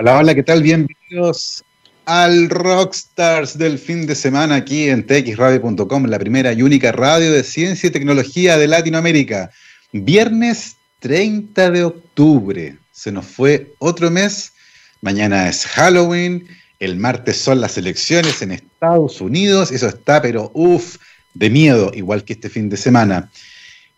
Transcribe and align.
Hola, 0.00 0.16
hola, 0.16 0.34
¿qué 0.34 0.42
tal? 0.42 0.62
Bienvenidos 0.62 1.62
al 2.06 2.48
Rockstars 2.48 3.58
del 3.58 3.78
fin 3.78 4.06
de 4.06 4.14
semana 4.14 4.54
aquí 4.54 4.88
en 4.88 5.06
txradio.com, 5.06 6.06
la 6.06 6.18
primera 6.18 6.54
y 6.54 6.62
única 6.62 6.90
radio 6.90 7.30
de 7.30 7.44
ciencia 7.44 7.88
y 7.88 7.90
tecnología 7.90 8.56
de 8.56 8.66
Latinoamérica. 8.66 9.50
Viernes 9.92 10.76
30 11.00 11.70
de 11.72 11.84
octubre. 11.84 12.78
Se 12.92 13.12
nos 13.12 13.26
fue 13.26 13.74
otro 13.78 14.10
mes. 14.10 14.54
Mañana 15.02 15.50
es 15.50 15.66
Halloween. 15.66 16.48
El 16.78 16.96
martes 16.96 17.36
son 17.36 17.60
las 17.60 17.76
elecciones 17.76 18.40
en 18.40 18.52
Estados 18.52 19.20
Unidos. 19.20 19.70
Eso 19.70 19.88
está, 19.88 20.22
pero 20.22 20.50
uff, 20.54 20.96
de 21.34 21.50
miedo, 21.50 21.92
igual 21.94 22.24
que 22.24 22.32
este 22.32 22.48
fin 22.48 22.70
de 22.70 22.78
semana. 22.78 23.30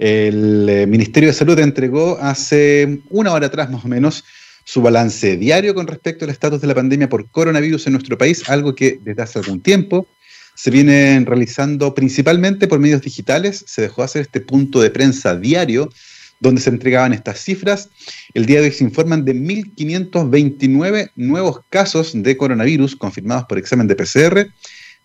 El 0.01 0.69
eh, 0.69 0.85
Ministerio 0.89 1.29
de 1.29 1.35
Salud 1.35 1.61
entregó 1.61 2.19
hace 2.21 2.99
una 3.09 3.31
hora 3.31 3.47
atrás 3.47 3.71
más 3.71 3.85
o 3.85 3.89
menos 3.89 4.25
su 4.65 4.83
balance 4.83 5.37
diario 5.37 5.75
con 5.75 5.87
respecto 5.87 6.25
al 6.25 6.31
estatus 6.31 6.61
de 6.61 6.67
la 6.67 6.75
pandemia 6.75 7.09
por 7.09 7.29
coronavirus 7.31 7.87
en 7.87 7.95
nuestro 7.95 8.17
país, 8.17 8.49
algo 8.49 8.75
que 8.75 8.99
desde 9.03 9.23
hace 9.23 9.39
algún 9.39 9.61
tiempo 9.61 10.07
se 10.55 10.71
viene 10.71 11.23
realizando 11.27 11.95
principalmente 11.95 12.69
por 12.69 12.79
medios 12.79 13.03
digitales. 13.03 13.65
Se 13.67 13.83
dejó 13.83 14.03
hacer 14.03 14.23
este 14.23 14.41
punto 14.41 14.81
de 14.81 14.91
prensa 14.91 15.37
diario 15.37 15.89
donde 16.41 16.61
se 16.61 16.71
entregaban 16.71 17.13
estas 17.13 17.39
cifras. 17.41 17.89
El 18.35 18.47
día 18.47 18.61
de 18.61 18.67
hoy 18.67 18.73
se 18.73 18.85
informan 18.85 19.25
de 19.25 19.35
1.529 19.35 21.13
nuevos 21.15 21.61
casos 21.71 22.13
de 22.15 22.37
coronavirus 22.37 22.97
confirmados 22.97 23.45
por 23.45 23.59
examen 23.59 23.87
de 23.87 23.95
PCR. 23.95 24.49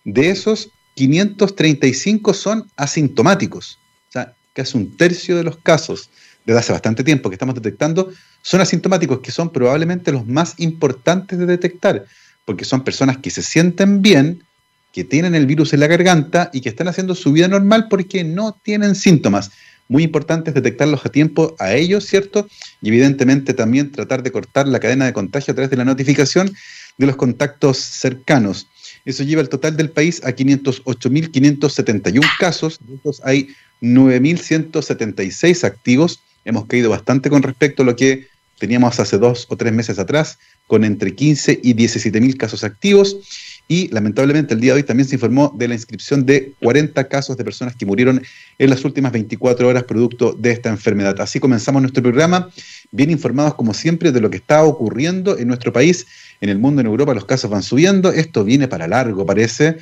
De 0.04 0.30
esos, 0.30 0.70
535 0.94 2.34
son 2.34 2.68
asintomáticos. 2.76 3.78
O 4.08 4.12
sea, 4.12 4.34
casi 4.52 4.76
un 4.76 4.96
tercio 4.96 5.36
de 5.36 5.44
los 5.44 5.56
casos 5.58 6.10
desde 6.48 6.60
hace 6.60 6.72
bastante 6.72 7.04
tiempo 7.04 7.28
que 7.28 7.34
estamos 7.34 7.54
detectando 7.54 8.10
son 8.40 8.62
asintomáticos, 8.62 9.20
que 9.20 9.30
son 9.30 9.50
probablemente 9.50 10.10
los 10.12 10.26
más 10.26 10.54
importantes 10.56 11.38
de 11.38 11.44
detectar, 11.44 12.06
porque 12.46 12.64
son 12.64 12.84
personas 12.84 13.18
que 13.18 13.28
se 13.28 13.42
sienten 13.42 14.00
bien, 14.00 14.42
que 14.90 15.04
tienen 15.04 15.34
el 15.34 15.44
virus 15.44 15.74
en 15.74 15.80
la 15.80 15.88
garganta 15.88 16.48
y 16.54 16.62
que 16.62 16.70
están 16.70 16.88
haciendo 16.88 17.14
su 17.14 17.32
vida 17.32 17.48
normal 17.48 17.88
porque 17.90 18.24
no 18.24 18.58
tienen 18.62 18.94
síntomas. 18.94 19.50
Muy 19.88 20.02
importante 20.02 20.48
es 20.48 20.54
detectarlos 20.54 21.04
a 21.04 21.10
tiempo 21.10 21.54
a 21.58 21.74
ellos, 21.74 22.06
¿cierto? 22.06 22.48
Y 22.80 22.88
evidentemente 22.88 23.52
también 23.52 23.92
tratar 23.92 24.22
de 24.22 24.32
cortar 24.32 24.66
la 24.68 24.80
cadena 24.80 25.04
de 25.04 25.12
contagio 25.12 25.52
a 25.52 25.54
través 25.54 25.70
de 25.70 25.76
la 25.76 25.84
notificación 25.84 26.50
de 26.96 27.06
los 27.06 27.16
contactos 27.16 27.76
cercanos. 27.76 28.68
Eso 29.04 29.22
lleva 29.22 29.42
el 29.42 29.50
total 29.50 29.76
del 29.76 29.90
país 29.90 30.22
a 30.24 30.30
508.571 30.30 32.22
casos, 32.38 32.78
de 32.86 32.94
estos 32.94 33.20
hay 33.22 33.50
9.176 33.82 35.64
activos. 35.64 36.20
Hemos 36.48 36.64
caído 36.64 36.88
bastante 36.88 37.28
con 37.28 37.42
respecto 37.42 37.82
a 37.82 37.84
lo 37.84 37.94
que 37.94 38.26
teníamos 38.58 38.98
hace 38.98 39.18
dos 39.18 39.44
o 39.50 39.56
tres 39.58 39.70
meses 39.70 39.98
atrás, 39.98 40.38
con 40.66 40.82
entre 40.82 41.14
15 41.14 41.60
y 41.62 41.74
17 41.74 42.22
mil 42.22 42.38
casos 42.38 42.64
activos. 42.64 43.18
Y 43.68 43.88
lamentablemente 43.88 44.54
el 44.54 44.60
día 44.60 44.72
de 44.72 44.78
hoy 44.78 44.82
también 44.82 45.06
se 45.06 45.16
informó 45.16 45.54
de 45.58 45.68
la 45.68 45.74
inscripción 45.74 46.24
de 46.24 46.54
40 46.62 47.06
casos 47.08 47.36
de 47.36 47.44
personas 47.44 47.76
que 47.76 47.84
murieron 47.84 48.22
en 48.58 48.70
las 48.70 48.82
últimas 48.86 49.12
24 49.12 49.68
horas 49.68 49.84
producto 49.84 50.32
de 50.32 50.52
esta 50.52 50.70
enfermedad. 50.70 51.20
Así 51.20 51.38
comenzamos 51.38 51.82
nuestro 51.82 52.02
programa, 52.02 52.48
bien 52.92 53.10
informados 53.10 53.54
como 53.54 53.74
siempre 53.74 54.10
de 54.10 54.22
lo 54.22 54.30
que 54.30 54.38
está 54.38 54.64
ocurriendo 54.64 55.36
en 55.36 55.48
nuestro 55.48 55.70
país, 55.70 56.06
en 56.40 56.48
el 56.48 56.58
mundo, 56.58 56.80
en 56.80 56.86
Europa, 56.86 57.12
los 57.12 57.26
casos 57.26 57.50
van 57.50 57.62
subiendo, 57.62 58.10
esto 58.10 58.42
viene 58.42 58.68
para 58.68 58.88
largo 58.88 59.26
parece. 59.26 59.76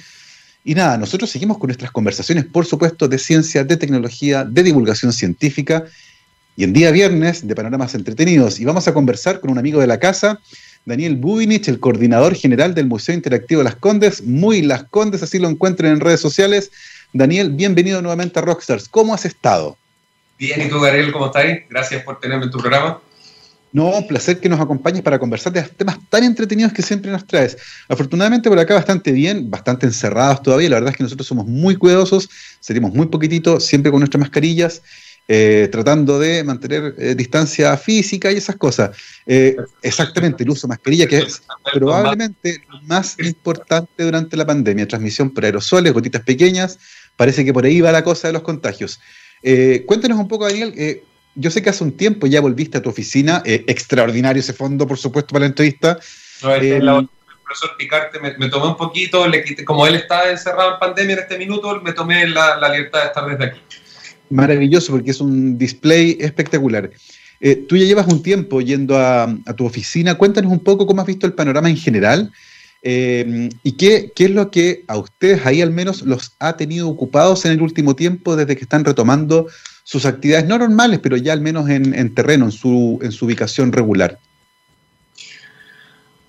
Y 0.64 0.74
nada, 0.74 0.98
nosotros 0.98 1.30
seguimos 1.30 1.58
con 1.58 1.68
nuestras 1.68 1.92
conversaciones, 1.92 2.44
por 2.44 2.66
supuesto, 2.66 3.06
de 3.06 3.18
ciencia, 3.18 3.62
de 3.62 3.76
tecnología, 3.76 4.44
de 4.44 4.64
divulgación 4.64 5.12
científica 5.12 5.84
y 6.56 6.64
en 6.64 6.72
día 6.72 6.90
viernes 6.90 7.46
de 7.46 7.54
Panoramas 7.54 7.94
Entretenidos. 7.94 8.58
Y 8.58 8.64
vamos 8.64 8.88
a 8.88 8.94
conversar 8.94 9.40
con 9.40 9.50
un 9.50 9.58
amigo 9.58 9.80
de 9.80 9.86
la 9.86 10.00
casa, 10.00 10.40
Daniel 10.86 11.16
Bubinich, 11.16 11.68
el 11.68 11.78
coordinador 11.78 12.34
general 12.34 12.74
del 12.74 12.86
Museo 12.86 13.14
Interactivo 13.14 13.62
Las 13.62 13.76
Condes. 13.76 14.22
Muy 14.22 14.62
Las 14.62 14.84
Condes, 14.84 15.22
así 15.22 15.38
lo 15.38 15.48
encuentran 15.48 15.92
en 15.92 16.00
redes 16.00 16.20
sociales. 16.20 16.72
Daniel, 17.12 17.50
bienvenido 17.50 18.00
nuevamente 18.00 18.38
a 18.38 18.42
Rockstars. 18.42 18.88
¿Cómo 18.88 19.12
has 19.12 19.26
estado? 19.26 19.76
Bien, 20.38 20.62
¿y 20.62 20.68
tú, 20.68 20.80
Gabriel, 20.80 21.12
cómo 21.12 21.26
estás? 21.26 21.44
Gracias 21.68 22.02
por 22.02 22.20
tenerme 22.20 22.46
en 22.46 22.50
tu 22.50 22.58
programa. 22.58 23.00
No, 23.72 23.90
un 23.90 24.06
placer 24.06 24.40
que 24.40 24.48
nos 24.48 24.58
acompañes 24.58 25.02
para 25.02 25.18
conversar 25.18 25.52
de 25.52 25.62
temas 25.62 25.98
tan 26.08 26.24
entretenidos 26.24 26.72
que 26.72 26.80
siempre 26.80 27.10
nos 27.10 27.26
traes. 27.26 27.58
Afortunadamente 27.88 28.48
por 28.48 28.58
acá 28.58 28.72
bastante 28.72 29.12
bien, 29.12 29.50
bastante 29.50 29.84
encerrados 29.84 30.42
todavía. 30.42 30.70
La 30.70 30.76
verdad 30.76 30.92
es 30.92 30.96
que 30.96 31.02
nosotros 31.02 31.26
somos 31.26 31.46
muy 31.46 31.76
cuidadosos, 31.76 32.30
salimos 32.60 32.94
muy 32.94 33.06
poquitito, 33.08 33.60
siempre 33.60 33.90
con 33.90 34.00
nuestras 34.00 34.20
mascarillas 34.20 34.80
eh, 35.28 35.68
tratando 35.72 36.20
de 36.20 36.44
mantener 36.44 36.94
eh, 36.98 37.16
distancia 37.16 37.76
física 37.76 38.30
y 38.30 38.36
esas 38.36 38.54
cosas. 38.54 38.96
Eh, 39.26 39.56
exactamente, 39.82 40.44
el 40.44 40.50
uso 40.50 40.68
de 40.68 40.72
mascarilla, 40.72 41.08
que 41.08 41.18
es 41.18 41.42
probablemente 41.72 42.62
lo 42.70 42.80
más 42.82 43.16
importante 43.18 44.04
durante 44.04 44.36
la 44.36 44.46
pandemia, 44.46 44.86
transmisión 44.86 45.30
por 45.30 45.44
aerosoles, 45.44 45.92
gotitas 45.92 46.22
pequeñas, 46.22 46.78
parece 47.16 47.44
que 47.44 47.52
por 47.52 47.64
ahí 47.64 47.80
va 47.80 47.90
la 47.90 48.04
cosa 48.04 48.28
de 48.28 48.34
los 48.34 48.42
contagios. 48.42 49.00
cuéntanos 49.86 50.16
un 50.16 50.28
poco, 50.28 50.46
Daniel, 50.46 51.02
yo 51.34 51.50
sé 51.50 51.60
que 51.60 51.70
hace 51.70 51.82
un 51.82 51.96
tiempo 51.96 52.28
ya 52.28 52.40
volviste 52.40 52.78
a 52.78 52.82
tu 52.82 52.90
oficina, 52.90 53.42
extraordinario 53.44 54.38
ese 54.38 54.52
fondo, 54.52 54.86
por 54.86 54.96
supuesto, 54.96 55.32
para 55.32 55.40
la 55.40 55.46
entrevista. 55.48 55.98
No, 56.44 56.54
este 56.54 56.76
el 56.76 57.08
profesor 57.44 57.76
Picarte 57.76 58.20
me, 58.20 58.48
tomé 58.48 58.66
un 58.68 58.76
poquito, 58.76 59.26
le 59.26 59.44
como 59.64 59.88
él 59.88 59.96
está 59.96 60.30
encerrado 60.30 60.74
en 60.74 60.78
pandemia 60.78 61.14
en 61.14 61.18
este 61.20 61.36
minuto, 61.36 61.80
me 61.80 61.92
tomé 61.92 62.28
la, 62.28 62.58
la 62.58 62.68
libertad 62.68 63.00
de 63.00 63.06
estar 63.06 63.26
desde 63.26 63.44
aquí 63.44 63.60
maravilloso 64.30 64.92
porque 64.92 65.10
es 65.10 65.20
un 65.20 65.58
display 65.58 66.16
espectacular. 66.20 66.90
Eh, 67.40 67.56
tú 67.68 67.76
ya 67.76 67.84
llevas 67.84 68.06
un 68.06 68.22
tiempo 68.22 68.60
yendo 68.60 68.98
a, 68.98 69.34
tu 69.56 69.66
oficina. 69.66 70.16
Cuéntanos 70.16 70.50
un 70.50 70.60
poco 70.60 70.86
cómo 70.86 71.00
has 71.00 71.06
visto 71.06 71.26
el 71.26 71.34
panorama 71.34 71.68
en 71.68 71.76
general 71.76 72.32
eh, 72.82 73.48
y 73.62 73.72
qué, 73.72 74.12
qué, 74.14 74.24
es 74.24 74.30
lo 74.30 74.50
que 74.50 74.84
a 74.88 74.96
ustedes 74.96 75.44
ahí 75.44 75.60
al 75.60 75.70
menos 75.70 76.02
los 76.02 76.32
ha 76.38 76.56
tenido 76.56 76.88
ocupados 76.88 77.44
en 77.44 77.52
el 77.52 77.60
último 77.60 77.96
tiempo 77.96 78.36
desde 78.36 78.56
que 78.56 78.62
están 78.62 78.84
retomando 78.84 79.48
sus 79.86 80.04
actividades, 80.04 80.46
no 80.46 80.58
normales, 80.58 80.98
pero 81.00 81.16
ya 81.16 81.32
al 81.32 81.40
menos 81.40 81.68
en, 81.68 82.14
terreno, 82.14 82.46
en 82.46 82.52
su, 82.52 82.98
en 83.02 83.12
su 83.12 83.26
ubicación 83.26 83.70
regular. 83.72 84.18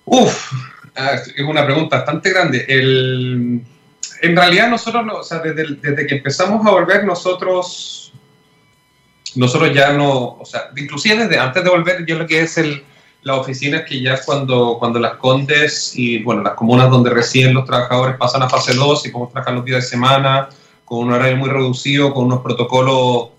Uf, 0.06 0.52
es 1.36 1.44
una 1.44 1.66
pregunta 1.66 1.97
bastante 1.97 2.30
grande. 2.30 2.66
El 2.68 3.62
en 4.22 4.36
realidad 4.36 4.70
nosotros, 4.70 5.06
o 5.12 5.24
sea, 5.24 5.40
desde, 5.40 6.08
que 6.08 6.16
empezamos 6.16 6.66
a 6.66 6.72
volver, 6.72 7.04
nosotros, 7.04 8.12
nosotros 9.36 9.74
ya 9.74 9.94
no, 9.94 10.38
o 10.40 10.46
sea, 10.46 10.70
inclusive 10.76 11.24
desde 11.24 11.40
antes 11.40 11.64
de 11.64 11.70
volver, 11.70 12.06
yo 12.06 12.18
lo 12.18 12.26
que 12.26 12.42
es 12.42 12.58
el, 12.58 12.84
la 13.22 13.36
oficina 13.36 13.80
es 13.80 13.86
que 13.86 14.02
ya 14.02 14.20
cuando, 14.24 14.78
cuando 14.80 15.00
las 15.00 15.16
condes 15.16 15.94
y, 15.96 16.24
bueno, 16.24 16.42
las 16.44 16.54
comunas 16.54 16.90
donde 16.90 17.10
residen 17.10 17.54
los 17.54 17.66
trabajadores 17.66 18.16
pasan 18.18 18.44
a 18.44 18.50
fase 18.50 18.74
2 18.74 19.06
y 19.06 19.10
podemos 19.10 19.34
trabajar 19.34 19.54
los 19.56 19.66
días 19.66 19.84
de 19.84 19.90
semana, 19.90 20.50
con 20.86 21.00
un 21.00 21.14
horario 21.14 21.38
muy 21.38 21.50
reducido, 21.50 22.14
con 22.14 22.26
unos 22.26 22.42
protocolos 22.42 23.30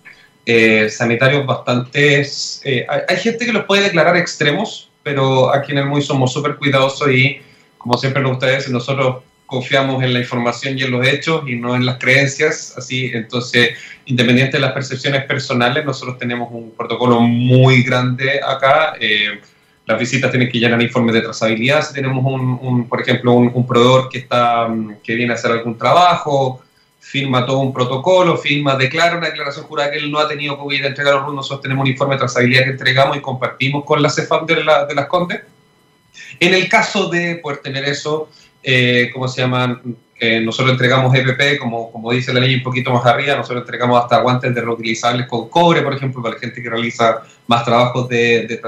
eh, 0.44 0.88
sanitarios 0.90 1.46
bastante... 1.46 2.20
Eh, 2.64 2.86
hay, 2.88 3.00
hay, 3.08 3.16
gente 3.16 3.46
que 3.46 3.52
los 3.52 3.64
puede 3.64 3.84
declarar 3.84 4.16
extremos, 4.16 4.90
pero 5.02 5.52
aquí 5.54 5.72
en 5.72 5.78
el 5.78 5.86
MUI 5.86 6.02
somos 6.02 6.32
súper 6.32 6.56
cuidadosos 6.56 7.08
y, 7.10 7.40
como 7.78 7.96
siempre 7.96 8.22
decir, 8.22 8.72
nosotros 8.72 9.22
confiamos 9.48 10.04
en 10.04 10.12
la 10.12 10.20
información 10.20 10.78
y 10.78 10.82
en 10.82 10.90
los 10.90 11.06
hechos 11.06 11.42
y 11.46 11.56
no 11.56 11.74
en 11.74 11.86
las 11.86 11.96
creencias, 11.96 12.74
así, 12.76 13.10
entonces, 13.14 13.70
independiente 14.04 14.58
de 14.58 14.60
las 14.60 14.72
percepciones 14.72 15.24
personales, 15.24 15.86
nosotros 15.86 16.18
tenemos 16.18 16.50
un 16.52 16.72
protocolo 16.72 17.20
muy 17.20 17.82
grande 17.82 18.42
acá, 18.46 18.92
eh, 19.00 19.40
las 19.86 19.98
visitas 19.98 20.30
tienen 20.30 20.50
que 20.50 20.58
llenar 20.58 20.82
informes 20.82 21.14
de 21.14 21.22
trazabilidad, 21.22 21.82
si 21.82 21.94
tenemos 21.94 22.22
un, 22.26 22.86
por 22.90 23.00
ejemplo, 23.00 23.32
un, 23.32 23.66
proveedor 23.66 24.10
que, 24.10 24.18
está, 24.18 24.68
que 25.02 25.14
viene 25.14 25.32
a 25.32 25.36
hacer 25.36 25.50
algún 25.50 25.78
trabajo, 25.78 26.62
firma 27.00 27.46
todo 27.46 27.60
un 27.60 27.72
protocolo, 27.72 28.36
firma, 28.36 28.76
declara 28.76 29.16
una 29.16 29.28
declaración 29.28 29.64
jurada 29.64 29.92
que 29.92 29.96
él 29.96 30.12
no 30.12 30.18
ha 30.18 30.28
tenido 30.28 30.58
COVID, 30.58 30.84
entrega 30.84 31.12
los 31.12 31.34
nosotros 31.34 31.62
tenemos 31.62 31.84
un 31.84 31.90
informe 31.90 32.16
de 32.16 32.18
trazabilidad 32.18 32.64
que 32.64 32.70
entregamos 32.72 33.16
y 33.16 33.22
compartimos 33.22 33.86
con 33.86 34.02
la 34.02 34.12
la, 34.62 34.84
de 34.84 34.94
las 34.94 35.06
Condes. 35.06 35.40
En 36.38 36.52
el 36.52 36.68
caso 36.68 37.08
de 37.08 37.36
poder 37.36 37.58
tener 37.58 37.84
eso, 37.84 38.28
eh, 38.62 39.10
¿cómo 39.12 39.28
se 39.28 39.42
llaman? 39.42 39.96
Eh, 40.20 40.40
nosotros 40.40 40.72
entregamos 40.72 41.14
EPP, 41.14 41.58
como, 41.60 41.92
como 41.92 42.10
dice 42.12 42.32
la 42.34 42.40
ley 42.40 42.56
un 42.56 42.62
poquito 42.62 42.92
más 42.92 43.06
arriba, 43.06 43.36
nosotros 43.36 43.62
entregamos 43.62 44.02
hasta 44.02 44.20
guantes 44.20 44.52
de 44.52 44.60
reutilizables 44.60 45.28
con 45.28 45.48
cobre, 45.48 45.82
por 45.82 45.94
ejemplo, 45.94 46.20
para 46.20 46.34
la 46.34 46.40
gente 46.40 46.60
que 46.60 46.68
realiza 46.68 47.22
más 47.46 47.64
trabajos 47.64 48.08
de, 48.08 48.60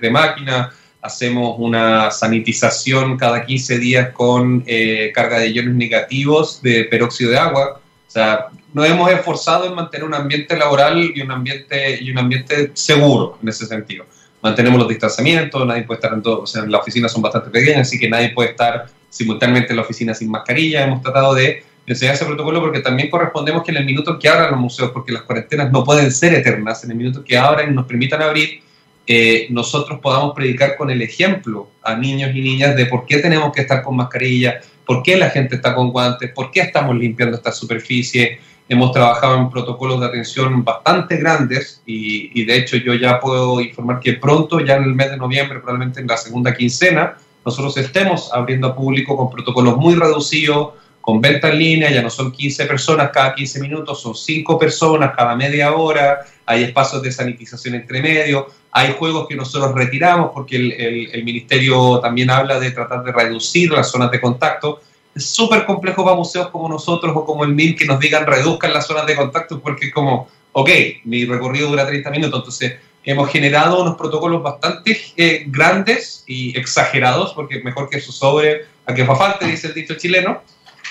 de, 0.00 0.10
máquina. 0.10 0.72
Hacemos 1.00 1.54
una 1.58 2.10
sanitización 2.10 3.16
cada 3.16 3.46
15 3.46 3.78
días 3.78 4.10
con 4.12 4.64
eh, 4.66 5.12
carga 5.14 5.38
de 5.38 5.50
iones 5.50 5.74
negativos 5.74 6.60
de 6.60 6.84
peróxido 6.84 7.30
de 7.30 7.38
agua. 7.38 7.80
O 8.06 8.10
sea, 8.10 8.46
nos 8.72 8.86
hemos 8.86 9.08
esforzado 9.12 9.66
en 9.66 9.74
mantener 9.74 10.04
un 10.04 10.14
ambiente 10.14 10.56
laboral 10.56 11.12
y 11.14 11.20
un 11.20 11.30
ambiente, 11.30 12.02
y 12.02 12.10
un 12.10 12.18
ambiente 12.18 12.72
seguro 12.74 13.38
en 13.40 13.48
ese 13.48 13.66
sentido. 13.66 14.06
Mantenemos 14.42 14.80
los 14.80 14.88
distanciamientos, 14.88 15.64
nadie 15.64 15.84
puede 15.84 15.98
estar 15.98 16.12
en 16.12 16.22
todo, 16.22 16.42
o 16.42 16.46
sea, 16.46 16.64
las 16.66 16.80
oficinas 16.80 17.12
son 17.12 17.22
bastante 17.22 17.50
pequeñas, 17.50 17.82
así 17.82 17.98
que 17.98 18.08
nadie 18.08 18.30
puede 18.30 18.50
estar 18.50 18.86
simultáneamente 19.16 19.72
en 19.72 19.76
la 19.76 19.82
oficina 19.82 20.14
sin 20.14 20.30
mascarilla. 20.30 20.84
Hemos 20.84 21.02
tratado 21.02 21.34
de 21.34 21.64
enseñar 21.86 22.14
ese 22.14 22.24
protocolo 22.24 22.60
porque 22.60 22.80
también 22.80 23.08
correspondemos 23.08 23.62
que 23.62 23.70
en 23.70 23.78
el 23.78 23.84
minuto 23.84 24.18
que 24.18 24.28
abran 24.28 24.50
los 24.50 24.60
museos, 24.60 24.90
porque 24.90 25.12
las 25.12 25.22
cuarentenas 25.22 25.72
no 25.72 25.84
pueden 25.84 26.10
ser 26.12 26.34
eternas, 26.34 26.84
en 26.84 26.90
el 26.90 26.96
minuto 26.96 27.24
que 27.24 27.38
abran 27.38 27.70
y 27.70 27.74
nos 27.74 27.86
permitan 27.86 28.22
abrir, 28.22 28.60
eh, 29.06 29.46
nosotros 29.50 30.00
podamos 30.00 30.34
predicar 30.34 30.76
con 30.76 30.90
el 30.90 31.00
ejemplo 31.00 31.70
a 31.82 31.94
niños 31.94 32.34
y 32.34 32.40
niñas 32.40 32.76
de 32.76 32.86
por 32.86 33.06
qué 33.06 33.18
tenemos 33.18 33.52
que 33.52 33.62
estar 33.62 33.82
con 33.82 33.96
mascarilla, 33.96 34.60
por 34.84 35.02
qué 35.02 35.16
la 35.16 35.30
gente 35.30 35.56
está 35.56 35.74
con 35.74 35.90
guantes, 35.90 36.32
por 36.32 36.50
qué 36.50 36.60
estamos 36.60 36.96
limpiando 36.96 37.36
esta 37.36 37.52
superficie. 37.52 38.40
Hemos 38.68 38.90
trabajado 38.90 39.38
en 39.38 39.48
protocolos 39.48 40.00
de 40.00 40.06
atención 40.06 40.64
bastante 40.64 41.18
grandes 41.18 41.82
y, 41.86 42.44
de 42.44 42.56
hecho 42.56 42.76
yo 42.76 42.94
ya 42.94 43.20
puedo 43.20 43.60
informar 43.60 44.00
que 44.00 44.14
pronto, 44.14 44.58
ya 44.58 44.74
en 44.74 44.84
el 44.84 44.94
mes 44.94 45.10
de 45.12 45.16
noviembre, 45.16 45.60
probablemente 45.60 46.00
en 46.00 46.08
la 46.08 46.16
segunda 46.16 46.52
quincena, 46.52 47.16
nosotros 47.46 47.76
estemos 47.76 48.30
abriendo 48.32 48.66
a 48.66 48.74
público 48.74 49.16
con 49.16 49.30
protocolos 49.30 49.76
muy 49.76 49.94
reducidos, 49.94 50.74
con 51.00 51.20
venta 51.20 51.48
en 51.50 51.58
línea, 51.60 51.90
ya 51.92 52.02
no 52.02 52.10
son 52.10 52.32
15 52.32 52.66
personas 52.66 53.10
cada 53.12 53.32
15 53.36 53.60
minutos, 53.60 54.02
son 54.02 54.16
5 54.16 54.58
personas 54.58 55.14
cada 55.16 55.36
media 55.36 55.72
hora, 55.72 56.26
hay 56.44 56.64
espacios 56.64 57.00
de 57.02 57.12
sanitización 57.12 57.76
entre 57.76 58.02
medio, 58.02 58.48
hay 58.72 58.96
juegos 58.98 59.28
que 59.28 59.36
nosotros 59.36 59.72
retiramos 59.76 60.32
porque 60.34 60.56
el, 60.56 60.72
el, 61.12 61.22
ministerio 61.22 62.00
también 62.00 62.30
habla 62.30 62.58
de 62.58 62.72
tratar 62.72 63.04
de 63.04 63.12
reducir 63.12 63.70
las 63.70 63.88
zonas 63.88 64.10
de 64.10 64.20
contacto. 64.20 64.80
Es 65.14 65.26
súper 65.26 65.64
complejo 65.64 66.02
para 66.04 66.16
museos 66.16 66.48
como 66.48 66.68
nosotros 66.68 67.12
o 67.14 67.24
como 67.24 67.44
el 67.44 67.54
MIN 67.54 67.76
que 67.76 67.86
nos 67.86 68.00
digan 68.00 68.26
reduzcan 68.26 68.72
las 68.72 68.88
zonas 68.88 69.06
de 69.06 69.14
contacto 69.14 69.60
porque 69.60 69.92
como, 69.92 70.28
ok, 70.50 70.68
mi 71.04 71.24
recorrido 71.24 71.70
dura 71.70 71.86
30 71.86 72.10
minutos, 72.10 72.40
entonces 72.40 72.74
hemos 73.06 73.30
generado 73.30 73.80
unos 73.80 73.96
protocolos 73.96 74.42
bastante 74.42 75.00
eh, 75.16 75.44
grandes 75.46 76.24
y 76.26 76.58
exagerados, 76.58 77.32
porque 77.32 77.62
mejor 77.62 77.88
que 77.88 77.98
eso 77.98 78.12
sobre 78.12 78.66
a 78.84 78.94
que 78.94 79.04
fa 79.06 79.16
falte, 79.16 79.46
dice 79.46 79.68
el 79.68 79.74
dicho 79.74 79.94
chileno, 79.94 80.42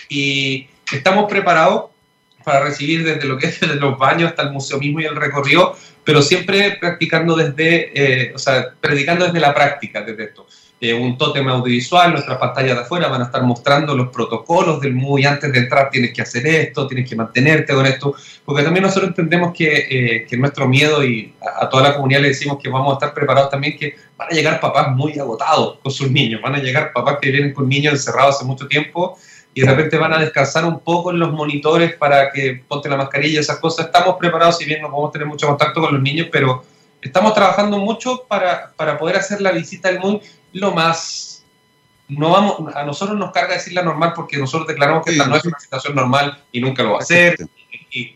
y 0.09 0.67
estamos 0.91 1.29
preparados 1.29 1.91
para 2.43 2.61
recibir 2.61 3.03
desde 3.03 3.27
lo 3.27 3.37
que 3.37 3.47
es 3.47 3.59
desde 3.61 3.75
los 3.75 3.97
baños 3.99 4.29
hasta 4.29 4.43
el 4.43 4.51
museo 4.51 4.79
mismo 4.79 5.01
y 5.01 5.05
el 5.05 5.15
recorrido, 5.15 5.77
pero 6.03 6.21
siempre 6.21 6.77
practicando 6.79 7.35
desde, 7.35 7.91
eh, 7.93 8.33
o 8.33 8.39
sea, 8.39 8.73
predicando 8.79 9.25
desde 9.25 9.39
la 9.39 9.53
práctica, 9.53 10.01
desde 10.01 10.23
esto. 10.23 10.47
Eh, 10.81 10.93
un 10.93 11.17
tótem 11.17 11.47
audiovisual, 11.47 12.11
nuestras 12.11 12.37
pantallas 12.37 12.75
de 12.75 12.81
afuera 12.83 13.07
van 13.07 13.21
a 13.21 13.25
estar 13.25 13.41
mostrando 13.43 13.95
los 13.95 14.09
protocolos 14.09 14.81
del 14.81 14.93
MUI, 14.93 15.25
antes 15.25 15.51
de 15.51 15.59
entrar 15.59 15.89
tienes 15.89 16.13
que 16.13 16.21
hacer 16.21 16.45
esto, 16.45 16.85
tienes 16.85 17.09
que 17.09 17.15
mantenerte 17.15 17.73
con 17.73 17.85
esto, 17.85 18.13
porque 18.43 18.61
también 18.61 18.83
nosotros 18.83 19.09
entendemos 19.09 19.53
que, 19.53 19.87
eh, 19.89 20.25
que 20.27 20.37
nuestro 20.37 20.67
miedo 20.67 21.03
y 21.03 21.33
a, 21.41 21.63
a, 21.63 21.69
toda 21.69 21.83
la 21.83 21.95
comunidad 21.95 22.19
le 22.19 22.27
decimos 22.27 22.57
que 22.61 22.67
vamos 22.67 22.91
a 22.91 22.93
estar 22.95 23.13
preparados 23.13 23.49
también, 23.49 23.77
que 23.77 23.95
van 24.17 24.27
a 24.29 24.35
llegar 24.35 24.59
papás 24.59 24.89
muy 24.93 25.17
agotados 25.17 25.79
con 25.81 25.91
sus 25.91 26.11
niños, 26.11 26.41
van 26.41 26.55
a 26.55 26.59
llegar 26.59 26.91
papás 26.91 27.19
que 27.21 27.31
vienen 27.31 27.53
con 27.53 27.69
niños 27.69 27.93
encerrados 27.93 28.35
hace 28.35 28.45
mucho 28.45 28.67
tiempo 28.67 29.17
y 29.53 29.61
de 29.61 29.67
repente 29.67 29.97
van 29.97 30.13
a 30.13 30.19
descansar 30.19 30.65
un 30.65 30.81
poco 30.81 31.11
en 31.11 31.19
los 31.19 31.31
monitores 31.31 31.95
para 31.95 32.29
que 32.33 32.61
ponte 32.67 32.89
la 32.89 32.97
mascarilla, 32.97 33.39
esas 33.39 33.59
cosas. 33.59 33.85
Estamos 33.85 34.17
preparados, 34.19 34.57
si 34.57 34.65
bien 34.65 34.81
no 34.81 34.89
podemos 34.91 35.13
tener 35.13 35.25
mucho 35.25 35.47
contacto 35.47 35.79
con 35.79 35.93
los 35.93 36.03
niños, 36.03 36.27
pero 36.29 36.65
estamos 37.07 37.33
trabajando 37.33 37.77
mucho 37.77 38.25
para, 38.27 38.71
para 38.75 38.97
poder 38.97 39.17
hacer 39.17 39.41
la 39.41 39.51
visita 39.51 39.89
al 39.89 39.99
MUN 39.99 40.21
lo 40.53 40.71
más... 40.71 41.43
No 42.07 42.29
vamos, 42.29 42.75
a 42.75 42.83
nosotros 42.83 43.17
nos 43.17 43.31
carga 43.31 43.55
decir 43.55 43.73
la 43.73 43.81
normal 43.81 44.13
porque 44.15 44.37
nosotros 44.37 44.67
declaramos 44.67 45.03
que 45.03 45.11
esta 45.11 45.25
no 45.25 45.35
es 45.35 45.45
una 45.45 45.59
situación 45.59 45.95
normal 45.95 46.43
y 46.51 46.61
nunca 46.61 46.83
lo 46.83 46.93
va 46.93 46.99
a 46.99 47.01
ser, 47.01 47.35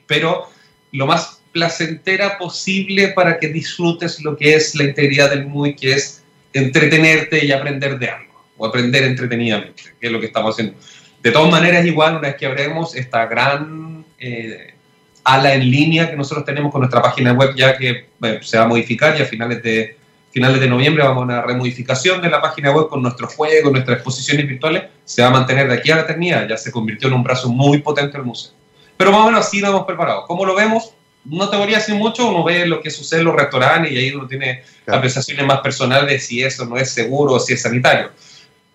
pero 0.06 0.48
lo 0.92 1.08
más 1.08 1.42
placentera 1.52 2.38
posible 2.38 3.10
para 3.10 3.40
que 3.40 3.48
disfrutes 3.48 4.22
lo 4.22 4.38
que 4.38 4.54
es 4.54 4.76
la 4.76 4.84
integridad 4.84 5.32
del 5.32 5.48
MUI, 5.48 5.76
que 5.76 5.94
es 5.94 6.24
entretenerte 6.54 7.44
y 7.44 7.52
aprender 7.52 7.98
de 7.98 8.10
algo, 8.10 8.44
o 8.58 8.66
aprender 8.68 9.04
entretenidamente, 9.04 9.96
que 10.00 10.08
es 10.08 10.12
lo 10.12 10.20
que 10.20 10.28
estamos 10.28 10.54
haciendo. 10.54 10.78
De 11.22 11.32
todas 11.32 11.52
maneras, 11.52 11.86
igual, 11.86 12.18
una 12.18 12.30
vez 12.30 12.36
que 12.36 12.46
abremos 12.46 12.96
esta 12.96 13.26
gran 13.26 14.06
eh, 14.20 14.76
ala 15.24 15.54
en 15.54 15.70
línea 15.70 16.10
que 16.10 16.16
nosotros 16.16 16.46
tenemos 16.46 16.72
con 16.72 16.82
nuestra 16.82 17.02
página 17.02 17.34
web, 17.34 17.54
ya 17.56 17.78
que 17.78 18.08
se 18.42 18.58
va 18.58 18.64
a 18.64 18.68
modificar 18.68 19.18
y 19.18 19.22
a 19.22 19.26
finales 19.26 19.62
de, 19.62 19.98
finales 20.32 20.60
de 20.60 20.68
noviembre 20.68 21.04
vamos 21.04 21.22
a 21.22 21.26
una 21.26 21.42
remodificación 21.42 22.22
de 22.22 22.30
la 22.30 22.42
página 22.42 22.72
web 22.72 22.88
con 22.88 23.02
nuestros 23.02 23.34
juegos, 23.36 23.72
nuestras 23.72 23.98
exposiciones 23.98 24.48
virtuales, 24.48 24.84
se 25.06 25.22
va 25.22 25.30
a 25.30 25.32
mantener 25.32 25.68
de 25.68 25.76
aquí 25.76 25.92
a 25.92 25.96
la 25.96 26.02
eternidad, 26.02 26.48
ya 26.48 26.58
se 26.58 26.72
convirtió 26.72 27.08
en 27.08 27.16
un 27.16 27.24
brazo 27.24 27.50
muy 27.50 27.80
potente 27.80 28.18
el 28.18 28.24
museo. 28.24 28.52
Pero 28.98 29.12
más 29.12 29.22
o 29.22 29.26
menos 29.26 29.46
así 29.46 29.60
lo 29.60 29.70
hemos 29.70 29.86
preparado. 29.86 30.26
¿Cómo 30.28 30.46
lo 30.46 30.56
vemos? 30.56 30.94
No 31.26 31.50
te 31.50 31.58
voy 31.58 31.74
a 31.74 31.78
decir 31.78 31.96
mucho, 31.96 32.28
uno 32.30 32.44
ve 32.44 32.66
lo 32.66 32.82
que 32.82 32.90
sucede 32.90 33.20
en 33.20 33.26
los 33.26 33.36
restaurantes 33.36 33.92
y 33.92 33.98
ahí 33.98 34.12
uno 34.12 34.28
tiene 34.28 34.64
claro. 34.86 35.00
apreciaciones 35.00 35.46
más 35.46 35.60
personales 35.62 36.10
de 36.10 36.20
si 36.20 36.44
eso 36.44 36.66
no 36.66 36.78
es 36.78 36.92
seguro 36.92 37.34
o 37.34 37.40
si 37.40 37.54
es 37.54 37.62
sanitario 37.62 38.10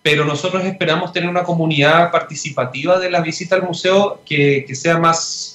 pero 0.05 0.23
nosotros 0.23 0.63
esperamos 0.63 1.11
tener 1.11 1.27
una 1.27 1.41
comunidad 1.41 2.11
participativa 2.11 2.99
de 2.99 3.09
la 3.09 3.21
visita 3.21 3.55
al 3.55 3.63
museo 3.63 4.21
que, 4.23 4.63
que 4.67 4.75
sea 4.75 4.99
más, 4.99 5.54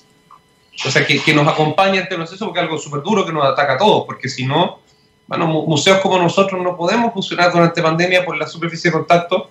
o 0.84 0.90
sea, 0.90 1.06
que, 1.06 1.20
que, 1.20 1.34
nos 1.34 1.46
acompañe 1.46 1.98
ante 1.98 2.14
el 2.14 2.20
proceso, 2.20 2.46
porque 2.46 2.60
es 2.60 2.64
algo 2.64 2.78
súper 2.78 3.02
duro 3.02 3.26
que 3.26 3.32
nos 3.32 3.44
ataca 3.44 3.74
a 3.74 3.78
todos, 3.78 4.04
porque 4.06 4.28
si 4.28 4.46
no, 4.46 4.80
bueno, 5.26 5.46
museos 5.46 6.00
como 6.00 6.18
nosotros 6.18 6.62
no 6.62 6.76
podemos 6.76 7.12
funcionar 7.12 7.52
durante 7.52 7.82
pandemia 7.82 8.24
por 8.24 8.36
la 8.36 8.46
superficie 8.46 8.90
de 8.90 8.96
contacto. 8.96 9.50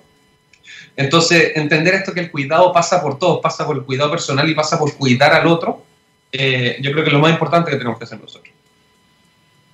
Entonces, 0.96 1.54
entender 1.56 1.94
esto 1.94 2.14
que 2.14 2.20
el 2.20 2.32
cuidado 2.32 2.74
pasa 2.74 3.02
por 3.02 3.18
todos, 3.18 3.40
pasa 3.42 3.66
por 3.66 3.78
el 3.78 3.84
cuidado 3.84 4.12
personal 4.12 4.50
y 4.50 4.56
pasa 4.56 4.78
por 4.78 4.96
cuidar 4.96 5.34
al 5.34 5.48
otro, 5.48 5.84
eh, 6.32 6.78
yo 6.82 6.92
creo 6.92 7.04
que 7.04 7.10
es 7.10 7.14
lo 7.14 7.20
más 7.20 7.32
importante 7.32 7.72
que 7.72 7.78
tenemos 7.78 7.98
que 7.98 8.04
hacer 8.04 8.20
nosotros. 8.20 8.54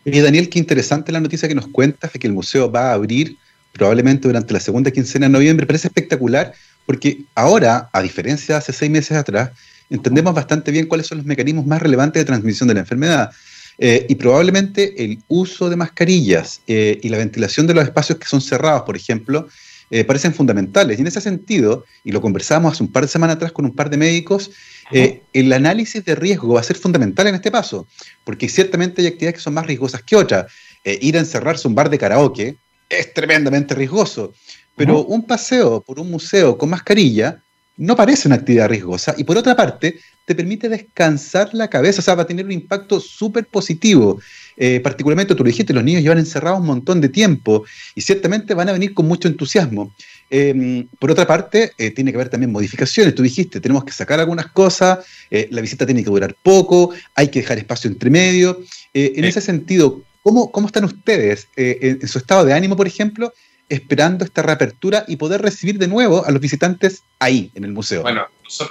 Y 0.03 0.19
Daniel, 0.19 0.50
qué 0.50 0.59
interesante 0.59 1.12
la 1.12 1.19
noticia 1.19 1.48
que 1.48 1.56
nos 1.56 1.68
cuentas 1.68 2.13
de 2.13 2.19
que 2.19 2.27
el 2.27 2.33
museo 2.33 2.71
va 2.71 2.91
a 2.91 2.94
abrir 2.94 3.38
probablemente 3.71 4.27
durante 4.27 4.53
la 4.53 4.59
segunda 4.59 4.91
quincena 4.91 5.25
de 5.25 5.31
noviembre, 5.31 5.65
parece 5.65 5.88
espectacular 5.88 6.53
porque 6.86 7.24
ahora, 7.33 7.89
a 7.91 8.01
diferencia 8.01 8.56
de 8.56 8.59
hace 8.59 8.71
seis 8.71 8.91
meses 8.91 9.18
atrás, 9.18 9.51
entendemos 9.90 10.34
bastante 10.34 10.72
bien 10.72 10.88
cuáles 10.88 11.08
son 11.08 11.20
los 11.20 11.28
mecanismos 11.28 11.66
más 11.66 11.82
relevantes 11.82 12.22
de 12.22 12.26
transmisión 12.26 12.68
de 12.68 12.76
la 12.76 12.80
enfermedad. 12.82 13.32
Eh, 13.78 14.06
y 14.08 14.16
probablemente 14.16 15.04
el 15.04 15.20
uso 15.28 15.70
de 15.70 15.76
mascarillas 15.76 16.62
eh, 16.66 16.98
y 17.04 17.10
la 17.10 17.18
ventilación 17.18 17.68
de 17.68 17.74
los 17.74 17.84
espacios 17.84 18.18
que 18.18 18.26
son 18.26 18.40
cerrados, 18.40 18.84
por 18.84 18.96
ejemplo, 18.96 19.48
eh, 19.92 20.04
parecen 20.04 20.34
fundamentales. 20.34 20.98
Y 20.98 21.02
en 21.02 21.08
ese 21.08 21.22
sentido, 21.22 21.86
y 22.04 22.12
lo 22.12 22.20
conversamos 22.20 22.74
hace 22.74 22.84
un 22.84 22.92
par 22.92 23.04
de 23.04 23.10
semanas 23.10 23.36
atrás 23.36 23.52
con 23.52 23.66
un 23.66 23.76
par 23.76 23.90
de 23.92 23.98
médicos, 23.98 24.50
eh, 24.92 25.22
el 25.34 25.54
análisis 25.54 26.04
de 26.04 26.16
riesgo 26.16 26.56
va 26.56 26.62
a 26.62 26.64
ser 26.64 26.76
fundamental 26.76 27.28
en 27.28 27.36
este 27.36 27.52
paso, 27.52 27.88
porque 28.24 28.50
ciertamente 28.50 29.02
hay 29.02 29.08
actividades 29.08 29.36
que 29.36 29.44
son 29.44 29.54
más 29.54 29.68
riesgosas 29.68 30.02
que 30.02 30.16
otras. 30.16 30.52
Eh, 30.84 30.98
ir 31.02 31.18
a 31.18 31.20
encerrarse 31.20 31.68
a 31.68 31.70
un 31.70 31.76
bar 31.76 31.90
de 31.90 32.00
karaoke, 32.00 32.58
es 32.90 33.14
tremendamente 33.14 33.76
riesgoso. 33.76 34.34
Pero 34.76 35.02
uh 35.02 35.04
-huh. 35.04 35.14
un 35.14 35.26
paseo 35.26 35.82
por 35.82 36.00
un 36.00 36.10
museo 36.10 36.58
con 36.58 36.70
mascarilla 36.70 37.42
no 37.77 37.95
parece 37.95 38.27
una 38.27 38.36
actividad 38.36 38.69
riesgosa 38.69 39.13
y 39.18 39.24
por 39.24 39.38
otra 39.38 39.56
parte 39.56 40.00
te 40.25 40.33
permite 40.33 40.69
descansar 40.69 41.50
la 41.54 41.69
cabeza, 41.69 42.00
o 42.00 42.04
sea, 42.04 42.16
va 42.16 42.24
a 42.24 42.27
tener 42.27 42.45
un 42.45 42.51
impacto 42.51 43.00
súper 43.00 43.45
positivo. 43.45 44.19
Eh, 44.57 44.80
particularmente, 44.80 45.36
tú 45.36 45.44
lo 45.44 45.50
dijiste, 45.50 45.74
los 45.74 45.83
niños 45.83 46.01
llevan 46.01 46.18
encerrados 46.18 46.62
un 46.62 46.66
montón 46.66 47.00
de 47.00 47.10
tiempo 47.10 47.63
y 47.94 48.01
ciertamente 48.01 48.54
van 48.56 48.69
a 48.69 48.72
venir 48.72 48.94
con 48.94 49.07
mucho 49.07 49.27
entusiasmo. 49.27 49.94
Eh, 50.30 50.86
por 51.00 51.12
otra 51.12 51.27
parte, 51.27 51.74
eh, 51.77 51.91
tiene 51.91 52.12
que 52.12 52.17
haber 52.17 52.29
también 52.29 52.51
modificaciones. 52.51 53.13
Tú 53.13 53.24
dijiste, 53.24 53.60
tenemos 53.60 53.84
que 53.84 53.91
sacar 53.91 54.20
algunas 54.20 54.48
cosas, 54.48 55.00
eh, 55.29 55.48
la 55.51 55.62
visita 55.62 55.86
tiene 55.86 56.03
que 56.03 56.10
durar 56.10 56.36
poco, 56.41 56.91
hay 57.13 57.27
que 57.29 57.41
dejar 57.41 57.58
espacio 57.58 57.89
entre 57.89 58.10
medio. 58.10 58.62
en 58.94 59.25
ese 59.25 59.41
sentido, 59.41 60.01
¿Cómo, 60.24 60.51
¿Cómo, 60.51 60.65
están 60.65 60.86
ustedes 60.86 61.50
en, 61.55 62.08
su 62.08 62.17
estado 62.17 62.46
de 62.46 62.53
ánimo, 62.53 62.75
por 62.75 62.88
ejemplo, 62.88 63.32
esperando 63.69 64.24
esta 64.24 64.41
reapertura 64.41 65.03
y 65.07 65.15
poder 65.15 65.41
recibir 65.41 65.77
de 65.77 65.88
nuevo 65.88 66.25
a 66.25 66.31
los 66.31 66.41
visitantes 66.41 67.03
ahí, 67.19 67.51
en 67.55 67.63
el 67.63 67.72
museo? 67.72 68.01
Bueno, 68.01 68.27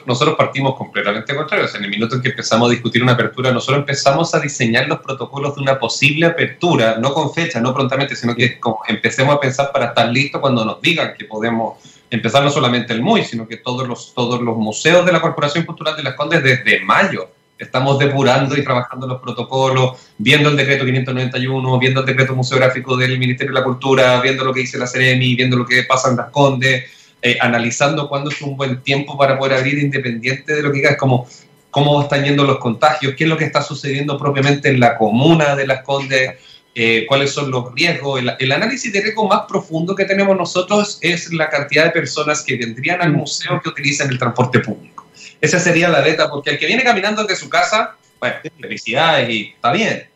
nosotros 0.07 0.37
partimos 0.37 0.77
completamente 0.77 1.35
contrarios. 1.35 1.75
En 1.75 1.85
el 1.85 1.91
minuto 1.91 2.17
en 2.17 2.23
que 2.23 2.29
empezamos 2.29 2.69
a 2.69 2.71
discutir 2.73 3.03
una 3.03 3.13
apertura, 3.13 3.53
nosotros 3.53 3.81
empezamos 3.81 4.35
a 4.35 4.41
diseñar 4.41 4.87
los 4.89 5.01
protocolos 5.01 5.57
de 5.57 5.63
una 5.63 5.79
posible 5.79 6.27
apertura, 6.27 6.97
no 6.99 7.13
con 7.13 7.33
fecha, 7.35 7.61
no 7.61 7.75
prontamente, 7.75 8.15
sino 8.15 8.35
que 8.35 8.61
empecemos 8.89 9.35
a 9.35 9.41
pensar 9.41 9.73
para 9.73 9.87
estar 9.87 10.09
listos 10.09 10.41
cuando 10.41 10.65
nos 10.65 10.81
digan 10.81 11.15
que 11.19 11.25
podemos 11.25 11.79
empezar 12.11 12.45
no 12.45 12.51
solamente 12.51 12.93
el 12.93 13.03
MUI, 13.03 13.25
sino 13.25 13.49
que 13.49 13.57
todos 13.57 13.89
los, 13.89 14.15
todos 14.15 14.41
los 14.41 14.57
museos 14.57 15.05
de 15.05 15.13
la 15.13 15.21
Corporación 15.21 15.65
Cultural 15.65 15.97
de 15.97 16.05
las 16.05 16.15
Condes 16.15 16.43
desde 16.43 16.81
mayo 16.81 17.34
estamos 17.59 17.99
depurando 17.99 18.57
y 18.57 18.65
trabajando 18.65 19.07
los 19.07 19.21
protocolos, 19.21 19.99
viendo 20.19 20.49
el 20.49 20.57
decreto 20.57 20.85
591, 20.85 21.79
viendo 21.79 22.01
el 22.01 22.07
decreto 22.07 22.35
museográfico 22.35 22.97
del 22.97 23.19
Ministerio 23.19 23.53
de 23.53 23.61
la 23.61 23.65
Cultura, 23.65 24.21
viendo 24.21 24.45
lo 24.45 24.53
que 24.53 24.61
dice 24.61 24.79
la 24.79 24.87
Ceremi, 24.87 25.35
viendo 25.35 25.57
lo 25.57 25.67
que 25.67 25.85
pasa 25.85 26.11
en 26.11 26.17
las 26.17 26.31
Condes, 26.31 26.85
eh, 27.23 27.39
analizando 27.41 28.09
cuándo 28.09 28.31
es 28.31 28.41
un 28.43 28.57
buen 28.57 28.83
tiempo 28.83 29.17
para 29.17 29.39
poder 29.39 29.59
abrir 29.59 29.79
independiente 29.79 30.55
de 30.55 30.63
lo 30.63 30.71
que 30.71 30.79
diga, 30.79 30.91
es 30.91 30.99
como 30.99 31.27
cómo 31.71 32.03
están 32.03 32.25
yendo 32.25 32.45
los 32.45 32.59
contagios, 32.59 33.15
qué 33.17 33.25
es 33.25 33.31
lo 33.31 33.37
que 33.37 33.47
está 33.47 33.61
sucediendo 33.63 34.17
propiamente 34.19 34.69
en 34.69 34.79
la 34.79 34.97
comuna 34.97 35.57
de 35.57 35.67
las 35.67 35.83
Condes, 35.83 36.35
eh, 36.75 37.05
cuáles 37.09 37.33
son 37.33 37.51
los 37.51 37.73
riesgos. 37.75 38.21
El, 38.21 38.33
el, 38.39 38.53
análisis 38.53 38.93
de 38.93 39.01
riesgo 39.01 39.27
más 39.27 39.43
profundo 39.49 39.95
que 39.95 40.05
tenemos 40.05 40.37
nosotros 40.37 40.99
es 41.01 41.33
la 41.33 41.49
cantidad 41.49 41.85
de 41.85 41.91
personas 41.91 42.43
que 42.43 42.57
vendrían 42.57 43.01
al 43.01 43.13
museo 43.13 43.61
que 43.63 43.71
utilizan 43.71 44.09
el 44.11 44.19
transporte 44.19 44.61
público. 44.61 45.04
Esa 45.45 45.61
sería 45.61 45.91
la 45.91 46.01
beta, 46.01 46.31
porque 46.31 46.51
el 46.53 46.59
que 46.59 46.67
viene 46.67 46.83
caminando 46.83 47.23
desde 47.23 47.37
su 47.37 47.51
casa, 47.51 47.97
bueno, 48.19 48.37
felicidades 48.59 49.29
y 49.29 49.53
está 49.55 49.73
bien. 49.73 50.09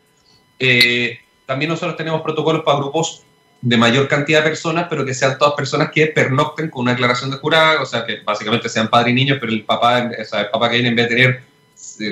Eh, 0.57 1.19
también 1.45 1.69
nosotros 1.69 1.95
tenemos 1.95 2.23
protocolos 2.23 2.63
para 2.63 2.79
grupos 2.79 3.21
de 3.61 3.77
mayor 3.77 4.07
cantidad 4.07 4.39
de 4.39 4.49
personas, 4.49 4.87
pero 4.89 5.05
que 5.05 5.13
sean 5.13 5.37
todas 5.37 5.53
personas 5.53 5.91
que 5.91 6.07
pernocten 6.07 6.71
con 6.71 6.81
una 6.81 6.93
declaración 6.93 7.29
de 7.29 7.37
jurado, 7.37 7.83
o 7.83 7.85
sea, 7.85 8.07
que 8.07 8.21
básicamente 8.25 8.69
sean 8.69 8.89
padre 8.89 9.11
y 9.11 9.13
niños, 9.13 9.37
pero 9.39 9.51
el 9.51 9.63
papá, 9.65 10.09
o 10.19 10.25
sea, 10.25 10.41
el 10.41 10.49
papá 10.49 10.67
que 10.67 10.77
viene 10.77 10.89
en 10.89 10.95
vez 10.95 11.09
de 11.09 11.15
tener 11.15 11.41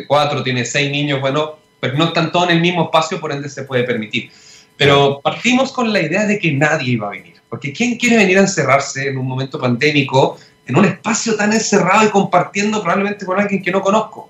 cuatro, 0.05 0.43
tiene 0.43 0.63
seis 0.63 0.91
niños, 0.91 1.19
bueno, 1.19 1.57
pernoctan 1.79 2.31
todos 2.31 2.51
en 2.51 2.57
el 2.57 2.61
mismo 2.61 2.83
espacio, 2.83 3.19
por 3.19 3.31
ende 3.31 3.49
se 3.49 3.63
puede 3.63 3.83
permitir. 3.83 4.29
Pero 4.77 5.21
partimos 5.23 5.71
con 5.71 5.91
la 5.91 6.01
idea 6.01 6.27
de 6.27 6.37
que 6.37 6.51
nadie 6.51 6.91
iba 6.91 7.07
a 7.07 7.11
venir, 7.11 7.33
porque 7.49 7.73
¿quién 7.73 7.97
quiere 7.97 8.17
venir 8.17 8.37
a 8.37 8.41
encerrarse 8.41 9.07
en 9.07 9.17
un 9.17 9.25
momento 9.25 9.59
pandémico, 9.59 10.37
en 10.67 10.77
un 10.77 10.85
espacio 10.85 11.35
tan 11.35 11.53
encerrado 11.53 12.05
y 12.05 12.09
compartiendo 12.09 12.81
probablemente 12.81 13.25
con 13.25 13.39
alguien 13.39 13.61
que 13.61 13.71
no 13.71 13.81
conozco? 13.81 14.29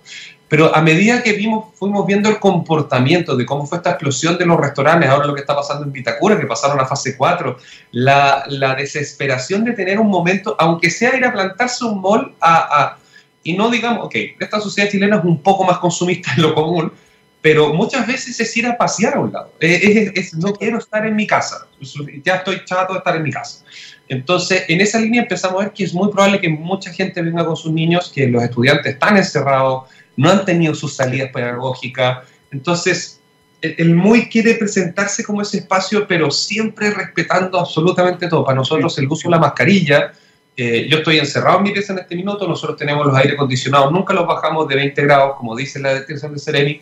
Pero 0.49 0.73
a 0.73 0.81
medida 0.81 1.21
que 1.21 1.33
vimos, 1.33 1.73
fuimos 1.75 2.05
viendo 2.07 2.29
el 2.29 2.39
comportamiento 2.39 3.35
de 3.35 3.45
cómo 3.45 3.65
fue 3.65 3.79
esta 3.79 3.91
explosión 3.91 4.37
de 4.37 4.45
los 4.45 4.57
restaurantes, 4.57 5.09
ahora 5.09 5.27
lo 5.27 5.35
que 5.35 5.41
está 5.41 5.55
pasando 5.55 5.83
en 5.83 5.91
Vitacura, 5.91 6.39
que 6.39 6.45
pasaron 6.45 6.79
a 6.79 6.85
fase 6.85 7.17
4, 7.17 7.57
la, 7.91 8.45
la 8.47 8.75
desesperación 8.75 9.65
de 9.65 9.73
tener 9.73 9.99
un 9.99 10.07
momento, 10.07 10.55
aunque 10.57 10.89
sea 10.89 11.17
ir 11.17 11.25
a 11.25 11.33
plantarse 11.33 11.83
un 11.83 11.99
mall 11.99 12.33
a, 12.39 12.95
y 13.43 13.57
no 13.57 13.69
digamos, 13.69 14.05
ok, 14.05 14.15
esta 14.39 14.61
sociedad 14.61 14.89
chilena 14.89 15.17
es 15.17 15.23
un 15.25 15.41
poco 15.41 15.65
más 15.65 15.79
consumista 15.79 16.31
en 16.35 16.43
lo 16.43 16.55
común, 16.55 16.93
pero 17.41 17.73
muchas 17.73 18.07
veces 18.07 18.39
es 18.39 18.57
ir 18.57 18.67
a 18.67 18.77
pasear 18.77 19.15
a 19.15 19.19
un 19.19 19.31
lado. 19.31 19.51
Es, 19.59 20.33
no 20.33 20.53
quiero 20.53 20.77
estar 20.77 21.05
en 21.05 21.15
mi 21.15 21.27
casa, 21.27 21.67
ya 22.23 22.35
estoy 22.35 22.63
chato 22.63 22.93
de 22.93 22.99
estar 22.99 23.15
en 23.15 23.23
mi 23.23 23.31
casa. 23.31 23.63
Entonces, 24.09 24.63
en 24.67 24.81
esa 24.81 24.99
línea 24.99 25.23
empezamos 25.23 25.59
a 25.59 25.65
ver 25.65 25.73
que 25.73 25.83
es 25.83 25.93
muy 25.93 26.09
probable 26.09 26.39
que 26.39 26.49
mucha 26.49 26.91
gente 26.93 27.21
venga 27.21 27.45
con 27.45 27.57
sus 27.57 27.71
niños, 27.71 28.11
que 28.13 28.27
los 28.27 28.41
estudiantes 28.41 28.93
están 28.93 29.17
encerrados, 29.17 29.89
no 30.15 30.29
han 30.29 30.45
tenido 30.45 30.73
sus 30.73 30.95
salidas 30.95 31.31
pedagógicas. 31.31 32.25
Entonces, 32.51 33.19
el, 33.61 33.95
MUI 33.95 34.29
quiere 34.29 34.53
presentarse 34.55 35.23
como 35.23 35.41
ese 35.41 35.57
espacio, 35.57 36.07
pero 36.07 36.31
siempre 36.31 36.91
respetando 36.91 37.59
absolutamente 37.59 38.27
todo. 38.27 38.45
Para 38.45 38.55
nosotros, 38.55 38.97
el 38.97 39.07
uso 39.07 39.27
de 39.27 39.31
la 39.31 39.39
mascarilla, 39.39 40.13
eh, 40.55 40.87
yo 40.89 40.97
estoy 40.99 41.19
encerrado 41.19 41.57
en 41.57 41.63
mi 41.63 41.71
pieza 41.71 41.93
en 41.93 41.99
este 41.99 42.15
minuto, 42.15 42.47
nosotros 42.47 42.77
tenemos 42.77 43.05
los 43.05 43.15
aire 43.15 43.33
acondicionados, 43.33 43.91
nunca 43.91 44.13
los 44.13 44.25
bajamos 44.25 44.67
de 44.67 44.75
20 44.75 45.01
grados, 45.03 45.35
como 45.37 45.55
dice 45.55 45.79
la 45.79 45.93
descripción 45.93 46.33
de 46.33 46.39
Sereni. 46.39 46.81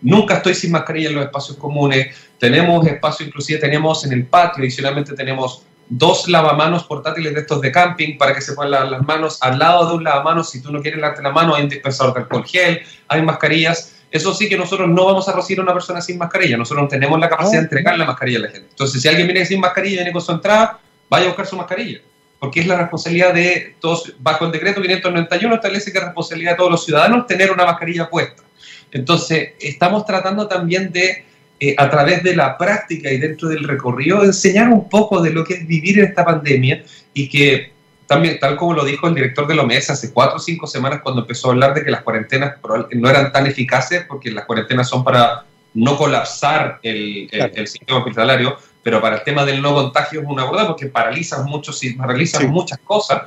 Nunca 0.00 0.38
estoy 0.38 0.54
sin 0.54 0.72
mascarilla 0.72 1.10
en 1.10 1.14
los 1.14 1.24
espacios 1.24 1.56
comunes. 1.58 2.16
Tenemos 2.38 2.84
espacio, 2.86 3.24
inclusive 3.24 3.60
tenemos 3.60 4.04
en 4.04 4.12
el 4.12 4.26
patio, 4.26 4.62
adicionalmente 4.64 5.14
tenemos 5.14 5.62
dos 5.88 6.28
lavamanos 6.28 6.84
portátiles 6.84 7.34
de 7.34 7.40
estos 7.40 7.60
de 7.60 7.70
camping 7.70 8.16
para 8.16 8.34
que 8.34 8.40
se 8.40 8.54
puedan 8.54 8.70
lavar 8.70 8.90
las 8.90 9.02
manos. 9.02 9.38
Al 9.40 9.58
lado 9.58 9.88
de 9.88 9.94
un 9.94 10.04
lavamanos, 10.04 10.50
si 10.50 10.62
tú 10.62 10.72
no 10.72 10.80
quieres 10.80 11.00
lavarte 11.00 11.22
la 11.22 11.30
mano, 11.30 11.54
hay 11.54 11.64
un 11.64 11.68
dispensador 11.68 12.14
de 12.14 12.20
alcohol 12.20 12.44
gel, 12.44 12.82
hay 13.08 13.22
mascarillas. 13.22 13.96
Eso 14.10 14.34
sí 14.34 14.48
que 14.48 14.56
nosotros 14.56 14.88
no 14.88 15.06
vamos 15.06 15.28
a 15.28 15.32
recibir 15.32 15.60
a 15.60 15.62
una 15.62 15.72
persona 15.72 16.00
sin 16.00 16.18
mascarilla. 16.18 16.56
Nosotros 16.56 16.84
no 16.84 16.88
tenemos 16.88 17.18
la 17.18 17.28
capacidad 17.28 17.60
de 17.60 17.64
entregar 17.64 17.96
la 17.98 18.04
mascarilla 18.04 18.38
a 18.38 18.42
la 18.42 18.48
gente. 18.48 18.68
Entonces, 18.70 19.00
si 19.00 19.08
alguien 19.08 19.26
viene 19.26 19.44
sin 19.46 19.60
mascarilla 19.60 19.94
y 19.94 19.96
viene 19.96 20.12
con 20.12 20.22
su 20.22 20.32
entrada, 20.32 20.78
vaya 21.08 21.26
a 21.26 21.28
buscar 21.28 21.46
su 21.46 21.56
mascarilla. 21.56 22.00
Porque 22.38 22.60
es 22.60 22.66
la 22.66 22.76
responsabilidad 22.76 23.32
de 23.32 23.76
todos, 23.80 24.14
bajo 24.18 24.46
el 24.46 24.52
decreto 24.52 24.82
591 24.82 25.54
establece 25.54 25.92
que 25.92 25.98
es 25.98 26.04
responsabilidad 26.04 26.52
de 26.52 26.56
todos 26.56 26.70
los 26.70 26.84
ciudadanos 26.84 27.26
tener 27.26 27.52
una 27.52 27.64
mascarilla 27.64 28.10
puesta. 28.10 28.42
Entonces, 28.90 29.54
estamos 29.58 30.04
tratando 30.04 30.46
también 30.46 30.92
de, 30.92 31.24
eh, 31.64 31.76
a 31.78 31.88
través 31.88 32.24
de 32.24 32.34
la 32.34 32.58
práctica 32.58 33.08
y 33.08 33.18
dentro 33.18 33.48
del 33.48 33.62
recorrido, 33.62 34.24
enseñar 34.24 34.68
un 34.68 34.88
poco 34.88 35.22
de 35.22 35.30
lo 35.30 35.44
que 35.44 35.54
es 35.54 35.64
vivir 35.64 36.00
en 36.00 36.06
esta 36.06 36.24
pandemia 36.24 36.82
y 37.14 37.28
que 37.28 37.70
también, 38.08 38.40
tal 38.40 38.56
como 38.56 38.74
lo 38.74 38.84
dijo 38.84 39.06
el 39.06 39.14
director 39.14 39.46
de 39.46 39.54
la 39.54 39.62
OMS 39.62 39.90
hace 39.90 40.12
cuatro 40.12 40.38
o 40.38 40.40
cinco 40.40 40.66
semanas 40.66 41.02
cuando 41.04 41.20
empezó 41.20 41.46
a 41.46 41.52
hablar 41.52 41.72
de 41.72 41.84
que 41.84 41.92
las 41.92 42.02
cuarentenas 42.02 42.54
no 42.90 43.08
eran 43.08 43.30
tan 43.30 43.46
eficaces 43.46 44.04
porque 44.08 44.32
las 44.32 44.44
cuarentenas 44.44 44.88
son 44.88 45.04
para 45.04 45.44
no 45.74 45.96
colapsar 45.96 46.80
el, 46.82 47.28
el, 47.30 47.68
sistema 47.68 48.00
hospitalario, 48.00 48.58
pero 48.82 49.00
para 49.00 49.18
el 49.18 49.22
tema 49.22 49.44
del 49.44 49.62
no 49.62 49.72
contagio 49.72 50.20
es 50.20 50.26
una 50.26 50.44
verdad 50.44 50.66
porque 50.66 50.86
paralizan, 50.86 51.44
muchos, 51.44 51.80
paralizan 51.96 52.48
muchas 52.48 52.80
cosas 52.80 53.22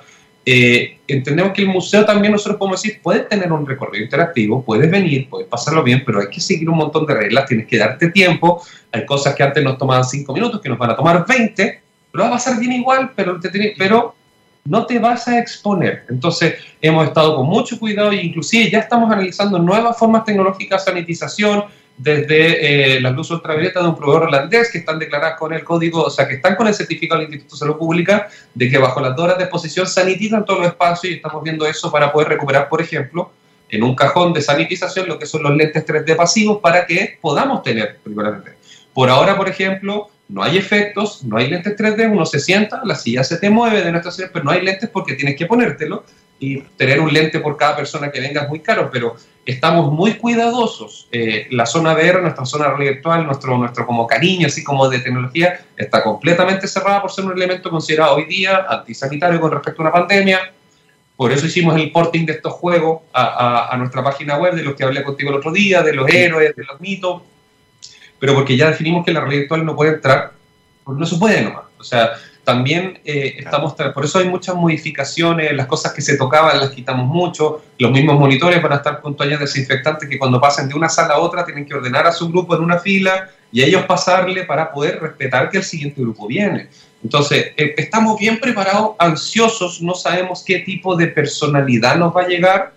eh, 0.45 0.99
entendemos 1.07 1.53
que 1.53 1.63
el 1.63 1.69
museo 1.69 2.05
también 2.05 2.31
nosotros 2.31 2.57
podemos 2.57 2.81
decir, 2.81 2.99
puedes 3.01 3.27
tener 3.27 3.51
un 3.51 3.65
recorrido 3.65 4.03
interactivo, 4.03 4.63
puedes 4.63 4.89
venir, 4.91 5.27
puedes 5.27 5.47
pasarlo 5.47 5.81
bien, 5.81 6.03
pero 6.05 6.19
hay 6.21 6.29
que 6.29 6.39
seguir 6.39 6.69
un 6.69 6.77
montón 6.77 7.05
de 7.05 7.15
reglas, 7.15 7.47
tienes 7.47 7.65
que 7.65 7.77
darte 7.77 8.11
tiempo, 8.11 8.61
hay 8.91 9.05
cosas 9.05 9.33
que 9.33 9.41
antes 9.41 9.63
nos 9.63 9.77
tomaban 9.77 10.03
5 10.03 10.31
minutos, 10.33 10.61
que 10.61 10.69
nos 10.69 10.77
van 10.77 10.91
a 10.91 10.95
tomar 10.95 11.25
20, 11.27 11.81
lo 12.13 12.23
vas 12.23 12.29
a 12.29 12.33
pasar 12.33 12.59
bien 12.59 12.73
igual, 12.73 13.11
pero, 13.15 13.39
pero 13.77 14.15
no 14.65 14.85
te 14.85 14.99
vas 14.99 15.27
a 15.27 15.39
exponer. 15.39 16.05
Entonces, 16.09 16.55
hemos 16.81 17.07
estado 17.07 17.35
con 17.35 17.47
mucho 17.47 17.79
cuidado 17.79 18.11
e 18.11 18.23
inclusive 18.23 18.69
ya 18.69 18.79
estamos 18.79 19.11
analizando 19.11 19.59
nuevas 19.59 19.97
formas 19.97 20.25
tecnológicas 20.25 20.85
de 20.85 20.91
sanitización, 20.91 21.65
desde 21.97 22.95
eh, 22.95 23.01
las 23.01 23.13
luces 23.13 23.31
ultravioleta 23.31 23.81
de 23.81 23.87
un 23.87 23.95
proveedor 23.95 24.23
holandés 24.23 24.69
que 24.71 24.79
están 24.79 24.99
declaradas 24.99 25.39
con 25.39 25.53
el 25.53 25.63
código, 25.63 26.03
o 26.03 26.09
sea, 26.09 26.27
que 26.27 26.35
están 26.35 26.55
con 26.55 26.67
el 26.67 26.73
certificado 26.73 27.21
del 27.21 27.29
Instituto 27.29 27.55
de 27.55 27.59
Salud 27.59 27.77
Pública 27.77 28.27
de 28.53 28.69
que 28.69 28.77
bajo 28.77 28.99
las 28.99 29.15
dos 29.15 29.25
horas 29.25 29.37
de 29.37 29.45
exposición 29.45 29.87
sanitizan 29.87 30.43
todos 30.43 30.59
los 30.59 30.67
espacios 30.69 31.13
y 31.13 31.15
estamos 31.17 31.41
viendo 31.43 31.65
eso 31.65 31.91
para 31.91 32.11
poder 32.11 32.29
recuperar, 32.29 32.67
por 32.67 32.81
ejemplo, 32.81 33.31
en 33.69 33.83
un 33.83 33.95
cajón 33.95 34.33
de 34.33 34.41
sanitización 34.41 35.07
lo 35.07 35.17
que 35.17 35.25
son 35.25 35.43
los 35.43 35.55
lentes 35.55 35.85
3D 35.85 36.15
pasivos 36.15 36.59
para 36.61 36.85
que 36.85 37.17
podamos 37.21 37.63
tener, 37.63 37.97
primeramente. 38.03 38.53
Por 38.93 39.09
ahora, 39.09 39.35
por 39.35 39.47
ejemplo, 39.47 40.09
no 40.27 40.43
hay 40.43 40.57
efectos, 40.57 41.23
no 41.23 41.37
hay 41.37 41.49
lentes 41.49 41.77
3D, 41.77 42.11
uno 42.11 42.25
se 42.25 42.39
sienta, 42.39 42.81
la 42.83 42.95
silla 42.95 43.23
se 43.23 43.37
te 43.37 43.49
mueve 43.49 43.81
de 43.81 43.91
nuestra 43.91 44.11
silla, 44.11 44.29
pero 44.31 44.43
no 44.43 44.51
hay 44.51 44.61
lentes 44.61 44.89
porque 44.89 45.13
tienes 45.13 45.35
que 45.35 45.45
ponértelo 45.45 46.03
y 46.39 46.59
tener 46.61 46.99
un 46.99 47.13
lente 47.13 47.39
por 47.39 47.57
cada 47.57 47.75
persona 47.75 48.11
que 48.11 48.19
venga 48.19 48.43
es 48.43 48.49
muy 48.49 48.59
caro, 48.59 48.89
pero 48.91 49.15
estamos 49.45 49.91
muy 49.91 50.15
cuidadosos. 50.15 51.07
Eh, 51.11 51.47
la 51.51 51.65
zona 51.65 51.93
VR, 51.93 52.21
nuestra 52.21 52.45
zona 52.45 52.73
virtual, 52.73 53.25
nuestro, 53.25 53.57
nuestro 53.57 53.85
como 53.85 54.05
cariño, 54.07 54.47
así 54.47 54.63
como 54.63 54.89
de 54.89 54.99
tecnología, 54.99 55.61
está 55.77 56.03
completamente 56.03 56.67
cerrada 56.67 57.01
por 57.01 57.11
ser 57.11 57.25
un 57.25 57.33
elemento 57.33 57.69
considerado 57.69 58.15
hoy 58.15 58.25
día 58.25 58.65
antisanitario 58.67 59.39
con 59.39 59.51
respecto 59.51 59.81
a 59.81 59.85
una 59.85 59.93
pandemia. 59.93 60.51
Por 61.15 61.31
eso 61.31 61.45
hicimos 61.45 61.77
el 61.77 61.91
porting 61.91 62.25
de 62.25 62.33
estos 62.33 62.53
juegos 62.53 63.03
a, 63.13 63.73
a, 63.73 63.77
nuestra 63.77 64.03
página 64.03 64.37
web, 64.37 64.53
de 64.53 64.63
los 64.63 64.75
que 64.75 64.83
hablé 64.83 65.01
contigo 65.01 65.29
el 65.29 65.37
otro 65.37 65.51
día, 65.53 65.81
de 65.81 65.93
los 65.93 66.09
héroes, 66.09 66.53
de 66.53 66.63
los 66.65 66.81
mitos, 66.81 67.21
pero 68.19 68.33
porque 68.33 68.57
ya 68.57 68.67
definimos 68.69 69.05
que 69.05 69.13
la 69.13 69.21
realidad 69.21 69.41
virtual 69.41 69.65
no 69.65 69.75
puede 69.75 69.93
entrar, 69.93 70.33
pues 70.83 70.97
no 70.97 71.05
se 71.05 71.15
puede 71.15 71.41
nomás. 71.41 71.63
O 71.79 71.83
sea, 71.83 72.11
también 72.45 72.99
eh, 73.03 73.37
estamos, 73.39 73.73
por 73.73 74.05
eso 74.05 74.19
hay 74.19 74.29
muchas 74.29 74.55
modificaciones, 74.55 75.51
las 75.53 75.65
cosas 75.65 75.91
que 75.93 76.01
se 76.01 76.15
tocaban 76.15 76.59
las 76.59 76.69
quitamos 76.69 77.07
mucho, 77.07 77.63
los 77.79 77.91
mismos 77.91 78.19
monitores 78.19 78.61
van 78.61 78.73
a 78.73 78.75
estar 78.75 79.01
con 79.01 79.17
toallas 79.17 79.39
desinfectantes 79.39 80.07
que 80.07 80.19
cuando 80.19 80.39
pasen 80.39 80.69
de 80.69 80.75
una 80.75 80.87
sala 80.87 81.15
a 81.15 81.19
otra 81.19 81.43
tienen 81.43 81.65
que 81.65 81.73
ordenar 81.73 82.05
a 82.05 82.11
su 82.11 82.29
grupo 82.29 82.55
en 82.55 82.61
una 82.61 82.77
fila 82.77 83.31
y 83.51 83.63
a 83.63 83.65
ellos 83.65 83.85
pasarle 83.85 84.43
para 84.43 84.71
poder 84.71 85.01
respetar 85.01 85.49
que 85.49 85.57
el 85.57 85.63
siguiente 85.63 85.99
grupo 86.01 86.27
viene. 86.27 86.69
Entonces, 87.03 87.51
eh, 87.57 87.73
estamos 87.77 88.19
bien 88.19 88.39
preparados, 88.39 88.91
ansiosos, 88.99 89.81
no 89.81 89.95
sabemos 89.95 90.43
qué 90.45 90.59
tipo 90.59 90.95
de 90.95 91.07
personalidad 91.07 91.97
nos 91.97 92.15
va 92.15 92.21
a 92.21 92.27
llegar, 92.27 92.73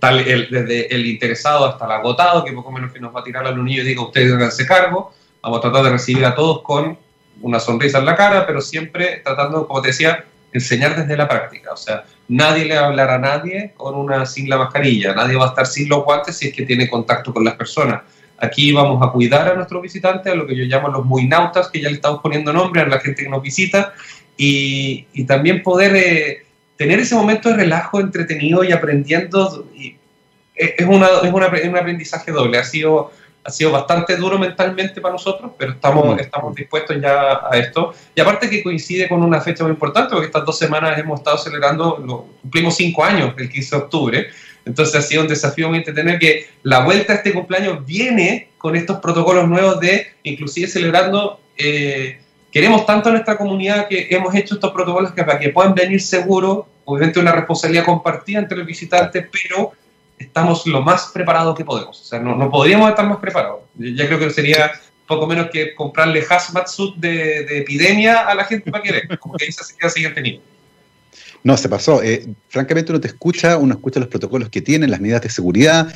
tal 0.00 0.18
el, 0.18 0.50
desde 0.50 0.92
el 0.92 1.06
interesado 1.06 1.64
hasta 1.64 1.84
el 1.84 1.92
agotado, 1.92 2.44
que 2.44 2.52
poco 2.52 2.72
menos 2.72 2.92
que 2.92 2.98
nos 2.98 3.14
va 3.14 3.20
a 3.20 3.24
tirar 3.24 3.46
al 3.46 3.64
niño 3.64 3.82
y 3.82 3.86
diga 3.86 4.02
ustedes 4.02 4.32
háganse 4.32 4.66
cargo, 4.66 5.12
vamos 5.40 5.58
a 5.58 5.62
tratar 5.62 5.84
de 5.84 5.90
recibir 5.90 6.24
a 6.24 6.34
todos 6.34 6.62
con 6.62 6.98
una 7.40 7.58
sonrisa 7.58 7.98
en 7.98 8.06
la 8.06 8.16
cara, 8.16 8.46
pero 8.46 8.60
siempre 8.60 9.20
tratando, 9.24 9.66
como 9.66 9.82
te 9.82 9.88
decía, 9.88 10.24
enseñar 10.52 10.96
desde 10.96 11.16
la 11.16 11.28
práctica. 11.28 11.72
O 11.72 11.76
sea, 11.76 12.04
nadie 12.28 12.64
le 12.64 12.76
va 12.76 12.82
a 12.82 12.86
hablar 12.86 13.10
a 13.10 13.18
nadie 13.18 13.72
con 13.76 13.94
una 13.94 14.26
sin 14.26 14.48
la 14.48 14.58
mascarilla, 14.58 15.14
nadie 15.14 15.36
va 15.36 15.46
a 15.46 15.48
estar 15.48 15.66
sin 15.66 15.88
los 15.88 16.04
guantes 16.04 16.36
si 16.36 16.48
es 16.48 16.54
que 16.54 16.64
tiene 16.64 16.88
contacto 16.88 17.32
con 17.32 17.44
las 17.44 17.54
personas. 17.54 18.02
Aquí 18.38 18.72
vamos 18.72 19.00
a 19.06 19.12
cuidar 19.12 19.48
a 19.48 19.54
nuestros 19.54 19.82
visitantes, 19.82 20.32
a 20.32 20.36
lo 20.36 20.46
que 20.46 20.56
yo 20.56 20.64
llamo 20.64 20.88
los 20.88 21.04
muy 21.04 21.26
nautas, 21.26 21.68
que 21.68 21.80
ya 21.80 21.88
le 21.88 21.96
estamos 21.96 22.20
poniendo 22.20 22.52
nombre 22.52 22.80
a 22.80 22.86
la 22.86 22.98
gente 22.98 23.22
que 23.22 23.28
nos 23.28 23.42
visita, 23.42 23.94
y, 24.36 25.24
también 25.26 25.62
poder 25.62 25.94
eh, 25.94 26.46
tener 26.76 26.98
ese 26.98 27.14
momento 27.14 27.50
de 27.50 27.56
relajo, 27.56 28.00
entretenido 28.00 28.64
y 28.64 28.72
aprendiendo. 28.72 29.68
Y 29.76 29.96
es, 30.56 30.86
una, 30.86 31.06
es, 31.22 31.32
una, 31.32 31.46
es 31.46 31.68
un 31.68 31.76
aprendizaje 31.76 32.32
doble. 32.32 32.58
Ha 32.58 32.64
sido 32.64 33.12
ha 33.44 33.50
sido 33.50 33.72
bastante 33.72 34.16
duro 34.16 34.38
mentalmente 34.38 35.00
para 35.00 35.12
nosotros, 35.12 35.52
pero 35.58 35.72
estamos, 35.72 36.16
mm. 36.16 36.20
estamos 36.20 36.54
dispuestos 36.54 36.96
ya 37.00 37.40
a 37.50 37.56
esto. 37.58 37.92
Y 38.14 38.20
aparte 38.20 38.48
que 38.48 38.62
coincide 38.62 39.08
con 39.08 39.22
una 39.22 39.40
fecha 39.40 39.64
muy 39.64 39.72
importante, 39.72 40.10
porque 40.10 40.26
estas 40.26 40.44
dos 40.44 40.56
semanas 40.56 40.98
hemos 40.98 41.20
estado 41.20 41.38
celebrando, 41.38 42.28
cumplimos 42.40 42.76
cinco 42.76 43.04
años 43.04 43.34
el 43.36 43.50
15 43.50 43.76
de 43.76 43.82
octubre, 43.82 44.26
entonces 44.64 44.94
ha 44.94 45.02
sido 45.02 45.22
un 45.22 45.28
desafío 45.28 45.68
muy 45.68 45.82
tener 45.82 46.18
que 46.18 46.46
la 46.62 46.84
vuelta 46.84 47.14
a 47.14 47.16
este 47.16 47.32
cumpleaños 47.32 47.84
viene 47.84 48.50
con 48.58 48.76
estos 48.76 48.98
protocolos 48.98 49.48
nuevos 49.48 49.80
de, 49.80 50.12
inclusive 50.22 50.68
celebrando, 50.68 51.40
eh, 51.56 52.20
queremos 52.52 52.86
tanto 52.86 53.08
a 53.08 53.12
nuestra 53.12 53.36
comunidad 53.36 53.88
que 53.88 54.06
hemos 54.10 54.32
hecho 54.36 54.54
estos 54.54 54.70
protocolos 54.70 55.12
que 55.12 55.24
para 55.24 55.40
que 55.40 55.48
puedan 55.48 55.74
venir 55.74 56.00
seguros, 56.00 56.66
obviamente 56.84 57.18
una 57.18 57.32
responsabilidad 57.32 57.84
compartida 57.84 58.38
entre 58.38 58.58
los 58.58 58.66
visitantes, 58.66 59.26
pero 59.32 59.72
estamos 60.22 60.66
lo 60.66 60.82
más 60.82 61.10
preparados 61.12 61.56
que 61.56 61.64
podemos. 61.64 62.00
O 62.00 62.04
sea, 62.04 62.18
no, 62.18 62.34
no 62.34 62.50
podríamos 62.50 62.88
estar 62.90 63.06
más 63.06 63.18
preparados. 63.18 63.60
Ya 63.76 64.06
creo 64.06 64.18
que 64.18 64.30
sería 64.30 64.72
poco 65.06 65.26
menos 65.26 65.48
que 65.50 65.74
comprarle 65.74 66.24
hazmat 66.28 66.68
suit 66.68 66.96
de, 66.96 67.44
de 67.44 67.58
epidemia 67.58 68.20
a 68.20 68.34
la 68.34 68.44
gente 68.44 68.70
para 68.70 68.82
que 68.82 69.18
como 69.18 69.34
que 69.34 69.50
se 69.50 69.76
queda 69.76 69.90
siguiente 69.90 70.20
nivel. 70.20 70.40
No, 71.44 71.56
se 71.56 71.68
pasó. 71.68 72.02
Eh, 72.02 72.28
francamente 72.48 72.92
uno 72.92 73.00
te 73.00 73.08
escucha, 73.08 73.56
uno 73.56 73.74
escucha 73.74 73.98
los 73.98 74.08
protocolos 74.08 74.48
que 74.48 74.62
tienen, 74.62 74.90
las 74.90 75.00
medidas 75.00 75.22
de 75.22 75.28
seguridad, 75.28 75.92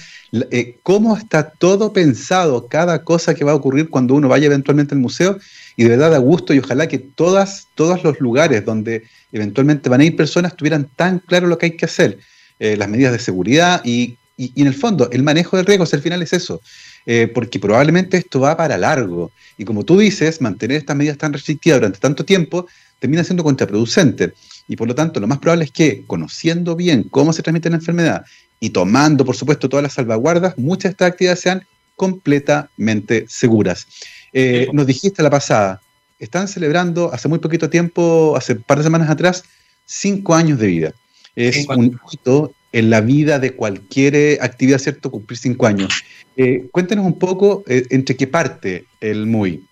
eh, 0.51 0.77
cómo 0.83 1.17
está 1.17 1.51
todo 1.51 1.93
pensado, 1.93 2.67
cada 2.67 3.05
cosa 3.05 3.35
que 3.35 3.45
va 3.45 3.53
a 3.53 3.55
ocurrir 3.55 3.89
cuando 3.89 4.15
uno 4.15 4.29
vaya 4.29 4.47
eventualmente 4.47 4.95
al 4.95 5.01
museo, 5.01 5.39
y 5.77 5.85
de 5.85 5.91
verdad 5.91 6.11
da 6.11 6.19
gusto 6.19 6.53
y 6.53 6.59
ojalá 6.59 6.89
que 6.89 6.99
todas, 6.99 7.69
todos 7.77 8.03
los 8.03 8.21
lugares 8.21 8.65
donde 8.65 9.05
eventualmente 9.31 9.89
van 9.89 10.01
a 10.01 10.05
ir 10.05 10.17
personas 10.17 10.57
tuvieran 10.57 10.89
tan 10.97 11.21
claro 11.21 11.47
lo 11.47 11.59
que 11.59 11.67
hay 11.67 11.77
que 11.77 11.85
hacer. 11.85 12.19
Eh, 12.59 12.77
las 12.77 12.89
medidas 12.89 13.13
de 13.13 13.19
seguridad 13.19 13.83
y, 13.85 14.17
en 14.39 14.67
el 14.67 14.75
fondo 14.75 15.11
el 15.11 15.23
manejo 15.23 15.57
del 15.57 15.67
riesgo, 15.67 15.87
al 15.91 16.03
final 16.03 16.23
es 16.23 16.33
eso. 16.33 16.61
eh, 17.07 17.29
porque 17.33 17.61
probablemente 17.61 18.17
esto 18.17 18.41
va 18.41 18.57
para 18.57 18.77
largo. 18.77 19.31
Y 19.57 19.65
como 19.65 19.85
tú 19.85 19.99
dices, 19.99 20.41
mantener 20.41 20.79
estas 20.79 20.97
medidas 20.97 21.17
tan 21.17 21.33
restrictivas 21.33 21.79
durante 21.79 22.01
tanto 22.01 22.25
tiempo 22.25 22.67
termina 22.99 23.23
siendo 23.23 23.45
contraproducente. 23.45 24.35
Y 24.69 24.77
por 24.77 24.89
lo 24.89 24.95
tanto, 24.95 25.21
lo 25.21 25.29
más 25.29 25.39
probable 25.39 25.65
es 25.65 25.71
que, 25.71 26.05
conociendo 26.07 26.75
bien 26.75 27.05
cómo 27.05 27.33
se 27.33 27.43
transmite 27.43 27.71
la 27.71 27.77
enfermedad 27.77 28.25
y 28.59 28.71
tomando, 28.71 29.25
por 29.25 29.37
supuesto, 29.37 29.69
todas 29.69 29.85
las 29.85 29.95
salvaguardas, 29.95 30.59
muchas 30.59 30.85
de 30.85 30.91
estas 30.91 31.09
actividades 31.13 31.41
sean 31.41 31.63
completamente 31.95 33.27
seguras. 33.29 33.87
Eh, 34.33 34.69
nos 34.73 34.87
dijiste 34.87 35.23
la 35.23 35.31
pasada, 35.31 35.81
están 36.19 36.49
celebrando 36.49 37.13
hace 37.13 37.29
muy 37.29 37.39
poquito 37.39 37.71
tiempo, 37.71 38.35
hace 38.37 38.55
un 38.55 38.63
par 38.63 38.79
de 38.79 38.85
semanas 38.85 39.11
atrás, 39.11 39.45
cinco 39.85 40.35
años 40.35 40.59
de 40.59 40.67
vida. 40.67 40.93
Es 41.37 41.69
un 41.69 42.01
hito 42.11 42.53
en 42.73 42.91
la 42.91 43.01
vida 43.01 43.39
de 43.39 43.53
cualquier 43.53 44.15
eh, 44.15 44.39
actividad, 44.41 44.79
¿cierto? 44.79 45.11
Cumplir 45.11 45.39
cinco 45.39 45.67
años. 45.67 46.03
Eh, 46.37 46.67
cuéntenos 46.73 47.05
un 47.05 47.19
poco 47.19 47.63
entre 47.67 48.17
qué 48.17 48.27
parte 48.27 48.87
el 49.01 49.27
MUI 49.27 49.63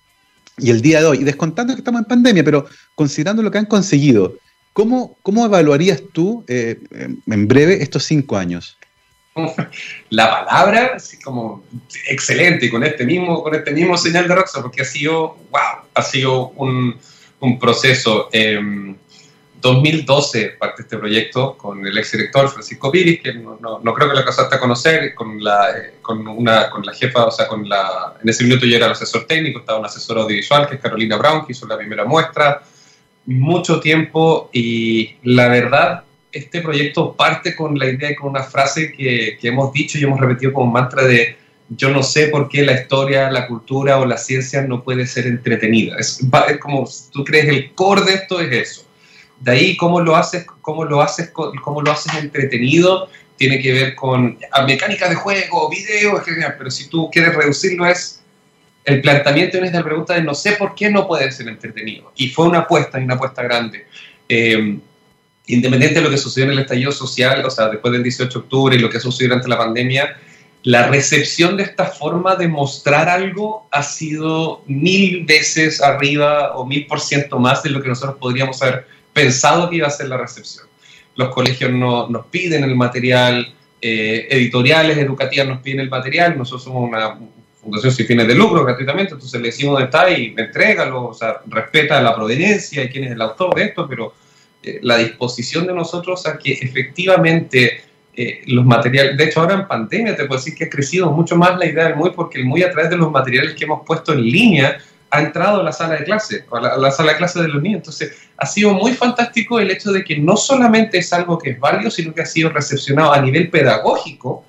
y 0.59 0.71
el 0.71 0.81
día 0.81 1.01
de 1.01 1.07
hoy, 1.07 1.19
y 1.19 1.25
descontando 1.25 1.75
que 1.75 1.81
estamos 1.81 2.01
en 2.01 2.07
pandemia, 2.07 2.45
pero 2.45 2.67
considerando 2.95 3.43
lo 3.43 3.51
que 3.51 3.59
han 3.59 3.67
conseguido, 3.67 4.37
¿cómo, 4.73 5.17
cómo 5.23 5.45
evaluarías 5.45 6.01
tú 6.13 6.45
en 6.47 7.49
breve 7.49 7.83
estos 7.83 8.05
cinco 8.05 8.37
años? 8.37 8.79
la 10.11 10.47
palabra, 10.47 10.93
así 10.97 11.19
como 11.19 11.65
excelente, 12.07 12.71
con 12.71 12.85
este 12.85 13.05
mismo, 13.05 13.43
con 13.43 13.55
este 13.55 13.73
mismo 13.73 13.97
señal 13.97 14.29
de 14.29 14.35
Roxa, 14.35 14.63
porque 14.63 14.83
ha 14.83 14.85
sido, 14.85 15.37
wow, 15.51 15.89
ha 15.95 16.03
sido 16.03 16.51
un, 16.51 16.97
un 17.41 17.59
proceso. 17.59 18.29
Eh, 18.33 18.61
2012 19.65 20.57
parte 20.59 20.83
este 20.83 20.99
proyecto 20.99 21.57
con 21.57 21.87
el 21.87 21.97
exdirector 21.97 22.51
Francisco 22.51 22.93
Piris, 22.93 23.23
que 23.23 23.33
no, 23.33 23.59
no, 23.61 23.95
creo 23.95 24.11
que 24.11 24.15
la 24.15 24.25
casaste 24.25 24.57
a 24.57 24.61
conocer, 24.61 25.15
con 25.15 25.43
la, 25.43 25.71
eh, 25.71 25.95
con, 26.03 26.29
una, 26.29 26.69
con 26.69 26.85
la 26.85 26.93
jefa, 26.93 27.25
o 27.25 27.31
sea, 27.31 27.49
con 27.49 27.67
la, 27.67 28.15
en 28.23 28.29
ese 28.29 28.45
minuto 28.45 28.67
yo 28.67 28.77
era 28.77 28.87
el 28.87 28.93
asesor 28.93 29.27
técnico, 29.27 29.61
estaba 29.61 29.79
un 29.79 29.87
asesor 29.87 30.19
audiovisual, 30.19 30.69
que 30.69 30.75
es 30.75 30.83
Carolina 30.83 31.17
Brown, 31.17 31.47
que 31.47 31.53
hizo 31.53 31.67
la 31.67 31.79
primera 31.79 32.05
muestra, 32.05 32.63
mucho 33.25 33.81
tiempo 33.81 34.51
y 34.53 35.17
la 35.23 35.49
verdad 35.49 36.05
este 36.31 36.61
proyecto 36.61 37.15
parte 37.15 37.57
con 37.57 37.79
la 37.79 37.87
idea 37.87 38.11
y 38.11 38.17
con 38.17 38.31
una 38.31 38.43
frase 38.43 38.93
que, 38.93 39.39
que, 39.41 39.49
hemos 39.49 39.73
dicho 39.73 39.97
y 39.97 40.03
hemos 40.03 40.21
repetido 40.21 40.53
como 40.53 40.71
mantra 40.71 41.05
de 41.05 41.39
yo 41.71 41.91
no 41.91 42.03
sé 42.03 42.29
por 42.29 42.49
qué 42.49 42.65
la 42.65 42.73
historia, 42.73 43.31
la 43.31 43.47
cultura 43.47 43.99
o 43.99 44.05
la 44.05 44.19
ciencia 44.19 44.61
no 44.63 44.85
puede 44.85 45.07
ser 45.07 45.27
entretenida. 45.27 45.97
Es, 45.99 46.21
como 46.61 46.87
tú 47.13 47.25
crees 47.25 47.49
el 47.49 47.73
core 47.73 48.03
de 48.03 48.15
esto 48.15 48.41
es 48.41 48.53
eso. 48.53 48.84
De 49.45 49.53
ahí 49.53 49.77
cómo 49.77 50.01
lo 50.01 50.17
haces, 50.17 50.47
cómo 50.63 50.85
lo 50.85 51.03
haces, 51.03 51.31
cómo 51.31 51.83
lo 51.83 51.93
haces 51.93 52.15
entretenido 52.15 53.11
tiene 53.37 53.61
que 53.61 53.73
ver 53.73 53.95
con 53.95 54.39
mecánica 54.67 55.09
de 55.09 55.17
juego, 55.17 55.69
video, 55.69 56.19
genial, 56.21 56.55
pero 56.57 56.71
si 56.71 56.89
tú 56.89 57.11
quieres 57.11 57.35
reducirlo 57.35 57.85
es 57.85 58.23
el 58.85 59.01
planteamiento 59.01 59.59
es 59.59 59.73
la 59.73 59.83
pregunta 59.83 60.15
de 60.15 60.23
no 60.23 60.35
sé 60.35 60.53
por 60.53 60.75
qué 60.75 60.91
no 60.91 61.07
puede 61.07 61.31
ser 61.33 61.49
entretenido. 61.49 62.13
Y 62.17 62.29
fue 62.29 62.47
una 62.47 62.61
apuesta, 62.61 62.99
una 62.99 63.15
apuesta 63.15 63.43
grande. 63.43 63.87
Eh, 64.29 64.79
independiente 65.47 65.99
de 65.99 66.05
lo 66.05 66.11
que 66.11 66.19
sucedió 66.19 66.47
en 66.47 66.53
el 66.53 66.59
estallido 66.61 66.93
social, 66.93 67.45
o 67.45 67.51
sea, 67.51 67.69
después 67.69 67.93
del 67.93 68.03
18 68.03 68.31
de 68.31 68.43
octubre 68.43 68.77
y 68.77 68.79
lo 68.79 68.89
que 68.89 69.01
sucedió 69.01 69.29
durante 69.29 69.49
la 69.49 69.59
pandemia, 69.59 70.17
la 70.63 70.89
recepción 70.89 71.59
de 71.59 71.65
esta 71.65 71.87
forma 71.87 72.37
de 72.37 72.49
mostrar 72.49 73.09
algo 73.09 73.69
ha 73.71 73.83
sido 73.83 74.63
mil 74.67 75.25
veces 75.27 75.83
arriba 75.83 76.55
o 76.55 76.65
mil 76.65 76.87
por 76.87 77.01
ciento 77.01 77.39
más 77.39 77.63
de 77.63 77.71
lo 77.71 77.83
que 77.83 77.89
nosotros 77.89 78.17
podríamos 78.19 78.63
haber 78.63 78.87
pensado 79.15 79.71
que 79.71 79.77
iba 79.77 79.87
a 79.87 79.91
ser 79.91 80.09
la 80.09 80.19
recepción. 80.19 80.67
Los 81.17 81.31
colegios 81.31 81.71
no, 81.71 82.09
nos 82.09 82.27
piden 82.27 82.65
el 82.65 82.75
material, 82.77 83.55
eh, 83.81 84.27
editoriales 84.29 84.99
educativas 84.99 85.47
nos 85.47 85.63
piden 85.63 85.81
el 85.81 85.89
material, 85.89 86.37
nosotros 86.37 86.65
somos 86.65 86.89
una 86.89 87.19
fundación 87.63 87.93
sin 87.93 88.07
fines 88.07 88.27
de 88.27 88.35
lucro 88.35 88.65
gratuitamente, 88.65 89.15
entonces 89.15 89.41
le 89.41 89.49
decimos 89.49 89.75
dónde 89.75 89.87
está 89.87 90.11
y 90.11 90.35
entrégalo, 90.37 91.05
o 91.05 91.15
sea, 91.15 91.41
respeta 91.47 92.03
la 92.03 92.15
proveniencia 92.15 92.83
y 92.83 92.89
quién 92.89 93.05
es 93.05 93.13
el 93.13 93.23
autor 93.23 93.55
de 93.55 93.65
esto, 93.65 93.89
pero 93.89 94.13
eh, 94.63 94.81
la 94.83 94.99
disposición 94.99 95.67
de 95.67 95.73
nosotros 95.73 96.27
a 96.27 96.37
que 96.37 96.53
efectivamente 96.53 97.83
eh, 98.17 98.43
los 98.47 98.65
materiales, 98.65 99.17
de 99.17 99.25
hecho 99.25 99.41
ahora 99.41 99.55
en 99.55 99.67
pandemia 99.67 100.17
te 100.17 100.25
puedo 100.25 100.41
decir 100.41 100.55
que 100.55 100.65
ha 100.65 100.71
crecido 100.71 101.11
mucho 101.11 101.37
más 101.37 101.59
la 101.59 101.67
idea 101.67 101.85
del 101.85 101.97
MUI 101.97 102.11
porque 102.11 102.39
el 102.39 102.47
MUI 102.47 102.63
a 102.63 102.71
través 102.71 102.91
de 102.91 102.97
los 102.97 103.11
materiales 103.11 103.55
que 103.55 103.65
hemos 103.65 103.85
puesto 103.85 104.13
en 104.13 104.23
línea 104.23 104.79
ha 105.15 105.21
entrado 105.21 105.61
a 105.61 105.63
la 105.63 105.73
sala 105.73 105.95
de 105.95 106.05
clase, 106.05 106.45
a 106.51 106.77
la, 106.77 106.91
sala 106.91 107.13
de 107.13 107.19
clase 107.19 107.41
de 107.41 107.49
los 107.49 107.63
niños. 107.63 107.79
Entonces 107.79 108.13
ha 108.37 108.47
sido 108.47 108.75
muy 108.75 108.93
fantástico 108.93 109.61
el 109.61 109.71
hecho 109.71 109.93
de 109.93 110.03
que 110.03 110.19
no 110.19 110.37
solamente 110.37 110.99
es 110.99 111.13
algo 111.13 111.39
que 111.39 111.51
es 111.51 111.61
válido, 111.61 111.91
sino 111.91 112.13
que 112.13 112.23
ha 112.23 112.27
sido 112.27 112.51
recepcionado 112.51 113.13
a 113.13 113.21
nivel 113.21 113.49
pedagógico 113.49 114.45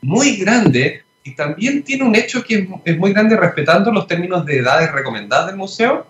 muy 0.00 0.36
grande 0.36 1.04
y 1.22 1.36
también 1.36 1.84
tiene 1.84 2.02
un 2.02 2.16
hecho 2.16 2.42
que 2.42 2.68
es 2.84 2.98
muy 2.98 3.12
grande 3.12 3.36
respetando 3.36 3.92
los 3.92 4.08
términos 4.08 4.44
de 4.44 4.58
edades 4.58 4.90
recomendadas 4.90 5.46
del 5.46 5.56
museo, 5.56 6.04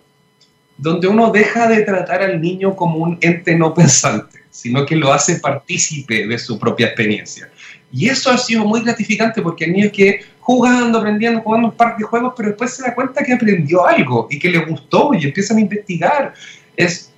donde 0.79 1.07
uno 1.07 1.31
deja 1.31 1.69
de 1.69 1.83
tratar 1.83 2.23
al 2.23 2.41
niño 2.41 2.75
como 2.75 2.97
un 2.97 3.19
ente 3.21 3.55
no 3.55 3.75
pensante, 3.75 4.39
sino 4.51 4.87
que 4.87 4.97
lo 4.97 5.13
hace 5.13 5.37
partícipe 5.37 6.27
de 6.27 6.39
su 6.39 6.59
propia 6.59 6.87
experiencia. 6.87 7.51
Y 7.93 8.09
eso 8.09 8.31
ha 8.31 8.39
sido 8.39 8.65
muy 8.65 8.81
gratificante 8.81 9.43
porque 9.43 9.67
el 9.67 9.75
niño 9.75 9.91
que 9.93 10.25
jugando, 10.43 10.99
aprendiendo, 10.99 11.41
jugando 11.41 11.69
un 11.69 11.75
par 11.75 11.97
de 11.97 12.03
juegos, 12.03 12.35
pero 12.37 12.49
después 12.49 12.75
se 12.75 12.83
da 12.83 12.95
cuenta 12.95 13.23
que 13.23 13.33
aprendió 13.33 13.87
algo 13.87 14.27
y 14.29 14.41
que 14.41 14.51
le 14.51 14.59
gustó 14.65 15.15
y 15.15 15.25
empiezan 15.25 15.59
a 15.59 15.61
investigar. 15.61 16.35
Es, 16.77 17.13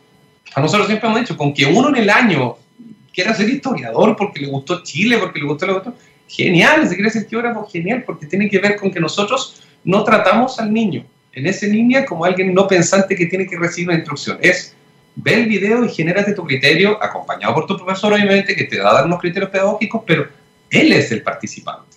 a 0.55 0.61
nosotros 0.61 0.87
siempre 0.87 1.09
hemos 1.09 1.21
dicho, 1.21 1.37
con 1.37 1.55
que 1.55 1.65
uno 1.65 1.89
en 1.89 1.97
el 1.97 2.11
año 2.11 2.57
quiera 3.15 3.33
ser 3.33 3.49
historiador 3.49 4.15
porque 4.15 4.41
le 4.41 4.49
gustó 4.49 4.83
Chile, 4.83 5.17
porque 5.19 5.41
le 5.41 5.47
gustó 5.47 5.67
lo 5.67 5.79
otro, 5.79 5.95
genial, 6.29 6.87
si 6.87 6.97
quiere 6.97 7.11
ser 7.11 7.27
geógrafo, 7.27 7.67
genial, 7.67 8.05
porque 8.05 8.27
tiene 8.27 8.51
que 8.51 8.59
ver 8.59 8.77
con 8.77 8.91
que 8.91 9.01
nosotros 9.01 9.63
no 9.85 10.05
tratamos 10.05 10.61
al 10.61 10.71
niño, 10.71 11.07
en 11.33 11.47
esa 11.47 11.67
línea 11.67 12.05
como 12.05 12.27
alguien 12.27 12.53
no 12.53 12.69
pensante 12.69 13.17
que 13.17 13.27
tiene 13.27 13.47
que 13.47 13.57
recibir 13.57 13.89
una 13.89 13.97
instrucción. 13.97 14.39
Es 14.43 14.77
ve 15.17 15.35
el 15.35 15.47
video 15.47 15.85
y 15.85 15.89
genérate 15.89 16.35
tu 16.35 16.45
criterio, 16.45 17.03
acompañado 17.03 17.55
por 17.55 17.67
tu 17.67 17.77
profesor, 17.77 18.13
obviamente, 18.13 18.55
que 18.55 18.65
te 18.65 18.81
va 18.81 18.91
a 18.91 18.95
dar 18.95 19.07
unos 19.07 19.21
criterios 19.21 19.51
pedagógicos, 19.51 20.03
pero 20.07 20.29
él 20.71 20.93
es 20.93 21.11
el 21.11 21.23
participante. 21.23 21.94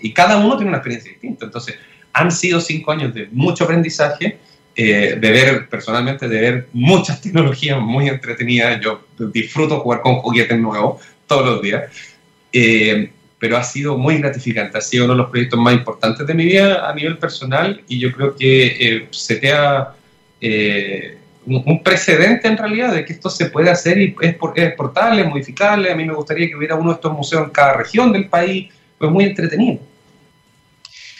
Y 0.00 0.12
cada 0.12 0.38
uno 0.38 0.56
tiene 0.56 0.68
una 0.68 0.78
experiencia 0.78 1.10
distinta. 1.10 1.46
Entonces, 1.46 1.76
han 2.12 2.30
sido 2.30 2.60
cinco 2.60 2.92
años 2.92 3.14
de 3.14 3.28
mucho 3.32 3.64
aprendizaje, 3.64 4.38
eh, 4.74 5.16
de 5.20 5.30
ver, 5.30 5.68
personalmente, 5.68 6.28
de 6.28 6.40
ver 6.40 6.68
muchas 6.72 7.20
tecnologías 7.22 7.80
muy 7.80 8.08
entretenidas. 8.08 8.80
Yo 8.80 9.06
disfruto 9.32 9.80
jugar 9.80 10.02
con 10.02 10.16
juguetes 10.16 10.58
nuevos 10.58 11.02
todos 11.26 11.46
los 11.46 11.62
días. 11.62 11.84
Eh, 12.52 13.10
pero 13.42 13.56
ha 13.56 13.64
sido 13.64 13.98
muy 13.98 14.18
gratificante, 14.18 14.78
ha 14.78 14.80
sido 14.80 15.04
uno 15.04 15.14
de 15.14 15.18
los 15.18 15.30
proyectos 15.30 15.58
más 15.58 15.74
importantes 15.74 16.24
de 16.24 16.32
mi 16.32 16.44
vida 16.44 16.88
a 16.88 16.94
nivel 16.94 17.18
personal 17.18 17.82
y 17.88 17.98
yo 17.98 18.12
creo 18.12 18.36
que 18.36 18.66
eh, 18.66 19.08
se 19.10 19.40
crea 19.40 19.94
eh, 20.40 21.18
un, 21.44 21.82
precedente 21.82 22.46
en 22.46 22.56
realidad 22.56 22.94
de 22.94 23.04
que 23.04 23.14
esto 23.14 23.28
se 23.28 23.46
puede 23.46 23.68
hacer 23.68 23.98
y 23.98 24.14
es, 24.20 24.36
es 24.54 24.74
portable, 24.76 25.22
es 25.22 25.28
modificable. 25.28 25.90
A 25.90 25.96
mí 25.96 26.04
me 26.04 26.14
gustaría 26.14 26.46
que 26.46 26.54
hubiera 26.54 26.76
uno 26.76 26.90
de 26.90 26.94
estos 26.94 27.12
museos 27.12 27.46
en 27.46 27.50
cada 27.50 27.72
región 27.78 28.12
del 28.12 28.28
país, 28.28 28.72
pues 29.02 29.12
muy 29.12 29.24
entretenido. 29.24 29.80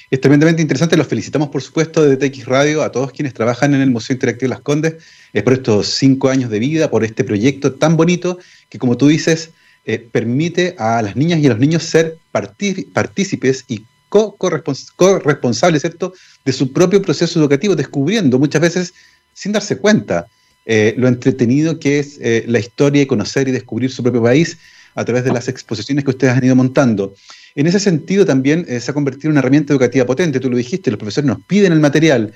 Es 0.08 0.20
tremendamente 0.20 0.62
interesante, 0.62 0.96
los 0.96 1.08
felicitamos 1.08 1.48
por 1.48 1.62
supuesto 1.62 2.04
de 2.04 2.16
TX 2.16 2.46
Radio, 2.46 2.80
a 2.84 2.92
todos 2.92 3.10
quienes 3.10 3.34
trabajan 3.34 3.74
en 3.74 3.80
el 3.80 3.90
Museo 3.90 4.14
Interactivo 4.14 4.50
Las 4.50 4.60
Condes, 4.60 4.94
es 5.32 5.42
por 5.42 5.54
estos 5.54 5.88
cinco 5.88 6.28
años 6.28 6.48
de 6.48 6.60
vida, 6.60 6.92
por 6.92 7.02
este 7.02 7.24
proyecto 7.24 7.72
tan 7.72 7.96
bonito 7.96 8.38
que 8.68 8.78
como 8.78 8.96
tú 8.96 9.08
dices, 9.08 9.50
eh, 9.84 9.98
permite 9.98 10.76
a 10.78 11.02
las 11.02 11.16
niñas 11.16 11.40
y 11.40 11.46
a 11.46 11.48
los 11.48 11.58
niños 11.58 11.82
ser 11.82 12.18
partícipes 12.30 13.64
y 13.66 13.84
co-corresponsables 14.10 15.82
de 15.82 16.52
su 16.52 16.72
propio 16.72 17.02
proceso 17.02 17.40
educativo, 17.40 17.74
descubriendo 17.74 18.38
muchas 18.38 18.62
veces 18.62 18.94
sin 19.34 19.50
darse 19.50 19.78
cuenta 19.78 20.28
eh, 20.66 20.94
lo 20.96 21.08
entretenido 21.08 21.80
que 21.80 21.98
es 21.98 22.20
eh, 22.20 22.44
la 22.46 22.60
historia 22.60 23.02
y 23.02 23.06
conocer 23.06 23.48
y 23.48 23.50
descubrir 23.50 23.90
su 23.90 24.04
propio 24.04 24.22
país 24.22 24.56
a 24.94 25.04
través 25.04 25.24
de 25.24 25.32
las 25.32 25.48
exposiciones 25.48 26.04
que 26.04 26.10
ustedes 26.10 26.34
han 26.34 26.44
ido 26.44 26.54
montando. 26.56 27.14
En 27.54 27.66
ese 27.66 27.80
sentido 27.80 28.24
también 28.24 28.66
se 28.80 28.90
ha 28.90 28.94
convertido 28.94 29.28
en 29.28 29.32
una 29.32 29.40
herramienta 29.40 29.72
educativa 29.72 30.06
potente, 30.06 30.40
tú 30.40 30.50
lo 30.50 30.56
dijiste, 30.56 30.90
los 30.90 30.98
profesores 30.98 31.28
nos 31.28 31.44
piden 31.44 31.72
el 31.72 31.80
material. 31.80 32.32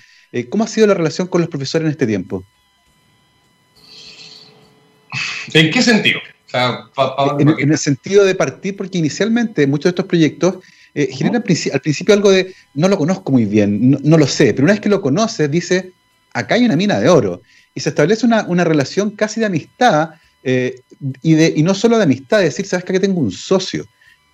¿Cómo 0.50 0.64
ha 0.64 0.66
sido 0.66 0.86
la 0.86 0.94
relación 0.94 1.26
con 1.28 1.40
los 1.40 1.48
profesores 1.48 1.86
en 1.86 1.92
este 1.92 2.06
tiempo? 2.06 2.44
¿En 5.54 5.70
qué 5.70 5.82
sentido? 5.82 6.20
en, 7.38 7.70
el 7.70 7.78
sentido 7.78 8.24
de 8.24 8.34
partir, 8.34 8.76
porque 8.76 8.98
inicialmente 8.98 9.66
muchos 9.66 9.84
de 9.84 9.90
estos 9.90 10.06
proyectos 10.06 10.56
eh, 10.94 11.08
generan 11.12 11.36
al 11.72 11.80
principio 11.80 12.14
algo 12.14 12.30
de 12.30 12.54
no 12.74 12.88
lo 12.88 12.96
conozco 12.96 13.32
muy 13.32 13.44
bien, 13.44 13.98
no, 14.02 14.16
lo 14.16 14.26
sé, 14.26 14.54
pero 14.54 14.64
una 14.64 14.72
vez 14.72 14.80
que 14.80 14.88
lo 14.88 15.02
conoces, 15.02 15.50
dice 15.50 15.92
acá 16.32 16.54
hay 16.54 16.64
una 16.64 16.76
mina 16.76 17.00
de 17.00 17.08
oro. 17.08 17.42
Y 17.74 17.80
se 17.80 17.90
establece 17.90 18.24
una, 18.24 18.64
relación 18.64 19.10
casi 19.10 19.40
de 19.40 19.46
amistad, 19.46 20.10
eh, 20.42 20.80
y, 21.20 21.34
de, 21.34 21.52
y 21.54 21.62
no 21.62 21.74
solo 21.74 21.98
de 21.98 22.04
amistad, 22.04 22.38
de 22.38 22.44
decir, 22.44 22.64
sabes 22.64 22.84
que 22.84 22.92
aquí 22.92 23.00
tengo 23.00 23.20
un 23.20 23.30
socio, 23.30 23.86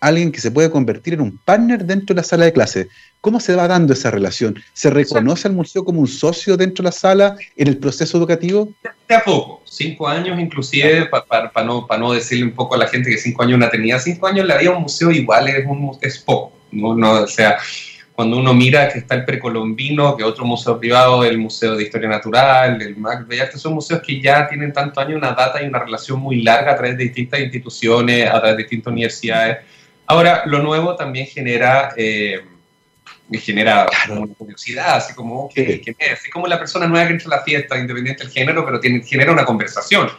alguien 0.03 0.33
que 0.33 0.41
se 0.41 0.51
puede 0.51 0.69
convertir 0.69 1.15
en 1.15 1.21
un 1.21 1.39
partner 1.39 1.85
dentro 1.85 2.13
de 2.13 2.21
la 2.21 2.25
sala 2.25 2.45
de 2.45 2.53
clase. 2.53 2.89
¿Cómo 3.21 3.39
se 3.39 3.55
va 3.55 3.69
dando 3.69 3.93
esa 3.93 4.11
relación? 4.11 4.61
¿Se 4.73 4.91
reconoce 4.91 5.47
al 5.47 5.55
museo 5.55 5.85
como 5.85 6.01
un 6.01 6.09
socio 6.09 6.57
dentro 6.57 6.83
de 6.83 6.89
la 6.89 6.93
sala 6.93 7.37
en 7.57 7.69
el 7.69 7.79
proceso 7.79 8.19
educativo? 8.19 8.69
De 9.09 9.15
a 9.15 9.23
poco, 9.23 9.63
cinco 9.65 10.09
años 10.09 10.41
inclusive, 10.41 11.07
para 11.07 11.53
no, 11.65 11.87
no 11.99 12.13
decirle 12.13 12.47
un 12.47 12.53
poco 12.53 12.75
a 12.75 12.79
la 12.79 12.89
gente 12.89 13.11
que 13.11 13.17
cinco 13.17 13.45
años 13.45 13.61
no 13.61 13.69
tenía, 13.69 14.01
cinco 14.01 14.27
años 14.27 14.45
le 14.45 14.55
había 14.55 14.73
un 14.73 14.83
museo 14.83 15.13
igual 15.13 15.49
es, 15.49 15.65
un, 15.65 15.97
es 16.01 16.19
poco, 16.19 16.53
¿no? 16.73 17.13
o 17.13 17.29
sea, 17.29 17.59
cuando 18.13 18.37
uno 18.37 18.53
mira 18.53 18.89
que 18.89 18.99
está 18.99 19.15
el 19.15 19.25
precolombino, 19.25 20.17
que 20.17 20.25
otro 20.25 20.45
museo 20.45 20.79
privado, 20.79 21.25
el 21.25 21.39
Museo 21.39 21.77
de 21.77 21.85
Historia 21.85 22.09
Natural, 22.09 22.83
el 22.83 22.97
MAC 22.97 23.27
Bellas 23.27 23.61
son 23.61 23.75
museos 23.75 24.03
que 24.05 24.21
ya 24.21 24.49
tienen 24.49 24.73
tanto 24.73 25.01
años, 25.01 25.17
una 25.17 25.33
data 25.33 25.63
y 25.63 25.67
una 25.67 25.79
relación 25.79 26.21
muy 26.21 26.43
larga 26.43 26.73
a 26.73 26.77
través 26.77 26.99
de 26.99 27.05
distintas 27.05 27.41
instituciones, 27.41 28.29
a 28.29 28.33
través 28.33 28.57
de 28.57 28.63
distintas 28.65 28.93
universidades. 28.93 29.59
Ahora, 30.13 30.43
lo 30.45 30.59
nuevo 30.59 30.95
también 30.95 31.27
genera... 31.27 31.95
Eh, 31.97 32.45
genera 33.33 33.89
una 34.11 34.27
curiosidad, 34.35 34.97
así 34.97 35.15
como. 35.15 35.49
Así 35.49 36.31
como 36.31 36.47
la 36.47 36.59
persona 36.59 36.87
nueva 36.87 37.07
que 37.07 37.15
entra 37.15 37.35
a 37.35 37.39
la 37.39 37.43
fiesta, 37.45 37.79
independiente 37.79 38.25
del 38.25 38.31
género, 38.31 38.63
pero 38.63 38.79
tiene, 38.79 39.03
genera 39.03 39.33
una 39.33 39.47
conversación. 39.47 40.11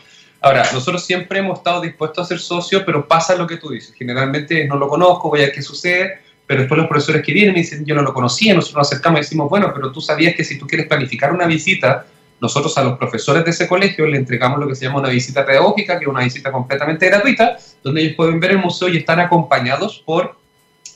Ahora, 0.41 0.67
nosotros 0.73 1.05
siempre 1.05 1.37
hemos 1.37 1.59
estado 1.59 1.79
dispuestos 1.81 2.25
a 2.25 2.27
ser 2.27 2.39
socios, 2.39 2.81
pero 2.87 3.07
pasa 3.07 3.35
lo 3.35 3.45
que 3.45 3.57
tú 3.57 3.69
dices. 3.69 3.93
Generalmente 3.95 4.65
no 4.65 4.77
lo 4.77 4.87
conozco, 4.87 5.29
voy 5.29 5.41
a 5.41 5.43
ver 5.43 5.51
qué 5.51 5.61
sucede, 5.61 6.21
pero 6.47 6.61
después 6.61 6.79
los 6.79 6.87
profesores 6.87 7.21
que 7.23 7.31
vienen 7.31 7.53
me 7.53 7.59
dicen, 7.59 7.85
yo 7.85 7.93
no 7.93 8.01
lo 8.01 8.15
conocía, 8.15 8.55
nosotros 8.55 8.79
nos 8.79 8.87
acercamos 8.87 9.19
y 9.19 9.21
decimos, 9.21 9.47
bueno, 9.47 9.71
pero 9.75 9.91
tú 9.91 10.01
sabías 10.01 10.33
que 10.33 10.43
si 10.43 10.57
tú 10.57 10.65
quieres 10.65 10.87
planificar 10.87 11.31
una 11.31 11.45
visita, 11.45 12.07
nosotros 12.43 12.77
a 12.77 12.83
los 12.83 12.97
profesores 12.97 13.45
de 13.45 13.51
ese 13.51 13.69
colegio 13.69 14.05
le 14.05 14.17
entregamos 14.17 14.59
lo 14.59 14.67
que 14.67 14.75
se 14.75 14.83
llama 14.83 14.99
una 14.99 15.07
visita 15.07 15.45
pedagógica, 15.45 15.97
que 15.97 16.03
es 16.03 16.09
una 16.09 16.25
visita 16.25 16.51
completamente 16.51 17.07
gratuita, 17.07 17.57
donde 17.81 18.01
ellos 18.01 18.15
pueden 18.17 18.41
ver 18.41 18.51
el 18.51 18.57
museo 18.57 18.89
y 18.89 18.97
están 18.97 19.21
acompañados 19.21 20.03
por 20.05 20.35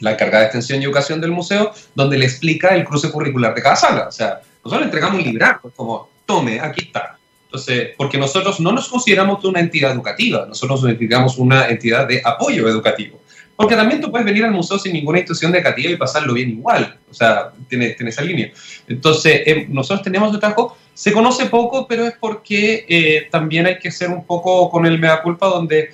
la 0.02 0.12
encargada 0.12 0.40
de 0.40 0.48
extensión 0.48 0.82
y 0.82 0.84
educación 0.84 1.22
del 1.22 1.32
museo, 1.32 1.72
donde 1.96 2.18
le 2.18 2.26
explica 2.26 2.76
el 2.76 2.84
cruce 2.84 3.10
curricular 3.10 3.56
de 3.56 3.62
cada 3.62 3.78
sala. 3.78 4.08
O 4.10 4.12
sea, 4.12 4.42
nosotros 4.62 4.82
le 4.82 4.86
entregamos 4.88 5.20
un 5.20 5.24
librato, 5.24 5.72
como, 5.74 6.10
tome, 6.26 6.60
aquí 6.60 6.82
está. 6.84 7.18
Entonces, 7.46 7.92
porque 7.96 8.18
nosotros 8.18 8.60
no 8.60 8.74
nos 8.74 8.90
consideramos 8.90 9.42
una 9.46 9.62
entidad 9.62 9.94
educativa, 9.94 10.46
nosotros 10.46 10.84
nos 10.84 10.92
consideramos 10.92 11.38
una 11.38 11.70
entidad 11.70 12.06
de 12.10 12.22
apoyo 12.26 12.68
educativo. 12.68 13.22
Porque 13.56 13.78
también 13.78 14.02
tú 14.02 14.12
puedes 14.12 14.26
venir 14.26 14.44
al 14.44 14.52
museo 14.52 14.78
sin 14.78 14.92
ninguna 14.92 15.20
institución 15.20 15.56
educativa 15.56 15.92
y 15.92 15.96
pasarlo 15.96 16.34
bien 16.34 16.50
igual. 16.50 17.00
O 17.10 17.14
sea, 17.14 17.54
tiene, 17.70 17.92
tiene 17.92 18.10
esa 18.10 18.22
línea. 18.22 18.52
Entonces, 18.86 19.44
eh, 19.46 19.66
nosotros 19.70 20.04
tenemos 20.04 20.34
de 20.34 20.40
trabajo, 20.40 20.78
se 20.98 21.14
conoce 21.14 21.46
poco, 21.46 21.88
pero 21.88 22.08
es 22.08 22.16
porque 22.20 22.84
eh, 22.90 23.28
también 23.30 23.68
hay 23.68 23.78
que 23.78 23.92
ser 23.92 24.10
un 24.10 24.26
poco 24.26 24.68
con 24.72 24.84
el 24.88 24.98
mea 24.98 25.22
culpa, 25.22 25.46
donde 25.46 25.94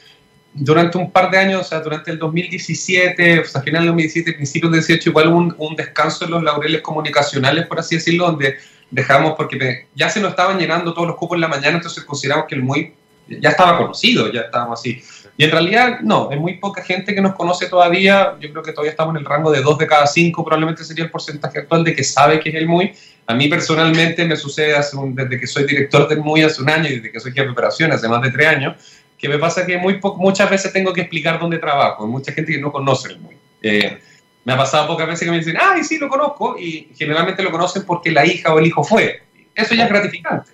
durante 0.54 0.98
un 0.98 1.12
par 1.12 1.30
de 1.30 1.40
años, 1.40 1.60
o 1.60 1.64
sea, 1.66 1.82
durante 1.82 2.10
el 2.10 2.18
2017, 2.18 3.40
o 3.42 3.44
sea, 3.44 3.62
final 3.62 3.82
del 3.82 3.90
2017, 3.90 4.32
principios 4.32 4.72
del 4.72 4.80
2018, 4.80 5.10
igual 5.10 5.28
un, 5.28 5.56
un 5.58 5.76
descanso 5.76 6.24
en 6.24 6.32
los 6.32 6.42
laureles 6.42 6.82
comunicacionales, 6.82 7.68
por 7.68 7.80
así 7.80 7.96
decirlo, 7.96 8.28
donde 8.28 8.56
dejamos, 8.92 9.34
porque 9.36 9.88
ya 9.94 10.08
se 10.08 10.22
nos 10.22 10.30
estaban 10.30 10.58
llenando 10.58 10.94
todos 10.94 11.10
los 11.10 11.18
cupos 11.18 11.36
en 11.36 11.42
la 11.42 11.50
mañana, 11.50 11.76
entonces 11.76 12.06
consideramos 12.06 12.48
que 12.48 12.56
el 12.56 12.64
muy 12.64 12.94
ya 13.28 13.50
estaba 13.50 13.78
conocido, 13.78 14.32
ya 14.32 14.42
estábamos 14.42 14.80
así. 14.80 15.04
Y 15.36 15.46
en 15.46 15.52
realidad, 15.52 16.00
no, 16.02 16.30
hay 16.30 16.38
muy 16.38 16.58
poca 16.58 16.84
gente 16.84 17.16
que 17.16 17.22
nos 17.22 17.34
conoce 17.34 17.68
todavía. 17.68 18.36
Yo 18.40 18.52
creo 18.52 18.62
que 18.64 18.72
todavía 18.72 18.92
estamos 18.92 19.16
en 19.16 19.22
el 19.22 19.26
rango 19.26 19.52
de 19.52 19.62
dos 19.62 19.78
de 19.78 19.88
cada 19.88 20.06
cinco, 20.06 20.44
probablemente 20.44 20.84
sería 20.84 21.06
el 21.06 21.12
porcentaje 21.12 21.60
actual 21.60 21.84
de 21.84 21.96
que 21.96 22.04
sabe 22.04 22.40
que 22.40 22.50
es 22.50 22.56
el 22.56 22.68
MUI. 22.68 22.94
A 23.26 23.34
mí 23.34 23.48
personalmente 23.48 24.26
me 24.26 24.36
sucede 24.36 24.76
hace 24.76 24.96
desde 25.14 25.40
que 25.40 25.48
soy 25.48 25.66
director 25.66 26.08
del 26.08 26.20
MUI 26.20 26.44
hace 26.44 26.62
un 26.62 26.70
año 26.70 26.88
y 26.88 26.98
desde 26.98 27.12
que 27.12 27.20
soy 27.20 27.32
jefe 27.32 27.46
de 27.46 27.52
operaciones 27.52 27.98
hace 27.98 28.08
más 28.08 28.22
de 28.22 28.32
tres 28.32 28.48
años, 28.48 28.76
que 29.18 29.28
me 29.28 29.40
pasa 29.40 29.66
que 29.66 29.78
muy 29.78 30.00
muchas 30.18 30.50
veces 30.50 30.72
tengo 30.72 30.94
que 30.94 31.02
explicar 31.02 31.40
dónde 31.40 31.58
trabajo. 31.58 32.04
Hay 32.04 32.12
mucha 32.12 32.32
gente 32.32 32.52
que 32.52 32.60
no 32.60 32.72
conoce 32.72 33.10
el 33.10 33.20
MUI. 33.20 33.38
Eh, 33.64 33.98
me 34.46 34.54
ha 34.54 34.58
pasado 34.58 34.88
pocas 34.88 35.08
veces 35.08 35.26
que 35.26 35.32
me 35.32 35.40
dicen, 35.40 35.58
ay, 35.60 35.84
sí, 35.84 35.98
lo 35.98 36.10
conozco, 36.10 36.58
y 36.60 36.90
generalmente 36.96 37.42
lo 37.42 37.50
conocen 37.50 37.84
porque 37.86 38.12
la 38.12 38.26
hija 38.26 38.54
o 38.54 38.60
el 38.60 38.68
hijo 38.68 38.84
fue. 38.84 39.24
Eso 39.56 39.74
ya 39.74 39.86
es 39.86 39.90
gratificante. 39.90 40.52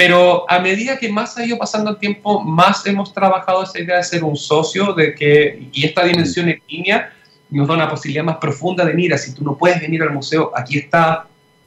Pero 0.00 0.50
a 0.50 0.58
medida 0.60 0.98
que 0.98 1.10
más 1.10 1.36
ha 1.36 1.44
ido 1.44 1.58
pasando 1.58 1.90
el 1.90 1.98
tiempo, 1.98 2.40
más 2.40 2.86
hemos 2.86 3.12
trabajado 3.12 3.64
esa 3.64 3.78
idea 3.78 3.98
de 3.98 4.02
ser 4.02 4.24
un 4.24 4.34
socio, 4.34 4.94
de 4.94 5.14
que, 5.14 5.68
y 5.74 5.84
esta 5.84 6.02
dimensión 6.04 6.48
en 6.48 6.62
línea 6.68 7.12
nos 7.50 7.68
da 7.68 7.74
una 7.74 7.90
posibilidad 7.90 8.24
más 8.24 8.38
profunda 8.38 8.82
de, 8.86 8.94
mira, 8.94 9.18
si 9.18 9.34
tú 9.34 9.44
no 9.44 9.58
puedes 9.58 9.78
venir 9.78 10.02
al 10.02 10.14
museo, 10.14 10.52
aquí 10.56 10.78
está, 10.78 11.26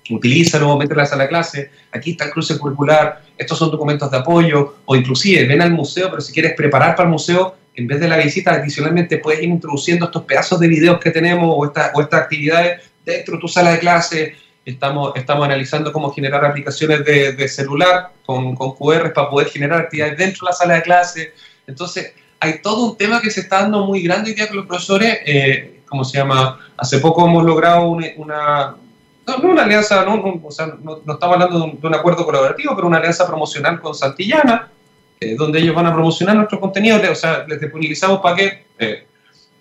utilízalo, 0.10 0.76
mételo 0.80 1.02
a 1.02 1.04
la 1.04 1.10
sala 1.12 1.24
de 1.26 1.30
clase, 1.30 1.70
aquí 1.92 2.12
está 2.14 2.26
el 2.26 2.32
cruce 2.32 2.58
curricular, 2.58 3.22
estos 3.38 3.56
son 3.56 3.70
documentos 3.70 4.10
de 4.10 4.18
apoyo, 4.18 4.78
o 4.84 4.96
inclusive 4.96 5.46
ven 5.46 5.62
al 5.62 5.72
museo, 5.72 6.10
pero 6.10 6.20
si 6.20 6.34
quieres 6.34 6.56
preparar 6.56 6.96
para 6.96 7.08
el 7.08 7.12
museo, 7.12 7.56
en 7.76 7.86
vez 7.86 8.00
de 8.00 8.08
la 8.08 8.18
visita, 8.18 8.54
adicionalmente 8.54 9.20
puedes 9.20 9.44
ir 9.44 9.50
introduciendo 9.50 10.08
estos 10.08 10.24
pedazos 10.24 10.60
de 10.60 10.68
videos 10.70 11.00
que 11.00 11.12
tenemos 11.12 11.54
o, 11.56 11.66
esta, 11.68 11.92
o 11.94 12.02
estas 12.02 12.22
actividades 12.22 12.82
dentro 13.06 13.36
de 13.36 13.42
tu 13.42 13.48
sala 13.48 13.74
de 13.74 13.80
clase. 13.80 14.36
Estamos, 14.66 15.14
estamos 15.16 15.46
analizando 15.46 15.92
cómo 15.92 16.12
generar 16.14 16.46
aplicaciones 16.46 17.04
de, 17.04 17.34
de 17.34 17.48
celular 17.48 18.12
con, 18.26 18.56
con 18.56 18.76
QR 18.76 19.12
para 19.14 19.30
poder 19.30 19.50
generar 19.50 19.82
actividades 19.82 20.18
dentro 20.18 20.46
de 20.46 20.52
la 20.52 20.56
sala 20.56 20.74
de 20.76 20.82
clase. 20.82 21.34
Entonces, 21.68 22.14
hay 22.40 22.62
todo 22.62 22.92
un 22.92 22.98
tema 22.98 23.22
que 23.22 23.30
se 23.30 23.42
está 23.42 23.62
dando 23.62 23.86
muy 23.86 24.02
grande 24.02 24.32
hoy 24.32 24.36
día 24.36 24.48
con 24.48 24.58
los 24.58 24.66
profesores. 24.66 25.20
Eh, 25.26 25.82
¿Cómo 25.88 26.04
se 26.04 26.18
llama? 26.18 26.60
Hace 26.78 27.00
poco 27.00 27.28
hemos 27.28 27.44
logrado 27.44 27.88
una, 27.88 28.08
una 28.18 28.76
no, 29.26 29.38
una 29.50 29.64
alianza, 29.64 30.04
no, 30.04 30.42
o 30.44 30.52
sea, 30.52 30.68
no, 30.82 30.98
estamos 30.98 31.36
hablando 31.36 31.78
de 31.82 31.88
un, 31.88 31.96
acuerdo 31.96 32.26
colaborativo, 32.26 32.76
pero 32.76 32.88
una 32.88 32.98
alianza 32.98 33.26
promocional 33.26 33.80
con 33.80 33.96
Santillana, 33.96 34.70
eh, 35.20 35.36
donde 35.36 35.60
ellos 35.60 35.76
van 35.76 35.86
a 35.86 35.94
promocionar 35.94 36.36
nuestro 36.36 36.60
contenido, 36.60 37.00
o 37.10 37.16
sea, 37.16 37.46
les 37.48 37.60
disponibilizamos 37.60 38.20
para 38.20 38.36
que, 38.36 38.66
eh, 38.80 39.08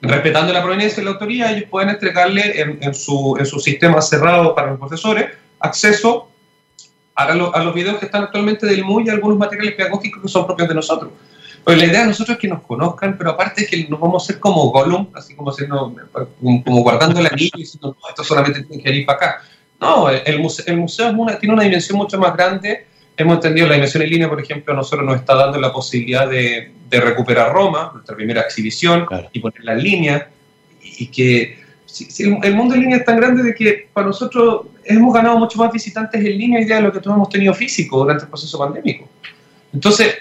respetando 0.03 0.53
la 0.53 0.63
proveniencia 0.63 1.01
y 1.01 1.05
la 1.05 1.13
autoría, 1.13 1.53
ellos 1.53 1.69
puedan 1.71 1.91
entregarle 1.91 2.61
en, 2.61 2.95
su, 2.95 3.37
en 3.39 3.47
su 3.47 3.61
sistema 3.61 4.03
cerrado 4.03 4.55
para 4.55 4.71
los 4.71 4.79
profesores 4.79 5.27
acceso 5.61 6.29
a, 7.15 7.25
a, 7.25 7.63
los 7.63 7.75
videos 7.75 7.99
que 7.99 8.07
están 8.07 8.25
actualmente 8.25 8.67
del 8.67 8.85
MUI 8.85 9.05
y 9.07 9.11
algunos 9.11 9.39
materiales 9.39 9.75
pedagógicos 9.75 10.21
que 10.23 10.29
son 10.29 10.45
propios 10.45 10.69
de 10.69 10.75
nosotros. 10.75 11.13
Pues 11.63 11.79
la 11.79 11.87
idea 11.87 12.01
de 12.01 12.09
nosotros 12.09 12.37
es 12.37 12.41
que 12.41 12.49
nos 12.49 12.63
conozcan, 12.63 13.17
pero 13.17 13.31
aparte 13.31 13.63
es 13.63 13.71
que 13.71 13.87
nos 13.89 14.01
vamos 14.01 14.23
a 14.23 14.25
hacer 14.25 14.41
como 14.41 14.71
Gollum, 14.71 15.07
así 15.15 15.37
como, 15.37 15.53
como 15.53 16.83
guardando 16.83 17.21
el 17.21 17.27
anillo 17.27 17.53
y 17.55 17.61
diciendo, 17.61 17.97
no, 18.03 18.09
esto 18.09 18.25
solamente 18.25 18.65
tiene 18.65 18.83
que 18.83 18.91
ir 18.91 19.07
para 19.07 19.17
acá. 19.17 19.43
No, 19.81 20.11
el, 20.11 20.41
museo, 20.41 20.65
el 20.67 20.79
museo 20.79 21.11
es 21.11 21.15
una, 21.15 21.39
tiene 21.39 21.55
una 21.55 21.63
dimensión 21.63 21.97
mucho 21.99 22.19
más 22.19 22.37
grande 22.37 22.87
hemos 23.17 23.37
entendido 23.37 23.67
la 23.69 23.75
dimensión 23.75 24.03
en 24.03 24.11
línea, 24.11 24.29
por 24.29 24.41
ejemplo, 24.41 24.75
nosotros 24.75 25.05
nos 25.07 25.17
está 25.17 25.35
dando 25.35 25.61
la 25.61 25.73
posibilidad 25.73 26.29
de, 26.29 26.73
de 26.93 27.01
recuperar 27.01 27.53
Roma, 27.53 27.91
nuestra 27.95 28.15
primera 28.15 28.43
exhibición, 28.43 29.07
claro. 29.07 29.29
y 29.33 29.41
ponerla 29.41 29.73
en 29.73 29.83
línea, 29.83 30.29
y 30.83 31.07
que 31.07 31.59
si, 31.87 32.05
si 32.11 32.25
el 32.25 32.55
mundo 32.55 32.75
en 32.75 32.83
línea 32.83 32.99
es 32.99 33.05
tan 33.05 33.17
grande 33.17 33.43
de 33.43 33.55
que 33.55 33.89
para 33.93 34.07
nosotros 34.07 34.67
hemos 34.85 35.15
ganado 35.15 35.39
mucho 35.39 35.59
más 35.59 35.73
visitantes 35.73 36.21
en 36.21 36.39
línea 36.39 36.61
y 36.61 36.65
de 36.65 36.81
lo 36.81 36.93
que 36.93 37.01
todos 37.01 37.17
hemos 37.17 37.31
tenido 37.31 37.55
físico 37.55 37.99
durante 37.99 38.25
el 38.25 38.29
proceso 38.29 38.59
pandémico. 38.59 39.09
Entonces, 39.73 40.19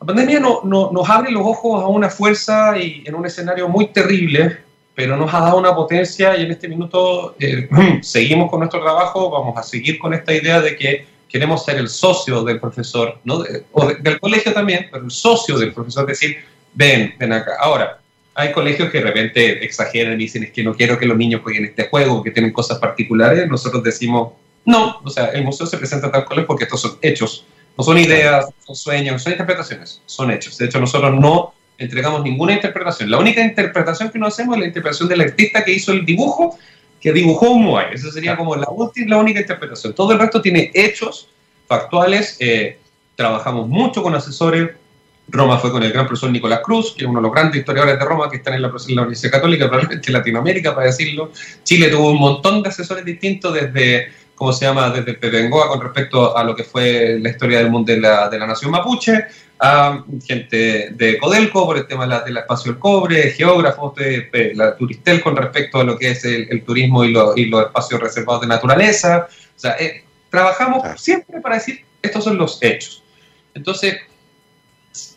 la 0.00 0.06
pandemia 0.06 0.38
no, 0.38 0.60
no, 0.64 0.90
nos 0.92 1.08
abre 1.08 1.30
los 1.30 1.42
ojos 1.46 1.82
a 1.82 1.86
una 1.86 2.10
fuerza 2.10 2.78
y 2.78 3.02
en 3.06 3.14
un 3.14 3.24
escenario 3.24 3.68
muy 3.68 3.86
terrible, 3.86 4.58
pero 4.94 5.16
nos 5.16 5.32
ha 5.32 5.40
dado 5.40 5.58
una 5.58 5.74
potencia 5.74 6.36
y 6.36 6.44
en 6.44 6.50
este 6.50 6.68
minuto 6.68 7.36
eh, 7.38 7.68
seguimos 8.02 8.50
con 8.50 8.60
nuestro 8.60 8.82
trabajo, 8.82 9.30
vamos 9.30 9.56
a 9.56 9.62
seguir 9.62 9.98
con 9.98 10.12
esta 10.12 10.34
idea 10.34 10.60
de 10.60 10.76
que 10.76 11.06
queremos 11.30 11.64
ser 11.64 11.76
el 11.76 11.88
socio 11.88 12.42
del 12.42 12.60
profesor, 12.60 13.18
¿no? 13.24 13.44
o 13.72 13.86
del 13.86 14.20
colegio 14.20 14.52
también, 14.52 14.88
pero 14.90 15.04
el 15.04 15.10
socio 15.10 15.58
del 15.58 15.72
profesor, 15.72 16.06
decir, 16.06 16.38
ven, 16.74 17.14
ven 17.18 17.32
acá. 17.32 17.52
Ahora, 17.60 18.00
hay 18.34 18.52
colegios 18.52 18.90
que 18.90 18.98
de 18.98 19.04
repente 19.04 19.64
exageran 19.64 20.14
y 20.14 20.24
dicen, 20.24 20.44
es 20.44 20.50
que 20.50 20.62
no 20.62 20.74
quiero 20.74 20.98
que 20.98 21.06
los 21.06 21.16
niños 21.16 21.42
jueguen 21.42 21.66
este 21.66 21.88
juego, 21.88 22.22
que 22.22 22.30
tienen 22.30 22.52
cosas 22.52 22.78
particulares. 22.78 23.48
Nosotros 23.48 23.82
decimos, 23.82 24.32
no, 24.64 25.00
o 25.04 25.10
sea, 25.10 25.26
el 25.26 25.44
museo 25.44 25.66
se 25.66 25.78
presenta 25.78 26.10
tal 26.10 26.24
cual 26.24 26.46
porque 26.46 26.64
estos 26.64 26.80
son 26.80 26.98
hechos, 27.02 27.44
no 27.76 27.84
son 27.84 27.98
ideas, 27.98 28.46
son 28.64 28.76
sueños, 28.76 29.22
son 29.22 29.32
interpretaciones, 29.32 30.02
son 30.06 30.30
hechos. 30.30 30.58
De 30.58 30.66
hecho, 30.66 30.80
nosotros 30.80 31.18
no 31.18 31.54
entregamos 31.78 32.22
ninguna 32.22 32.52
interpretación. 32.52 33.10
La 33.10 33.18
única 33.18 33.40
interpretación 33.40 34.10
que 34.10 34.18
no 34.18 34.26
hacemos 34.26 34.56
es 34.56 34.60
la 34.60 34.66
interpretación 34.66 35.08
del 35.08 35.22
artista 35.22 35.64
que 35.64 35.72
hizo 35.72 35.92
el 35.92 36.04
dibujo 36.04 36.58
que 37.00 37.12
dibujó 37.12 37.50
un 37.50 37.64
Moai. 37.64 37.94
Esa 37.94 38.10
sería 38.10 38.36
como 38.36 38.54
la, 38.56 38.68
última, 38.68 39.16
la 39.16 39.18
única 39.18 39.40
interpretación. 39.40 39.94
Todo 39.94 40.12
el 40.12 40.18
resto 40.18 40.42
tiene 40.42 40.70
hechos 40.74 41.28
factuales. 41.66 42.36
Eh, 42.40 42.78
trabajamos 43.16 43.68
mucho 43.68 44.02
con 44.02 44.14
asesores. 44.14 44.70
Roma 45.28 45.58
fue 45.58 45.70
con 45.70 45.82
el 45.82 45.92
gran 45.92 46.06
profesor 46.06 46.30
Nicolás 46.30 46.60
Cruz, 46.64 46.92
que 46.96 47.04
es 47.04 47.08
uno 47.08 47.20
de 47.20 47.22
los 47.22 47.32
grandes 47.32 47.60
historiadores 47.60 47.98
de 47.98 48.04
Roma 48.04 48.28
que 48.28 48.38
están 48.38 48.54
en 48.54 48.62
la, 48.62 48.68
en 48.68 48.96
la 48.96 49.02
Universidad 49.02 49.32
Católica, 49.32 49.68
probablemente 49.68 50.08
en 50.08 50.12
Latinoamérica, 50.12 50.74
para 50.74 50.86
decirlo. 50.86 51.32
Chile 51.62 51.88
tuvo 51.88 52.10
un 52.10 52.18
montón 52.18 52.62
de 52.62 52.68
asesores 52.68 53.04
distintos 53.04 53.54
desde, 53.54 54.12
¿cómo 54.40 54.54
se 54.54 54.64
llama?, 54.64 54.88
desde 54.88 55.12
Pepengoa 55.12 55.68
con 55.68 55.82
respecto 55.82 56.34
a 56.34 56.42
lo 56.42 56.56
que 56.56 56.64
fue 56.64 57.18
la 57.20 57.28
historia 57.28 57.58
del 57.58 57.68
mundo 57.68 57.92
de 57.92 58.00
la, 58.00 58.26
de 58.26 58.38
la 58.38 58.46
nación 58.46 58.70
mapuche, 58.70 59.26
a 59.58 60.02
gente 60.26 60.92
de 60.92 61.18
Codelco 61.18 61.66
por 61.66 61.76
el 61.76 61.86
tema 61.86 62.06
del 62.24 62.38
espacio 62.38 62.72
del 62.72 62.80
cobre, 62.80 63.32
geógrafos 63.32 63.94
de, 63.96 64.52
la 64.54 64.74
Turistel 64.78 65.20
con 65.20 65.36
respecto 65.36 65.80
a 65.80 65.84
lo 65.84 65.98
que 65.98 66.12
es 66.12 66.24
el, 66.24 66.64
turismo 66.64 67.04
y, 67.04 67.14
y, 67.36 67.44
los 67.50 67.66
espacios 67.66 68.00
reservados 68.00 68.40
de 68.40 68.46
naturaleza. 68.46 69.28
O 69.28 69.60
sea, 69.60 69.76
eh, 69.78 70.04
trabajamos 70.30 70.98
siempre 70.98 71.38
para 71.42 71.56
decir, 71.56 71.84
estos 72.00 72.24
son 72.24 72.38
los 72.38 72.62
hechos. 72.62 73.02
Entonces, 73.52 73.98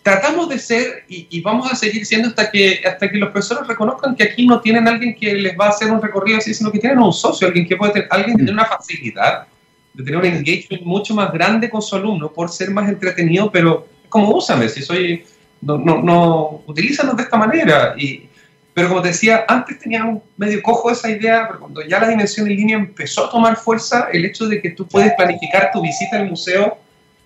tratamos 0.04 0.50
de 0.50 0.60
ser 0.60 1.06
y, 1.08 1.28
y, 1.30 1.42
vamos 1.42 1.72
a 1.72 1.76
seguir 1.76 2.06
siendo 2.06 2.30
hasta 2.30 2.52
que, 2.52 2.82
hasta 2.86 3.10
que 3.10 3.18
los 3.18 3.32
profesores 3.32 3.68
reconozcan 3.68 4.16
que 4.16 4.24
aquí 4.24 4.46
no 4.46 4.62
tienen 4.62 4.88
alguien 4.88 5.16
que 5.16 5.34
les 5.34 5.58
va 5.58 5.68
a 5.68 5.70
hacer 5.70 5.92
un 5.92 6.02
recorrido 6.02 6.38
así, 6.38 6.54
sino 6.54 6.72
que 6.72 6.80
tienen 6.80 7.00
un 7.00 7.12
socio, 7.12 7.48
alguien 7.48 7.68
que 7.68 7.76
puede 7.76 7.94
tener, 7.94 8.08
alguien 8.12 8.38
que 8.38 8.44
tiene 8.44 8.60
una 8.60 8.66
facilidad 8.66 9.48
de 9.94 10.04
tener 10.04 10.20
un 10.20 10.26
engagement 10.26 10.84
mucho 10.84 11.16
más 11.16 11.32
grande 11.32 11.70
con 11.70 11.82
su 11.82 11.96
alumno 11.96 12.32
por 12.32 12.50
ser 12.50 12.72
más 12.72 12.88
entretenido, 12.90 13.52
pero 13.52 13.88
como 14.10 14.30
úsame, 14.36 14.70
si 14.70 14.82
soy, 14.82 15.26
no, 15.62 15.78
no, 15.78 16.02
no, 16.02 16.64
utilízanos 16.68 17.18
de 17.18 17.24
esta 17.24 17.38
manera. 17.38 17.96
Y, 17.98 18.30
Pero 18.76 18.90
como 18.90 19.02
te 19.02 19.10
decía, 19.10 19.46
antes 19.48 19.80
teníamos 19.80 20.24
medio 20.38 20.62
cojo 20.62 20.92
esa 20.92 21.10
idea, 21.10 21.46
pero 21.48 21.60
cuando 21.60 21.82
ya 21.84 22.00
la 22.00 22.10
dimensión 22.10 22.48
en 22.48 22.56
línea 22.56 22.78
empezó 22.78 23.26
a 23.26 23.30
tomar 23.32 23.56
fuerza, 23.56 24.08
el 24.12 24.26
hecho 24.26 24.48
de 24.48 24.62
que 24.62 24.72
tú 24.72 24.88
puedes 24.88 25.14
planificar 25.14 25.72
tu 25.72 25.82
visita 25.82 26.18
al 26.18 26.30
museo 26.30 26.78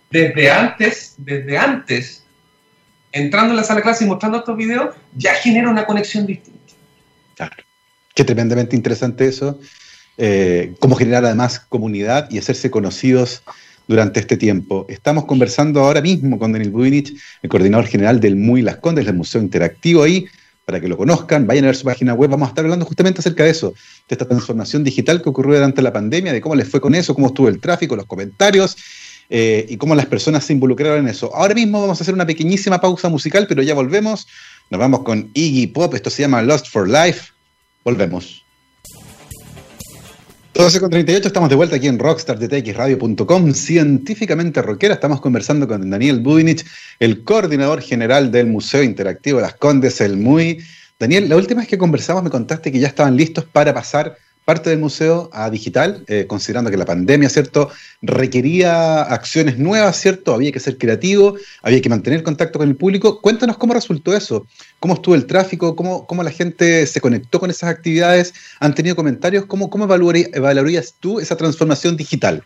desde 0.10 0.50
antes, 0.50 1.16
desde 1.18 1.58
antes, 1.58 2.17
entrando 3.12 3.52
en 3.52 3.58
la 3.58 3.64
sala 3.64 3.78
de 3.78 3.84
clase 3.84 4.06
y 4.06 4.08
mostrando 4.08 4.40
estos 4.40 4.58
videos, 4.58 4.96
ya 5.16 5.34
genera 5.36 5.70
una 5.70 5.86
conexión 5.86 6.26
distinta. 6.26 6.74
Claro. 7.36 7.56
Qué 8.14 8.24
tremendamente 8.24 8.76
interesante 8.76 9.28
eso. 9.28 9.60
Eh, 10.18 10.74
cómo 10.80 10.96
generar 10.96 11.24
además 11.26 11.60
comunidad 11.60 12.30
y 12.32 12.40
hacerse 12.40 12.72
conocidos 12.72 13.44
durante 13.88 14.20
este 14.20 14.36
tiempo. 14.36 14.86
Estamos 14.90 15.26
conversando 15.26 15.82
ahora 15.82 16.02
mismo 16.02 16.38
con 16.40 16.52
Daniel 16.52 16.72
Bubinich, 16.72 17.14
el 17.42 17.50
coordinador 17.50 17.86
general 17.86 18.20
del 18.20 18.36
MUI 18.36 18.62
Las 18.62 18.78
Condes, 18.78 19.06
del 19.06 19.16
Museo 19.16 19.42
Interactivo 19.42 20.04
ahí, 20.04 20.26
para 20.66 20.82
que 20.82 20.90
lo 20.90 20.98
conozcan, 20.98 21.48
vayan 21.48 21.64
a 21.64 21.68
ver 21.68 21.78
su 21.78 21.86
página 21.86 22.14
web, 22.14 22.30
vamos 22.30 22.48
a 22.48 22.50
estar 22.50 22.66
hablando 22.66 22.86
justamente 22.86 23.22
acerca 23.22 23.46
de 23.46 23.52
eso, 23.52 23.72
de 23.72 24.16
esta 24.16 24.28
transformación 24.28 24.84
digital 24.84 25.22
que 25.22 25.30
ocurrió 25.30 25.54
durante 25.54 25.82
la 25.82 25.94
pandemia, 25.94 26.34
de 26.34 26.42
cómo 26.42 26.56
les 26.56 26.68
fue 26.68 26.82
con 26.82 26.94
eso, 26.94 27.16
cómo 27.16 27.28
estuvo 27.28 27.48
el 27.48 27.62
tráfico, 27.62 27.96
los 27.96 28.06
comentarios 28.06 28.76
eh, 29.30 29.66
y 29.68 29.78
cómo 29.78 29.96
las 29.96 30.06
personas 30.06 30.46
se 30.46 30.54
involucraron 30.54 31.00
en 31.00 31.08
eso. 31.10 31.34
Ahora 31.36 31.54
mismo 31.54 31.82
vamos 31.82 32.00
a 32.00 32.04
hacer 32.04 32.14
una 32.14 32.26
pequeñísima 32.26 32.80
pausa 32.80 33.10
musical, 33.10 33.46
pero 33.48 33.62
ya 33.62 33.74
volvemos, 33.74 34.28
nos 34.70 34.80
vamos 34.80 35.04
con 35.04 35.30
Iggy 35.34 35.68
Pop, 35.68 35.94
esto 35.94 36.10
se 36.10 36.24
llama 36.24 36.42
Lost 36.42 36.68
for 36.68 36.90
Life, 36.90 37.32
volvemos. 37.84 38.44
12 40.58 40.80
con 40.80 40.90
38, 40.90 41.28
estamos 41.28 41.50
de 41.50 41.56
vuelta 41.56 41.76
aquí 41.76 41.88
en 41.88 42.00
rockstardtxradio.com, 42.00 43.54
científicamente 43.54 44.60
rockera. 44.64 44.96
Estamos 44.96 45.22
conversando 45.22 45.68
con 45.68 45.88
Daniel 45.88 46.20
Budinich, 46.20 46.66
el 47.00 47.24
coordinador 47.24 47.80
general 47.80 48.32
del 48.32 48.48
Museo 48.48 48.82
Interactivo 48.82 49.40
Las 49.40 49.54
Condes, 49.54 50.02
el 50.02 50.18
MUI. 50.18 50.58
Daniel, 51.00 51.30
la 51.30 51.36
última 51.36 51.62
vez 51.62 51.70
que 51.70 51.78
conversamos 51.78 52.24
me 52.24 52.32
contaste 52.32 52.72
que 52.72 52.80
ya 52.80 52.88
estaban 52.88 53.16
listos 53.16 53.46
para 53.46 53.72
pasar 53.72 54.18
parte 54.48 54.70
del 54.70 54.80
museo 54.80 55.30
a 55.34 55.50
digital, 55.50 56.06
eh, 56.08 56.26
considerando 56.26 56.72
que 56.72 56.78
la 56.78 56.86
pandemia, 56.86 57.28
¿cierto?, 57.28 57.70
requería 58.02 59.02
acciones 59.02 59.58
nuevas, 59.60 60.00
¿cierto? 60.00 60.34
Había 60.34 60.54
que 60.54 60.62
ser 60.62 60.78
creativo, 60.78 61.36
había 61.64 61.82
que 61.82 61.90
mantener 61.90 62.24
contacto 62.24 62.58
con 62.58 62.70
el 62.70 62.78
público. 62.78 63.20
Cuéntanos 63.20 63.58
cómo 63.58 63.74
resultó 63.74 64.16
eso, 64.16 64.48
cómo 64.80 64.94
estuvo 64.94 65.16
el 65.16 65.26
tráfico, 65.26 65.76
cómo, 65.76 66.08
cómo 66.08 66.24
la 66.24 66.32
gente 66.32 66.88
se 66.88 67.02
conectó 67.02 67.42
con 67.42 67.50
esas 67.50 67.70
actividades, 67.70 68.34
han 68.62 68.74
tenido 68.74 68.96
comentarios, 68.96 69.46
cómo, 69.48 69.70
cómo 69.70 69.84
evaluarías 69.84 70.96
tú 70.98 71.20
esa 71.20 71.36
transformación 71.36 71.98
digital. 71.98 72.42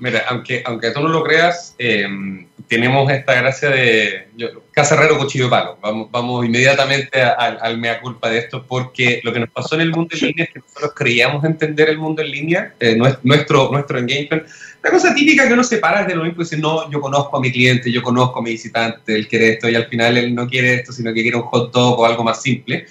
Mira, 0.00 0.24
aunque, 0.28 0.62
aunque 0.64 0.90
tú 0.90 1.00
no 1.00 1.08
lo 1.08 1.22
creas, 1.22 1.74
em, 1.78 2.46
tenemos 2.68 3.10
esta 3.10 3.34
gracia 3.34 3.70
de 3.70 4.28
casa 4.72 4.94
herrero 4.94 5.18
cuchillo 5.18 5.44
de 5.44 5.50
palo. 5.50 5.78
Vamos, 5.80 6.08
vamos 6.10 6.44
inmediatamente 6.44 7.20
al 7.20 7.78
mea 7.78 8.00
culpa 8.00 8.30
de 8.30 8.38
esto, 8.38 8.64
porque 8.66 9.20
lo 9.24 9.32
que 9.32 9.40
nos 9.40 9.50
pasó 9.50 9.74
en 9.74 9.80
el 9.82 9.90
mundo 9.90 10.10
en 10.12 10.28
línea 10.28 10.44
es 10.44 10.52
que 10.52 10.60
nosotros 10.60 10.92
creíamos 10.94 11.44
entender 11.44 11.88
el 11.88 11.98
mundo 11.98 12.22
en 12.22 12.30
línea, 12.30 12.74
eh, 12.78 12.96
nuestro, 13.22 13.70
nuestro 13.72 13.98
engagement. 13.98 14.44
La 14.82 14.90
cosa 14.90 15.14
típica 15.14 15.48
que 15.48 15.54
uno 15.54 15.64
se 15.64 15.78
para 15.78 16.02
desde 16.02 16.14
lo 16.14 16.24
mismo 16.24 16.42
y 16.42 16.44
dice, 16.44 16.58
no, 16.58 16.90
yo 16.90 17.00
conozco 17.00 17.36
a 17.36 17.40
mi 17.40 17.50
cliente, 17.50 17.90
yo 17.90 18.02
conozco 18.02 18.38
a 18.38 18.42
mi 18.42 18.50
visitante, 18.50 19.14
él 19.14 19.26
quiere 19.26 19.54
esto, 19.54 19.68
y 19.68 19.74
al 19.74 19.86
final 19.86 20.16
él 20.16 20.34
no 20.34 20.46
quiere 20.46 20.74
esto, 20.74 20.92
sino 20.92 21.12
que 21.12 21.22
quiere 21.22 21.36
un 21.36 21.44
hot 21.44 21.72
dog 21.72 21.98
o 21.98 22.06
algo 22.06 22.22
más 22.22 22.40
simple. 22.42 22.86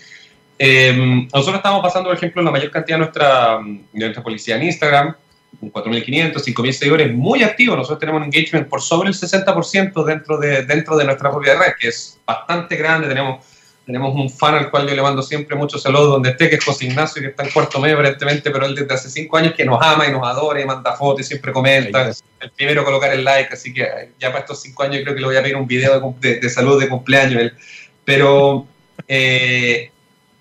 Em, 0.60 1.28
nosotros 1.34 1.58
estamos 1.58 1.82
pasando, 1.82 2.10
por 2.10 2.18
ejemplo, 2.18 2.42
la 2.42 2.52
mayor 2.52 2.72
cantidad 2.72 2.98
de 2.98 3.04
nuestra, 3.04 3.60
de 3.64 4.00
nuestra 4.00 4.24
policía 4.24 4.56
en 4.56 4.64
Instagram, 4.64 5.16
4.500, 5.62 6.34
5.000 6.34 6.72
seguidores 6.72 7.14
muy 7.14 7.44
activos. 7.44 7.78
Nosotros 7.78 8.00
tenemos 8.00 8.22
un 8.22 8.26
engagement 8.26 8.68
por 8.68 8.82
sobre 8.82 9.10
el 9.10 9.16
60% 9.16 10.04
dentro 10.04 10.38
de, 10.38 10.64
dentro 10.64 10.98
de 10.98 11.06
nuestra 11.06 11.32
propia 11.32 11.58
red, 11.58 11.74
que 11.80 11.88
es 11.88 12.20
bastante 12.26 12.76
grande. 12.76 13.08
Tenemos, 13.08 13.46
tenemos 13.86 14.14
un 14.14 14.30
fan 14.30 14.56
al 14.56 14.70
cual 14.70 14.88
yo 14.88 14.96
le 14.96 15.02
mando 15.02 15.22
siempre 15.24 15.56
muchos 15.56 15.82
saludos 15.82 16.10
donde 16.10 16.30
esté, 16.32 16.50
que 16.50 16.56
es 16.58 16.64
José 16.64 16.86
Ignacio, 16.86 17.22
que 17.22 17.30
está 17.30 17.44
en 17.44 17.52
cuarto 17.52 17.80
medio 17.80 17.96
aparentemente, 17.96 18.52
pero 18.52 18.66
él 18.66 18.76
desde 18.76 18.94
hace 18.94 19.10
5 19.10 19.38
años 19.38 19.54
que 19.56 19.66
nos 19.66 19.82
ama 19.82 20.08
y 20.08 20.12
nos 20.12 20.28
adora 20.28 20.62
y 20.62 20.66
manda 20.66 20.96
fotos 20.96 21.22
y 21.22 21.24
siempre 21.24 21.52
comenta. 21.52 22.12
El 22.40 22.52
primero 22.52 22.82
a 22.82 22.86
colocar 22.86 23.12
el 23.14 23.24
like, 23.24 23.54
así 23.54 23.74
que 23.74 24.12
ya 24.20 24.28
para 24.30 24.42
estos 24.42 24.62
5 24.62 24.84
años 24.84 25.02
creo 25.04 25.16
que 25.16 25.22
le 25.22 25.28
voy 25.28 25.38
a 25.38 25.42
pedir 25.42 25.56
un 25.56 25.68
video 25.68 26.16
de, 26.20 26.40
de, 26.40 26.50
salud 26.50 26.80
de 26.80 26.88
cumpleaños. 26.88 27.52
Pero... 28.06 28.68
Eh, 29.08 29.92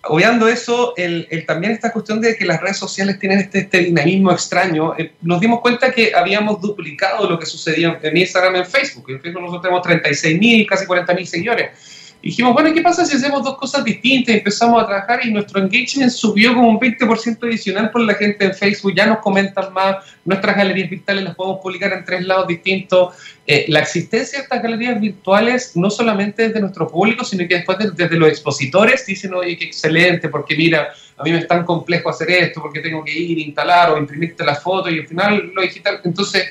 obviando 0.09 0.49
eso, 0.49 0.95
el, 0.97 1.27
también 1.47 1.73
esta 1.73 1.93
cuestión 1.93 2.21
de 2.21 2.37
que 2.37 2.45
las 2.45 2.61
redes 2.61 2.77
sociales 2.77 3.19
tienen 3.19 3.39
este, 3.39 3.61
este 3.61 3.79
dinamismo 3.79 4.33
extraño, 4.33 4.95
eh, 4.97 5.13
nos 5.23 5.41
dimos 5.41 5.61
cuenta 5.61 5.93
que 5.93 6.13
habíamos 6.15 6.61
duplicado 6.61 7.29
lo 7.29 7.39
que 7.39 7.47
sucedía 7.47 7.99
en 8.03 8.17
Instagram 8.17 8.57
y 8.57 8.59
en 8.61 8.67
Facebook. 8.67 9.11
En 9.11 9.21
Facebook 9.21 9.43
nosotros 9.43 9.63
tenemos 9.63 9.87
36.000, 9.87 10.67
casi 10.67 10.87
40.000 10.87 11.25
seguidores 11.25 11.96
dijimos, 12.27 12.55
bueno, 12.55 12.75
¿qué 12.75 12.81
pasa 12.81 13.05
si 13.05 13.17
hacemos 13.17 13.45
dos 13.45 13.57
cosas 13.57 13.85
distintas? 13.85 14.35
Empezamos 14.35 14.83
a 14.83 14.87
trabajar 14.87 15.25
y 15.25 15.31
nuestro 15.31 15.61
engagement 15.61 16.11
subió 16.11 16.55
como 16.55 16.71
un 16.71 16.81
20% 16.81 17.47
adicional 17.47 17.91
por 17.93 18.01
la 18.01 18.15
gente 18.15 18.45
en 18.45 18.53
Facebook, 18.53 18.95
ya 18.97 19.07
nos 19.07 19.19
comentan 19.19 19.73
más, 19.73 20.05
nuestras 20.25 20.57
galerías 20.57 20.91
virtuales 20.91 21.23
las 21.23 21.37
podemos 21.37 21.61
publicar 21.63 21.93
en 21.93 22.05
tres 22.05 22.27
lados 22.27 22.49
distintos. 22.49 23.15
Eh, 23.47 23.67
la 23.69 23.79
existencia 23.79 24.39
de 24.39 24.43
estas 24.43 24.61
galerías 24.61 25.01
virtuales 25.01 25.77
no 25.77 25.89
solamente 25.89 26.49
desde 26.49 26.61
nuestro 26.61 26.89
público, 26.89 27.25
sino 27.25 27.47
que 27.47 27.55
después 27.55 27.79
desde 27.79 28.17
los 28.17 28.29
expositores 28.29 29.07
dicen, 29.07 29.33
oye, 29.33 29.57
qué 29.57 29.67
excelente, 29.67 30.29
porque 30.29 30.57
mira, 30.57 30.89
a 31.17 31.23
mí 31.23 31.31
me 31.31 31.39
es 31.39 31.47
tan 31.47 31.65
complejo 31.65 32.11
hacer 32.11 32.29
esto, 32.29 32.61
porque 32.61 32.81
tengo 32.81 33.05
que 33.05 33.13
ir, 33.13 33.39
instalar 33.39 33.93
o 33.93 33.99
imprimirte 33.99 34.45
la 34.45 34.57
foto 34.57 34.91
y 34.91 34.99
al 34.99 35.07
final 35.07 35.53
lo 35.55 35.63
digital. 35.63 36.01
Entonces, 36.03 36.49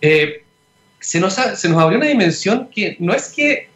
eh, 0.00 0.42
se, 0.98 1.20
nos 1.20 1.34
se 1.34 1.68
nos 1.68 1.80
abrió 1.80 1.98
una 1.98 2.08
dimensión 2.08 2.68
que 2.74 2.96
no 2.98 3.14
es 3.14 3.28
que 3.28 3.71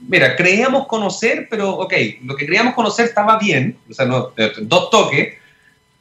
mira, 0.00 0.36
creíamos 0.36 0.86
conocer, 0.86 1.46
pero 1.50 1.70
ok, 1.70 1.92
lo 2.24 2.36
que 2.36 2.46
creíamos 2.46 2.74
conocer 2.74 3.06
estaba 3.06 3.38
bien, 3.38 3.78
o 3.90 3.94
sea, 3.94 4.06
no, 4.06 4.32
eh, 4.36 4.52
dos 4.62 4.90
toques, 4.90 5.34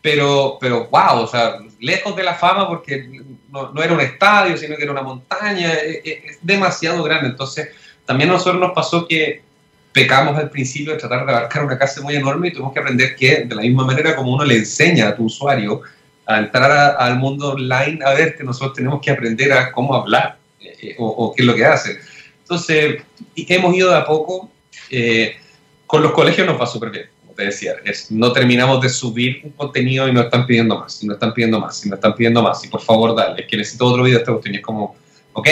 pero, 0.01 0.57
pero 0.59 0.87
wow, 0.87 1.21
o 1.21 1.27
sea, 1.27 1.59
lejos 1.79 2.15
de 2.15 2.23
la 2.23 2.35
fama 2.35 2.67
porque 2.67 3.07
no, 3.49 3.71
no 3.71 3.81
era 3.81 3.93
un 3.93 4.01
estadio, 4.01 4.57
sino 4.57 4.75
que 4.75 4.83
era 4.83 4.91
una 4.91 5.01
montaña, 5.01 5.73
es, 5.73 5.95
eh, 5.95 6.01
eh, 6.03 6.23
es, 6.25 6.39
demasiado 6.41 7.01
grande. 7.03 7.29
Entonces, 7.29 7.69
también 8.05 8.29
a 8.29 8.33
nosotros 8.33 8.59
nos 8.59 8.73
pasó 8.73 9.07
que 9.07 9.41
pecamos 9.93 10.37
al 10.37 10.49
principio 10.49 10.93
de 10.93 10.99
tratar 10.99 11.25
de 11.25 11.31
abarcar 11.31 11.63
una 11.63 11.77
casa 11.77 12.01
muy 12.01 12.15
enorme 12.15 12.49
y 12.49 12.51
tuvimos 12.51 12.73
que 12.73 12.79
aprender 12.79 13.15
que, 13.15 13.45
de 13.45 13.55
la 13.55 13.61
misma 13.61 13.85
manera 13.85 14.15
como 14.15 14.33
uno 14.33 14.43
le 14.43 14.57
enseña 14.57 15.09
a 15.09 15.15
tu 15.15 15.25
usuario 15.25 15.81
a 16.25 16.39
entrar 16.39 16.97
al 16.99 17.17
mundo 17.17 17.51
online, 17.51 17.99
a 18.03 18.13
ver 18.13 18.35
que 18.35 18.43
nosotros 18.43 18.73
tenemos 18.73 19.01
que 19.01 19.11
aprender 19.11 19.53
a 19.53 19.71
cómo 19.71 19.93
hablar 19.93 20.37
o, 20.97 21.07
o 21.07 21.33
qué 21.33 21.43
es 21.43 21.45
lo 21.45 21.55
que 21.55 21.65
hace. 21.65 21.99
Entonces, 22.53 23.01
hemos 23.35 23.75
ido 23.75 23.89
de 23.89 23.97
a 23.97 24.05
poco. 24.05 24.51
Eh, 24.91 25.35
con 25.87 26.03
los 26.03 26.11
colegios 26.11 26.45
nos 26.45 26.61
va 26.61 26.67
súper 26.67 26.91
bien, 26.91 27.09
como 27.21 27.33
te 27.33 27.45
decía. 27.45 27.73
Es, 27.83 28.11
no 28.11 28.31
terminamos 28.31 28.79
de 28.79 28.89
subir 28.89 29.41
un 29.43 29.51
contenido 29.53 30.07
y 30.07 30.13
nos 30.13 30.25
están 30.25 30.45
pidiendo 30.45 30.77
más, 30.77 31.01
y 31.01 31.07
nos 31.07 31.15
están 31.15 31.33
pidiendo 31.33 31.59
más, 31.59 31.83
y 31.83 31.89
nos 31.89 31.97
están 31.97 32.13
pidiendo 32.13 32.43
más. 32.43 32.63
Y 32.63 32.67
por 32.67 32.81
favor, 32.81 33.15
dale, 33.15 33.41
es 33.41 33.47
que 33.47 33.57
necesito 33.57 33.87
otro 33.87 34.03
video 34.03 34.19
de 34.19 34.21
esta 34.21 34.31
cuestión. 34.31 34.53
Y 34.53 34.57
es 34.57 34.63
como, 34.63 34.95
ok, 35.33 35.47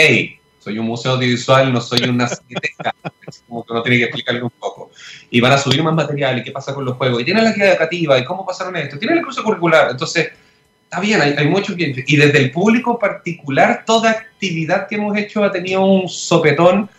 soy 0.60 0.78
un 0.78 0.86
museo 0.86 1.12
audiovisual, 1.12 1.72
no 1.72 1.80
soy 1.80 2.08
una 2.08 2.28
cineteca. 2.28 2.94
es 3.26 3.42
como 3.48 3.64
que 3.66 3.72
uno 3.72 3.82
tiene 3.82 3.98
que 3.98 4.04
explicarle 4.04 4.42
un 4.44 4.50
poco. 4.50 4.92
Y 5.28 5.40
van 5.40 5.52
a 5.52 5.58
subir 5.58 5.82
más 5.82 5.94
material, 5.94 6.38
y 6.38 6.44
qué 6.44 6.52
pasa 6.52 6.72
con 6.72 6.84
los 6.84 6.96
juegos, 6.96 7.20
y 7.20 7.24
tienen 7.24 7.42
la 7.42 7.52
guía 7.52 7.72
educativa, 7.72 8.16
y 8.16 8.24
cómo 8.24 8.46
pasaron 8.46 8.76
esto, 8.76 8.96
tienen 8.96 9.18
el 9.18 9.24
curso 9.24 9.42
curricular. 9.42 9.90
Entonces, 9.90 10.30
está 10.92 11.00
bien, 11.00 11.22
hay, 11.22 11.34
hay 11.38 11.46
mucho 11.48 11.74
que... 11.74 12.04
Y 12.06 12.16
desde 12.16 12.38
el 12.38 12.50
público 12.50 12.98
particular, 12.98 13.82
toda 13.86 14.10
actividad 14.10 14.86
que 14.86 14.96
hemos 14.96 15.16
hecho 15.16 15.42
ha 15.42 15.50
tenido 15.50 15.82
un 15.86 16.06
sopetón. 16.06 16.90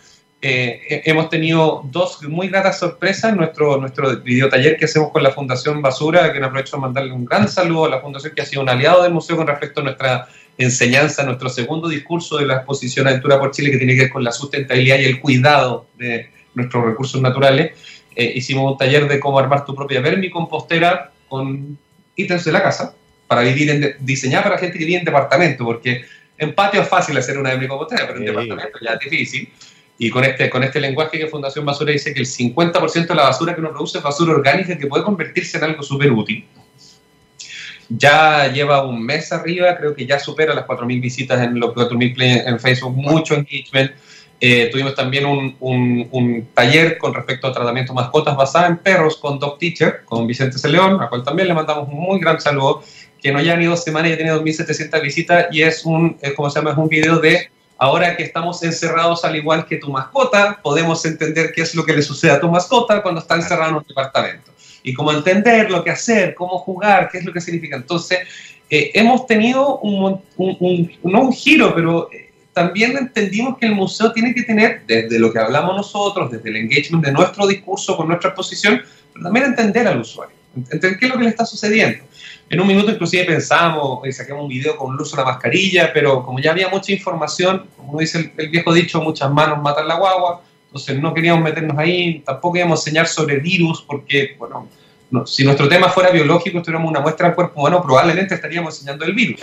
Eh, 0.42 1.02
hemos 1.04 1.28
tenido 1.30 1.84
dos 1.92 2.20
muy 2.24 2.48
gratas 2.48 2.80
sorpresas. 2.80 3.36
Nuestro, 3.36 3.76
nuestro 3.76 4.16
videotaller 4.16 4.76
que 4.76 4.86
hacemos 4.86 5.12
con 5.12 5.22
la 5.22 5.30
Fundación 5.30 5.80
Basura, 5.80 6.32
que 6.32 6.38
aprovecho 6.42 6.76
de 6.76 6.82
mandarle 6.82 7.12
un 7.12 7.24
gran 7.24 7.48
saludo 7.48 7.84
a 7.84 7.88
la 7.88 8.00
Fundación 8.00 8.34
que 8.34 8.42
ha 8.42 8.44
sido 8.44 8.62
un 8.62 8.68
aliado 8.68 9.04
del 9.04 9.12
museo 9.12 9.36
con 9.36 9.46
respecto 9.46 9.80
a 9.80 9.84
nuestra 9.84 10.26
enseñanza, 10.58 11.22
nuestro 11.22 11.48
segundo 11.48 11.88
discurso 11.88 12.38
de 12.38 12.46
la 12.46 12.56
exposición 12.56 13.06
Aventura 13.06 13.38
por 13.38 13.52
Chile, 13.52 13.70
que 13.70 13.78
tiene 13.78 13.94
que 13.94 14.02
ver 14.02 14.10
con 14.10 14.24
la 14.24 14.32
sustentabilidad 14.32 14.98
y 14.98 15.04
el 15.04 15.20
cuidado 15.20 15.86
de 15.96 16.30
nuestros 16.56 16.84
recursos 16.84 17.22
naturales. 17.22 17.78
Eh, 18.16 18.32
hicimos 18.34 18.72
un 18.72 18.76
taller 18.76 19.06
de 19.06 19.20
cómo 19.20 19.38
armar 19.38 19.64
tu 19.64 19.72
propia 19.72 20.00
vermicompostera 20.00 21.12
con 21.28 21.78
ítems 22.16 22.44
de 22.44 22.50
la 22.50 22.60
casa 22.60 22.96
para 23.26 23.42
vivir 23.42 23.70
en, 23.70 23.96
diseñar 24.00 24.42
para 24.42 24.58
gente 24.58 24.78
que 24.78 24.84
vive 24.84 24.98
en 24.98 25.04
departamento, 25.04 25.64
porque 25.64 26.04
en 26.38 26.54
patio 26.54 26.82
es 26.82 26.88
fácil 26.88 27.16
hacer 27.16 27.38
una 27.38 27.56
compostera, 27.68 28.06
pero 28.06 28.18
en 28.18 28.26
departamento 28.26 28.78
ya 28.80 28.92
es 28.92 29.10
difícil. 29.10 29.52
Y 29.96 30.10
con 30.10 30.24
este, 30.24 30.50
con 30.50 30.64
este 30.64 30.80
lenguaje 30.80 31.18
que 31.18 31.28
Fundación 31.28 31.64
Basura 31.64 31.92
dice 31.92 32.12
que 32.12 32.20
el 32.20 32.26
50% 32.26 33.06
de 33.06 33.14
la 33.14 33.24
basura 33.24 33.54
que 33.54 33.60
uno 33.60 33.70
produce 33.70 33.98
es 33.98 34.04
basura 34.04 34.32
orgánica 34.32 34.76
que 34.76 34.86
puede 34.86 35.04
convertirse 35.04 35.58
en 35.58 35.64
algo 35.64 35.82
súper 35.82 36.10
útil. 36.10 36.44
Ya 37.88 38.50
lleva 38.52 38.84
un 38.84 39.04
mes 39.04 39.30
arriba, 39.30 39.76
creo 39.76 39.94
que 39.94 40.06
ya 40.06 40.18
supera 40.18 40.54
las 40.54 40.66
4.000 40.66 41.00
visitas 41.00 41.40
en 41.40 41.60
los 41.60 41.74
4.000 41.74 42.14
play 42.14 42.42
en 42.44 42.58
Facebook, 42.58 42.96
mucho 42.96 43.34
engagement. 43.34 43.92
Eh, 44.40 44.68
tuvimos 44.72 44.94
también 44.96 45.26
un, 45.26 45.56
un, 45.60 46.08
un, 46.10 46.48
taller 46.52 46.98
con 46.98 47.14
respecto 47.14 47.46
a 47.46 47.52
tratamiento 47.52 47.94
mascotas 47.94 48.36
basada 48.36 48.66
en 48.66 48.78
perros 48.78 49.16
con 49.16 49.38
Dog 49.38 49.58
Teacher, 49.58 50.02
con 50.04 50.26
Vicente 50.26 50.58
Celeón, 50.58 51.00
a 51.00 51.08
cual 51.08 51.22
también 51.22 51.46
le 51.48 51.54
mandamos 51.54 51.88
un 51.88 51.98
muy 51.98 52.18
gran 52.18 52.40
saludo 52.40 52.82
que 53.24 53.32
no 53.32 53.40
ya 53.40 53.56
ni 53.56 53.64
dos 53.64 53.82
semanas 53.82 54.10
ya 54.10 54.16
tiene 54.18 54.32
2.700 54.34 55.00
visitas 55.00 55.46
y 55.50 55.62
es 55.62 55.86
un, 55.86 56.18
¿cómo 56.36 56.50
se 56.50 56.58
llama? 56.58 56.72
Es 56.72 56.76
un 56.76 56.90
video 56.90 57.18
de 57.20 57.48
ahora 57.78 58.18
que 58.18 58.22
estamos 58.22 58.62
encerrados 58.62 59.24
al 59.24 59.34
igual 59.34 59.64
que 59.64 59.78
tu 59.78 59.90
mascota, 59.90 60.60
podemos 60.62 61.02
entender 61.06 61.50
qué 61.54 61.62
es 61.62 61.74
lo 61.74 61.86
que 61.86 61.94
le 61.94 62.02
sucede 62.02 62.32
a 62.32 62.40
tu 62.40 62.50
mascota 62.50 63.00
cuando 63.00 63.22
está 63.22 63.36
encerrado 63.36 63.70
en 63.70 63.76
un 63.76 63.84
departamento. 63.88 64.52
y 64.82 64.92
cómo 64.92 65.10
entender 65.10 65.70
lo 65.70 65.82
que 65.82 65.90
hacer, 65.90 66.34
cómo 66.34 66.58
jugar, 66.58 67.08
qué 67.10 67.16
es 67.16 67.24
lo 67.24 67.32
que 67.32 67.40
significa. 67.40 67.76
Entonces, 67.76 68.18
eh, 68.68 68.90
hemos 68.92 69.26
tenido 69.26 69.78
un, 69.78 70.20
no 71.02 71.22
un 71.22 71.32
giro, 71.32 71.74
pero 71.74 72.10
eh, 72.12 72.30
también 72.52 72.94
entendimos 72.98 73.56
que 73.56 73.64
el 73.64 73.74
museo 73.74 74.12
tiene 74.12 74.34
que 74.34 74.42
tener, 74.42 74.82
desde 74.86 75.18
lo 75.18 75.32
que 75.32 75.38
hablamos 75.38 75.74
nosotros, 75.74 76.30
desde 76.30 76.50
el 76.50 76.56
engagement 76.56 77.02
de 77.02 77.12
nuestro 77.12 77.46
discurso 77.46 77.96
con 77.96 78.08
nuestra 78.08 78.28
exposición, 78.28 78.82
pero 79.14 79.24
también 79.24 79.46
entender 79.46 79.88
al 79.88 80.02
usuario, 80.02 80.36
entender 80.56 80.98
qué 80.98 81.06
es 81.06 81.12
lo 81.12 81.18
que 81.18 81.24
le 81.24 81.30
está 81.30 81.44
sucediendo. 81.44 82.04
En 82.50 82.60
un 82.60 82.66
minuto 82.66 82.90
inclusive 82.90 83.24
pensamos 83.24 84.06
y 84.06 84.12
saquemos 84.12 84.42
un 84.42 84.48
video 84.48 84.76
con 84.76 84.96
luz 84.96 85.12
una 85.12 85.24
mascarilla, 85.24 85.92
pero 85.92 86.22
como 86.24 86.38
ya 86.38 86.50
había 86.50 86.68
mucha 86.68 86.92
información, 86.92 87.66
como 87.76 87.98
dice 87.98 88.32
el, 88.36 88.48
viejo 88.50 88.72
dicho, 88.72 89.00
muchas 89.00 89.30
manos 89.30 89.62
matan 89.62 89.88
la 89.88 89.96
guagua, 89.96 90.42
entonces 90.66 91.00
no 91.00 91.14
queríamos 91.14 91.42
meternos 91.42 91.78
ahí, 91.78 92.22
tampoco 92.24 92.58
íbamos 92.58 92.80
a 92.80 92.82
enseñar 92.82 93.06
sobre 93.06 93.38
virus, 93.38 93.82
porque, 93.82 94.36
bueno, 94.38 94.68
si 95.26 95.44
nuestro 95.44 95.68
tema 95.68 95.88
fuera 95.88 96.10
biológico, 96.10 96.60
tuviéramos 96.60 96.90
una 96.90 97.00
muestra 97.00 97.28
del 97.28 97.34
cuerpo 97.34 97.60
humano, 97.60 97.82
probablemente 97.82 98.34
estaríamos 98.34 98.74
enseñando 98.74 99.04
el 99.04 99.14
virus. 99.14 99.40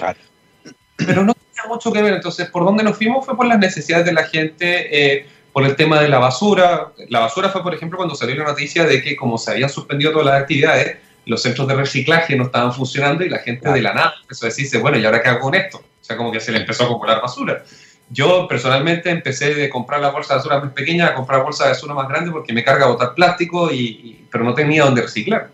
Pero 0.97 1.23
no 1.23 1.33
tenía 1.33 1.67
mucho 1.67 1.91
que 1.91 2.01
ver, 2.01 2.13
entonces, 2.13 2.49
¿por 2.49 2.65
dónde 2.65 2.83
nos 2.83 2.97
fuimos? 2.97 3.25
Fue 3.25 3.35
por 3.35 3.45
las 3.45 3.57
necesidades 3.57 4.05
de 4.05 4.13
la 4.13 4.23
gente, 4.25 5.15
eh, 5.15 5.25
por 5.53 5.65
el 5.65 5.75
tema 5.75 6.01
de 6.01 6.09
la 6.09 6.19
basura. 6.19 6.91
La 7.09 7.19
basura 7.19 7.49
fue, 7.49 7.63
por 7.63 7.73
ejemplo, 7.73 7.97
cuando 7.97 8.15
salió 8.15 8.35
la 8.35 8.45
noticia 8.45 8.85
de 8.85 9.01
que 9.01 9.15
como 9.15 9.37
se 9.37 9.51
habían 9.51 9.69
suspendido 9.69 10.11
todas 10.11 10.27
las 10.27 10.41
actividades, 10.41 10.97
los 11.25 11.41
centros 11.41 11.67
de 11.67 11.75
reciclaje 11.75 12.35
no 12.35 12.45
estaban 12.45 12.73
funcionando 12.73 13.23
y 13.23 13.29
la 13.29 13.39
gente 13.39 13.69
de 13.71 13.81
la 13.81 13.93
nada 13.93 14.13
empezó 14.21 14.45
a 14.45 14.49
decirse, 14.49 14.77
bueno, 14.79 14.97
¿y 14.97 15.05
ahora 15.05 15.21
qué 15.21 15.29
hago 15.29 15.39
con 15.39 15.55
esto? 15.55 15.77
O 15.77 16.03
sea, 16.03 16.17
como 16.17 16.31
que 16.31 16.39
se 16.39 16.51
le 16.51 16.59
empezó 16.59 16.83
a 16.83 16.85
acumular 16.87 17.21
basura. 17.21 17.63
Yo 18.09 18.47
personalmente 18.47 19.09
empecé 19.09 19.53
de 19.53 19.69
comprar 19.69 20.01
la 20.01 20.09
bolsa 20.09 20.33
de 20.33 20.39
basura 20.39 20.59
más 20.59 20.73
pequeña 20.73 21.07
a 21.07 21.13
comprar 21.13 21.43
bolsa 21.43 21.65
de 21.65 21.69
basura 21.71 21.93
más 21.93 22.09
grande 22.09 22.31
porque 22.31 22.51
me 22.53 22.63
carga 22.63 22.87
botar 22.87 23.13
plástico, 23.13 23.71
y, 23.71 24.25
pero 24.31 24.43
no 24.43 24.53
tenía 24.53 24.83
dónde 24.83 25.03
reciclar. 25.03 25.49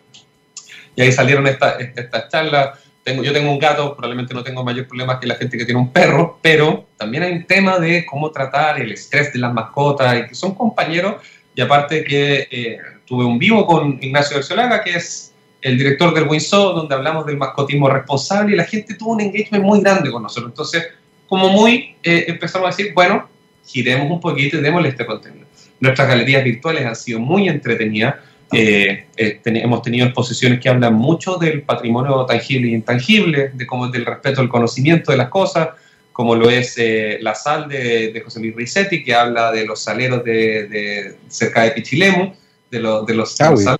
Y 0.95 1.01
ahí 1.01 1.11
salieron 1.11 1.45
estas 1.45 1.79
esta 1.79 2.27
charlas. 2.27 2.79
Tengo, 3.07 3.23
yo 3.23 3.31
tengo 3.31 3.49
un 3.49 3.57
gato, 3.57 3.95
probablemente 3.95 4.33
no 4.33 4.43
tengo 4.43 4.65
mayor 4.65 4.85
problema 4.85 5.17
que 5.17 5.27
la 5.27 5.35
gente 5.35 5.57
que 5.57 5.63
tiene 5.63 5.79
un 5.79 5.93
perro, 5.93 6.39
pero 6.41 6.87
también 6.97 7.23
hay 7.23 7.31
un 7.31 7.45
tema 7.45 7.79
de 7.79 8.05
cómo 8.05 8.31
tratar 8.31 8.81
el 8.81 8.91
estrés 8.91 9.31
de 9.31 9.39
las 9.39 9.53
mascotas 9.53 10.13
y 10.17 10.27
que 10.27 10.35
son 10.35 10.53
compañeros. 10.53 11.15
Y 11.55 11.61
aparte 11.61 12.03
que 12.03 12.49
eh, 12.51 12.79
tuve 13.05 13.23
un 13.23 13.39
vivo 13.39 13.65
con 13.65 13.97
Ignacio 14.03 14.35
Garciolaga, 14.35 14.83
que 14.83 14.97
es 14.97 15.33
el 15.61 15.77
director 15.77 16.13
del 16.13 16.27
Winsor, 16.27 16.75
donde 16.75 16.95
hablamos 16.95 17.25
del 17.25 17.37
mascotismo 17.37 17.87
responsable 17.87 18.55
y 18.55 18.57
la 18.57 18.65
gente 18.65 18.95
tuvo 18.95 19.13
un 19.13 19.21
engagement 19.21 19.63
muy 19.63 19.79
grande 19.79 20.11
con 20.11 20.23
nosotros. 20.23 20.51
Entonces, 20.51 20.87
como 21.29 21.47
muy, 21.47 21.95
eh, 22.03 22.25
empezamos 22.27 22.67
a 22.67 22.71
decir, 22.71 22.91
bueno, 22.93 23.29
giremos 23.65 24.11
un 24.11 24.19
poquito 24.19 24.57
y 24.57 24.59
démosle 24.59 24.89
este 24.89 25.05
contenido. 25.05 25.47
Nuestras 25.79 26.09
galerías 26.09 26.43
virtuales 26.43 26.85
han 26.85 26.95
sido 26.97 27.21
muy 27.21 27.47
entretenidas. 27.47 28.15
Eh, 28.51 29.07
eh, 29.17 29.41
hemos 29.43 29.81
tenido 29.81 30.05
exposiciones 30.05 30.59
que 30.59 30.69
hablan 30.69 30.93
mucho 30.93 31.35
del 31.37 31.63
patrimonio 31.63 32.25
tangible 32.25 32.69
e 32.69 32.71
intangible, 32.71 33.51
de 33.53 33.67
cómo 33.67 33.89
del 33.89 34.05
respeto 34.05 34.41
al 34.41 34.49
conocimiento 34.49 35.11
de 35.11 35.17
las 35.17 35.29
cosas, 35.29 35.69
como 36.13 36.35
lo 36.35 36.49
es 36.49 36.77
La 37.21 37.35
Sal 37.35 37.67
de, 37.67 38.21
José 38.23 38.39
Luis 38.39 38.55
Risetti, 38.55 39.03
que 39.03 39.13
habla 39.13 39.51
de 39.51 39.65
los 39.65 39.83
saleros 39.83 40.23
de, 40.23 41.15
cerca 41.27 41.63
de 41.63 41.71
Pichilemu, 41.71 42.33
de, 42.71 42.79
de 43.07 43.13
los, 43.13 43.39
ah, 43.41 43.77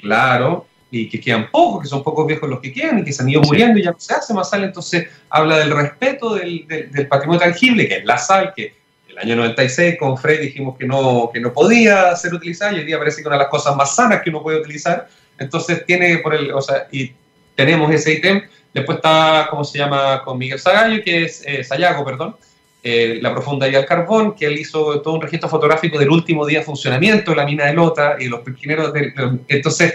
Claro, 0.00 0.66
y 0.90 1.08
que 1.08 1.20
quedan 1.20 1.50
pocos, 1.50 1.82
que 1.82 1.88
son 1.88 2.02
pocos 2.02 2.26
viejos 2.26 2.48
los 2.48 2.60
que 2.60 2.72
quedan 2.72 2.98
y 2.98 3.04
que 3.04 3.12
se 3.12 3.22
han 3.22 3.28
ido 3.28 3.42
muriendo 3.42 3.78
y 3.78 3.82
ya 3.82 3.92
no 3.92 4.00
se 4.00 4.14
hace 4.14 4.34
más 4.34 4.50
sal. 4.50 4.64
Entonces 4.64 5.08
habla 5.28 5.58
del 5.58 5.70
respeto 5.70 6.34
del, 6.34 6.66
del, 6.66 7.06
patrimonio 7.06 7.40
tangible, 7.40 7.86
que 7.86 7.98
es 7.98 8.04
la 8.04 8.18
sal, 8.18 8.52
que 8.54 8.79
año 9.22 9.36
96 9.36 9.96
con 9.98 10.16
Fred 10.16 10.40
dijimos 10.40 10.76
que 10.78 10.86
no, 10.86 11.30
que 11.32 11.40
no 11.40 11.52
podía 11.52 12.14
ser 12.16 12.34
utilizada 12.34 12.72
y 12.72 12.76
hoy 12.76 12.84
día 12.84 12.98
parece 12.98 13.22
que 13.22 13.28
una 13.28 13.36
de 13.36 13.42
las 13.42 13.50
cosas 13.50 13.76
más 13.76 13.94
sanas 13.94 14.22
que 14.22 14.30
uno 14.30 14.42
puede 14.42 14.60
utilizar. 14.60 15.08
Entonces 15.38 15.84
tiene 15.86 16.18
por 16.18 16.34
el, 16.34 16.52
o 16.52 16.60
sea, 16.60 16.86
y 16.90 17.12
tenemos 17.54 17.92
ese 17.92 18.14
ítem. 18.14 18.42
Después 18.72 18.96
está, 18.96 19.48
¿cómo 19.50 19.64
se 19.64 19.78
llama? 19.78 20.22
Con 20.24 20.38
Miguel 20.38 20.58
Sagallo, 20.58 21.02
que 21.02 21.24
es 21.24 21.42
eh, 21.44 21.64
Sayago, 21.64 22.04
perdón. 22.04 22.36
Eh, 22.82 23.18
la 23.20 23.32
profundidad 23.32 23.72
del 23.72 23.84
carbón, 23.84 24.34
que 24.34 24.46
él 24.46 24.58
hizo 24.58 25.02
todo 25.02 25.14
un 25.14 25.20
registro 25.20 25.50
fotográfico 25.50 25.98
del 25.98 26.08
último 26.08 26.46
día 26.46 26.60
de 26.60 26.64
funcionamiento 26.64 27.32
de 27.32 27.36
la 27.36 27.44
mina 27.44 27.66
de 27.66 27.74
Lota 27.74 28.16
y 28.18 28.28
los. 28.28 28.42
De, 28.44 29.12
entonces, 29.48 29.94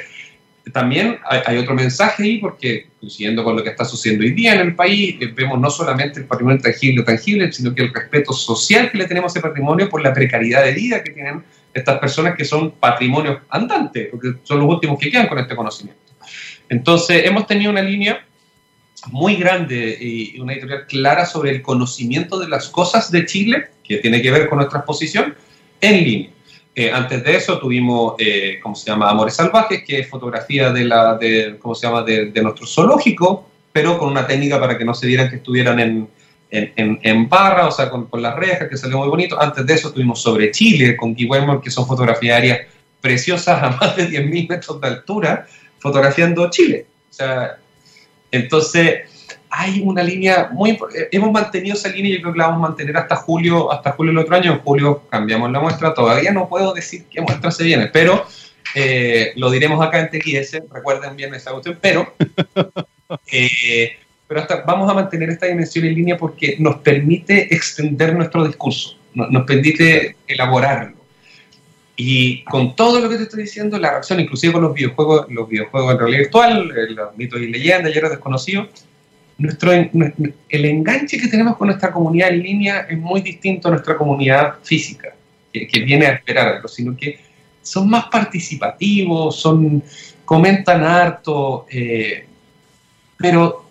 también 0.72 1.20
hay, 1.24 1.58
otro 1.58 1.76
mensaje 1.76 2.24
ahí, 2.24 2.38
porque 2.40 2.88
coincidiendo 3.00 3.44
con 3.44 3.56
lo 3.56 3.64
que 3.64 3.70
está 3.70 3.86
sucediendo 3.86 4.26
hoy 4.26 4.32
día 4.32 4.56
en 4.56 4.62
el 4.62 4.76
país, 4.76 5.16
eh, 5.22 5.28
vemos 5.28 5.60
no 5.60 5.70
solamente 5.70 6.20
el 6.20 6.26
patrimonio 6.26 6.62
tangible 6.62 7.02
o 7.02 7.06
tangible, 7.06 7.52
sino 7.52 7.74
que 7.74 7.84
el 7.84 7.94
respeto 7.94 8.34
social 8.34 8.92
que 8.92 8.98
le 8.98 9.06
tenemos 9.06 9.32
a 9.32 9.40
ese 9.40 9.48
patrimonio 9.48 9.90
por 9.90 10.02
la 10.02 10.14
precariedad 10.14 10.64
de 10.64 10.74
vida 10.74 11.04
que 11.04 11.12
tienen 11.12 11.44
estas 11.74 12.00
personas 12.00 12.36
que 12.36 12.46
son 12.46 12.72
patrimonios 12.72 13.40
andantes, 13.50 14.08
porque 14.10 14.34
son 14.44 14.60
los 14.60 14.70
últimos 14.70 14.98
que 14.98 15.12
quedan 15.12 15.28
con 15.28 15.38
este 15.38 15.56
conocimiento. 15.56 16.02
Entonces, 16.70 17.26
hemos 17.26 17.46
tenido 17.46 17.70
una 17.72 17.82
línea 17.82 18.26
muy 19.08 19.36
grande 19.36 19.98
y 20.00 20.40
una 20.40 20.54
editorial 20.54 20.88
clara 20.88 21.26
sobre 21.26 21.52
el 21.52 21.62
conocimiento 21.62 22.40
de 22.40 22.48
las 22.48 22.70
cosas 22.70 23.12
de 23.12 23.26
Chile, 23.26 23.68
que 23.84 23.98
tiene 23.98 24.22
que 24.22 24.32
ver 24.32 24.50
con 24.50 24.58
nuestra 24.58 24.80
exposición, 24.80 25.36
en 25.82 26.04
línea. 26.04 26.30
Eh, 26.78 26.92
antes 26.92 27.24
de 27.24 27.38
eso 27.38 27.58
tuvimos, 27.58 28.16
eh, 28.20 28.60
¿cómo 28.62 28.76
se 28.76 28.92
llama? 28.92 29.10
Amores 29.10 29.36
Salvajes, 29.36 29.84
que 29.84 30.00
es 30.00 30.10
fotografía 30.10 30.72
de, 30.72 30.84
la, 30.84 31.16
de, 31.16 31.56
¿cómo 31.58 31.74
se 31.74 31.88
llama? 31.88 32.04
De, 32.04 32.32
nuestro 32.42 32.68
zoológico, 32.68 33.50
pero 33.72 33.98
con 33.98 34.10
una 34.10 34.28
técnica 34.28 34.60
para 34.60 34.78
que 34.78 34.84
no 34.84 34.94
se 34.94 35.08
vieran 35.08 35.30
que 35.30 35.38
estuvieran 35.38 35.80
en, 35.80 36.10
en, 36.52 37.00
en 37.02 37.30
barra, 37.30 37.68
o 37.68 37.72
sea, 37.72 37.90
con, 37.90 38.08
con, 38.08 38.22
las 38.22 38.36
rejas, 38.36 38.68
que 38.68 38.76
salió 38.76 38.98
muy 38.98 39.08
bonito. 39.08 39.42
Antes 39.42 39.66
de 39.66 39.74
eso 39.74 39.94
tuvimos 39.94 40.22
sobre 40.22 40.52
Chile, 40.52 40.98
con 40.98 41.14
Guy 41.14 41.30
que 41.64 41.72
son 41.72 41.88
fotografías 41.88 42.36
aéreas 42.36 42.60
preciosas 43.00 43.64
a 43.64 43.70
más 43.70 43.96
de 43.96 44.10
10.000 44.10 44.50
metros 44.50 44.82
de 44.82 44.88
altura, 44.88 45.48
fotografiando 45.80 46.50
Chile. 46.50 46.88
O 47.10 47.14
sea, 47.14 47.58
entonces 48.32 49.10
hay 49.58 49.82
una 49.84 50.04
línea 50.04 50.50
muy 50.52 50.72
eh, 50.72 51.10
hemos 51.12 51.32
mantenido 51.32 51.76
esa 51.76 51.90
línea 51.90 52.12
y 52.12 52.16
yo 52.16 52.22
creo 52.22 52.34
que 52.34 52.40
la 52.40 52.48
vamos 52.48 52.66
a 52.66 52.70
mantener 52.70 52.98
hasta 52.98 53.16
julio 53.16 53.72
hasta 53.72 53.94
julio 53.94 54.12
del 54.12 54.24
otro 54.24 54.36
año. 54.36 54.54
En 54.54 54.60
julio 54.60 55.04
cambiamos 55.10 55.52
la 55.52 55.60
muestra. 55.60 55.94
Todavía 55.94 56.32
no 56.32 56.50
puedo 56.50 56.74
decir 56.74 57.06
qué 57.10 57.22
muestra 57.22 57.52
se 57.52 57.64
viene 57.64 57.88
pero 57.88 58.26
eh, 58.74 59.32
lo 59.36 59.50
diremos 59.50 59.86
acá 59.86 60.00
en 60.00 60.10
TXS 60.10 60.70
recuerden 60.72 61.16
bien 61.16 61.34
esa 61.34 61.52
cuestión 61.52 61.78
pero 61.82 62.14
eh, 63.32 63.98
pero 64.28 64.42
hasta 64.42 64.62
vamos 64.62 64.90
a 64.90 64.94
mantener 64.94 65.30
esta 65.30 65.46
dimensión 65.46 65.86
en 65.86 65.94
línea 65.94 66.18
porque 66.18 66.58
nos 66.60 66.78
permite 66.78 67.54
extender 67.54 68.14
nuestro 68.14 68.46
discurso 68.46 68.98
nos, 69.16 69.46
permite 69.46 70.16
elaborarlo. 70.28 70.98
Y 71.96 72.44
con 72.44 72.76
todo 72.76 73.00
lo 73.00 73.10
que 73.10 73.16
te 73.16 73.24
estoy 73.24 73.44
diciendo, 73.44 73.80
la 73.80 73.92
reacción, 73.92 74.20
inclusive 74.20 74.54
con 74.54 74.64
los 74.64 74.74
videojuegos, 74.74 75.28
los 75.30 75.48
videojuegos 75.48 75.94
en 75.94 76.00
realidad 76.00 76.20
virtual, 76.20 76.68
los 76.90 77.18
mitos 77.18 77.40
y 77.40 77.48
leyendas, 77.48 77.94
ya 77.94 78.00
era 78.00 78.10
desconocido, 78.10 78.68
nuestro, 79.38 79.72
el 79.74 80.66
enganche 80.66 81.18
que 81.18 81.28
tenemos 81.28 81.58
con 81.58 81.68
nuestra 81.68 81.92
comunidad 81.92 82.30
en 82.30 82.44
línea 82.44 82.88
es 82.90 82.98
muy 82.98 83.22
distinto 83.22 83.68
a 83.68 83.72
nuestra 83.72 83.98
comunidad 83.98 84.56
física, 84.64 85.14
que, 85.52 85.80
viene 85.82 86.06
a 86.08 86.14
esperar 86.14 86.48
algo, 86.48 86.68
sino 86.68 86.96
que 86.96 87.20
son 87.62 87.90
más 87.90 88.06
participativos, 88.06 89.36
son, 89.36 89.84
comentan 90.24 90.84
harto, 90.84 91.66
eh, 91.70 92.26
pero 93.18 93.66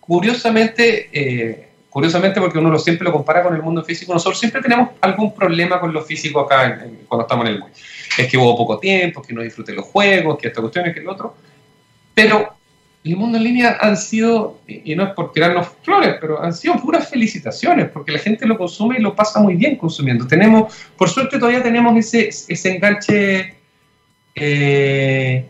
curiosamente, 0.00 1.08
eh, 1.12 1.68
curiosamente 1.90 2.40
porque 2.40 2.58
uno 2.58 2.76
siempre 2.78 3.04
lo 3.04 3.12
compara 3.12 3.42
con 3.42 3.54
el 3.54 3.62
mundo 3.62 3.84
físico, 3.84 4.12
nosotros 4.12 4.38
siempre 4.38 4.62
tenemos 4.62 4.90
algún 5.00 5.34
problema 5.34 5.78
con 5.78 5.92
lo 5.92 6.02
físico 6.02 6.40
acá 6.40 6.86
cuando 7.06 7.22
estamos 7.22 7.46
en 7.46 7.52
el 7.52 7.60
mundo. 7.60 7.76
Es 8.18 8.28
que 8.28 8.36
hubo 8.36 8.56
poco 8.56 8.78
tiempo, 8.78 9.22
que 9.22 9.32
no 9.32 9.42
disfruté 9.42 9.72
los 9.72 9.86
juegos, 9.86 10.38
que 10.38 10.48
esta 10.48 10.60
cuestión, 10.60 10.86
es 10.86 10.94
que 10.94 11.00
el 11.00 11.08
otro, 11.08 11.36
pero 12.14 12.54
el 13.10 13.16
mundo 13.18 13.36
en 13.36 13.44
línea 13.44 13.76
han 13.82 13.98
sido, 13.98 14.60
y 14.66 14.94
no 14.96 15.04
es 15.04 15.10
por 15.10 15.30
tirarnos 15.32 15.68
flores, 15.82 16.16
pero 16.20 16.42
han 16.42 16.54
sido 16.54 16.76
puras 16.80 17.10
felicitaciones, 17.10 17.90
porque 17.90 18.12
la 18.12 18.18
gente 18.18 18.46
lo 18.46 18.56
consume 18.56 18.96
y 18.98 19.02
lo 19.02 19.14
pasa 19.14 19.40
muy 19.40 19.56
bien 19.56 19.76
consumiendo. 19.76 20.26
Tenemos, 20.26 20.74
por 20.96 21.10
suerte 21.10 21.38
todavía 21.38 21.62
tenemos 21.62 21.94
ese, 21.98 22.28
ese 22.28 22.74
enganche, 22.74 23.56
eh, 24.34 25.44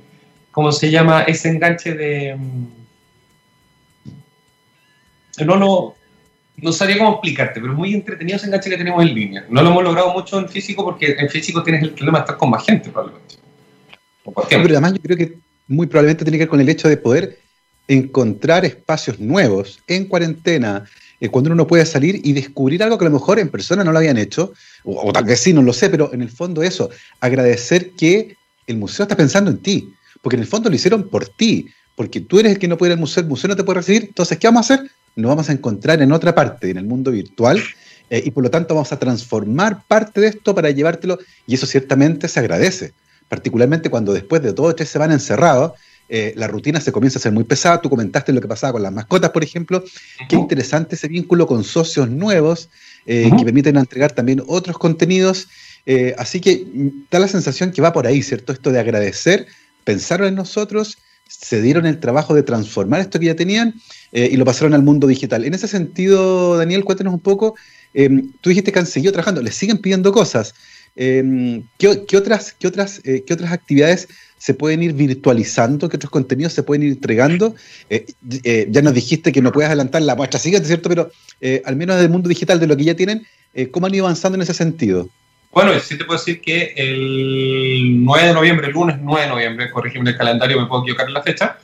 ¿cómo 0.50 0.72
se 0.72 0.90
llama? 0.90 1.22
Ese 1.22 1.48
enganche 1.48 1.94
de... 1.94 2.34
Mm, 2.34 2.66
no 5.46 5.56
lo... 5.56 5.94
No 6.56 6.72
sabría 6.72 6.98
cómo 6.98 7.12
explicarte, 7.12 7.60
pero 7.60 7.72
es 7.72 7.78
muy 7.78 7.94
entretenido 7.94 8.36
ese 8.36 8.46
enganche 8.46 8.70
que 8.70 8.76
tenemos 8.76 9.02
en 9.02 9.14
línea. 9.14 9.44
No 9.48 9.62
lo 9.62 9.70
hemos 9.70 9.82
logrado 9.84 10.12
mucho 10.12 10.38
en 10.38 10.48
físico 10.48 10.84
porque 10.84 11.16
en 11.18 11.28
físico 11.28 11.62
tienes 11.62 11.82
el 11.82 11.90
problema 11.90 12.18
de 12.18 12.22
estar 12.22 12.36
con 12.36 12.50
más 12.50 12.64
gente, 12.64 12.90
probablemente. 12.90 13.36
pero 14.50 14.74
además 14.74 14.94
yo 14.94 15.02
creo 15.02 15.16
que 15.16 15.38
muy 15.66 15.86
probablemente 15.86 16.24
tiene 16.24 16.38
que 16.38 16.44
ver 16.44 16.48
con 16.48 16.60
el 16.60 16.68
hecho 16.68 16.88
de 16.88 16.96
poder 16.96 17.43
encontrar 17.88 18.64
espacios 18.64 19.20
nuevos 19.20 19.80
en 19.86 20.06
cuarentena, 20.06 20.84
eh, 21.20 21.28
cuando 21.28 21.48
uno 21.48 21.56
no 21.56 21.66
puede 21.66 21.84
salir 21.86 22.20
y 22.24 22.32
descubrir 22.32 22.82
algo 22.82 22.98
que 22.98 23.04
a 23.04 23.08
lo 23.08 23.18
mejor 23.18 23.38
en 23.38 23.50
persona 23.50 23.84
no 23.84 23.92
lo 23.92 23.98
habían 23.98 24.16
hecho, 24.16 24.52
o, 24.84 25.12
tal 25.12 25.24
vez 25.24 25.40
sí, 25.40 25.52
no 25.52 25.62
lo 25.62 25.72
sé, 25.72 25.90
pero 25.90 26.12
en 26.12 26.22
el 26.22 26.30
fondo 26.30 26.62
eso, 26.62 26.90
agradecer 27.20 27.90
que 27.92 28.36
el 28.66 28.76
museo 28.76 29.04
está 29.04 29.16
pensando 29.16 29.50
en 29.50 29.58
ti, 29.58 29.92
porque 30.22 30.36
en 30.36 30.42
el 30.42 30.48
fondo 30.48 30.70
lo 30.70 30.76
hicieron 30.76 31.08
por 31.08 31.28
ti, 31.28 31.68
porque 31.96 32.20
tú 32.20 32.40
eres 32.40 32.52
el 32.52 32.58
que 32.58 32.68
no 32.68 32.78
puede 32.78 32.90
ir 32.90 32.94
al 32.94 33.00
museo, 33.00 33.22
el 33.22 33.28
museo 33.28 33.48
no 33.48 33.56
te 33.56 33.64
puede 33.64 33.80
recibir, 33.80 34.04
entonces, 34.04 34.38
¿qué 34.38 34.46
vamos 34.46 34.70
a 34.70 34.74
hacer? 34.74 34.90
Nos 35.16 35.28
vamos 35.28 35.48
a 35.48 35.52
encontrar 35.52 36.02
en 36.02 36.10
otra 36.12 36.34
parte, 36.34 36.70
en 36.70 36.78
el 36.78 36.84
mundo 36.84 37.10
virtual, 37.10 37.62
eh, 38.10 38.22
y 38.24 38.30
por 38.30 38.42
lo 38.42 38.50
tanto 38.50 38.74
vamos 38.74 38.92
a 38.92 38.98
transformar 38.98 39.82
parte 39.86 40.20
de 40.20 40.28
esto 40.28 40.54
para 40.54 40.70
llevártelo, 40.70 41.18
y 41.46 41.54
eso 41.54 41.66
ciertamente 41.66 42.28
se 42.28 42.40
agradece 42.40 42.94
particularmente 43.28 43.90
cuando 43.90 44.12
después 44.12 44.42
de 44.42 44.52
dos 44.52 44.66
o 44.66 44.74
tres 44.74 44.88
semanas 44.88 45.14
encerrados, 45.14 45.72
eh, 46.16 46.32
la 46.36 46.46
rutina 46.46 46.80
se 46.80 46.92
comienza 46.92 47.18
a 47.18 47.22
ser 47.22 47.32
muy 47.32 47.42
pesada. 47.42 47.80
Tú 47.80 47.90
comentaste 47.90 48.32
lo 48.32 48.40
que 48.40 48.46
pasaba 48.46 48.74
con 48.74 48.84
las 48.84 48.92
mascotas, 48.92 49.30
por 49.30 49.42
ejemplo. 49.42 49.82
Qué 50.28 50.36
interesante 50.36 50.94
ese 50.94 51.08
vínculo 51.08 51.48
con 51.48 51.64
socios 51.64 52.08
nuevos 52.08 52.68
eh, 53.04 53.32
que 53.36 53.44
permiten 53.44 53.76
entregar 53.76 54.12
también 54.12 54.40
otros 54.46 54.78
contenidos. 54.78 55.48
Eh, 55.86 56.14
así 56.16 56.40
que 56.40 56.66
mm, 56.72 56.88
da 57.10 57.18
la 57.18 57.26
sensación 57.26 57.72
que 57.72 57.82
va 57.82 57.92
por 57.92 58.06
ahí, 58.06 58.22
¿cierto? 58.22 58.52
Esto 58.52 58.70
de 58.70 58.78
agradecer, 58.78 59.48
pensaron 59.82 60.28
en 60.28 60.36
nosotros, 60.36 60.98
se 61.26 61.60
dieron 61.60 61.84
el 61.84 61.98
trabajo 61.98 62.32
de 62.32 62.44
transformar 62.44 63.00
esto 63.00 63.18
que 63.18 63.26
ya 63.26 63.34
tenían 63.34 63.74
y 64.12 64.36
lo 64.36 64.44
pasaron 64.44 64.72
al 64.74 64.84
mundo 64.84 65.08
digital. 65.08 65.44
En 65.44 65.54
ese 65.54 65.66
sentido, 65.66 66.56
Daniel, 66.56 66.84
cuéntanos 66.84 67.12
un 67.12 67.18
poco. 67.18 67.56
tú 68.40 68.50
dijiste 68.50 68.70
que 68.70 68.78
han 68.78 68.86
seguido 68.86 69.10
trabajando, 69.12 69.42
les 69.42 69.56
siguen 69.56 69.78
pidiendo 69.78 70.12
cosas. 70.12 70.54
¿Qué, 70.94 72.16
otras, 72.16 72.54
qué, 72.58 72.66
otras, 72.66 73.00
¿Qué 73.02 73.32
otras 73.32 73.52
actividades 73.52 74.08
se 74.44 74.52
pueden 74.52 74.82
ir 74.82 74.92
virtualizando, 74.92 75.88
que 75.88 75.96
otros 75.96 76.10
contenidos 76.10 76.52
se 76.52 76.62
pueden 76.62 76.82
ir 76.82 76.92
entregando. 76.92 77.54
Eh, 77.88 78.04
eh, 78.42 78.66
ya 78.68 78.82
nos 78.82 78.92
dijiste 78.92 79.32
que 79.32 79.40
no 79.40 79.50
puedes 79.50 79.68
adelantar 79.68 80.02
la 80.02 80.14
muestra 80.16 80.38
siguiente, 80.38 80.68
¿cierto? 80.68 80.90
Pero 80.90 81.10
eh, 81.40 81.62
al 81.64 81.76
menos 81.76 81.96
desde 81.96 82.08
el 82.08 82.12
mundo 82.12 82.28
digital, 82.28 82.60
de 82.60 82.66
lo 82.66 82.76
que 82.76 82.84
ya 82.84 82.94
tienen, 82.94 83.26
¿cómo 83.70 83.86
han 83.86 83.94
ido 83.94 84.04
avanzando 84.04 84.36
en 84.36 84.42
ese 84.42 84.52
sentido? 84.52 85.08
Bueno, 85.50 85.72
sí 85.80 85.96
te 85.96 86.04
puedo 86.04 86.18
decir 86.18 86.42
que 86.42 86.74
el 86.76 88.04
9 88.04 88.28
de 88.28 88.34
noviembre, 88.34 88.66
el 88.66 88.74
lunes 88.74 88.96
9 89.00 89.22
de 89.22 89.28
noviembre, 89.28 89.70
corrígeme 89.70 90.10
el 90.10 90.18
calendario, 90.18 90.60
me 90.60 90.66
puedo 90.66 90.82
equivocar 90.82 91.08
en 91.08 91.14
la 91.14 91.22
fecha, 91.22 91.56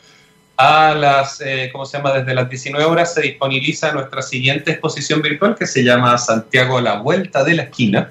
a 0.57 0.95
las, 0.95 1.43
¿cómo 1.73 1.85
se 1.85 1.99
llama? 1.99 2.15
Desde 2.15 2.35
las 2.35 2.49
19 2.49 2.83
horas 2.87 3.13
se 3.13 3.21
disponibiliza 3.21 3.93
nuestra 3.93 4.23
siguiente 4.23 4.71
exposición 4.71 5.21
virtual 5.21 5.55
que 5.55 5.67
se 5.67 5.85
llama 5.85 6.17
Santiago 6.17 6.81
La 6.81 7.03
Vuelta 7.03 7.45
de 7.45 7.55
la 7.57 7.65
Esquina 7.65 8.11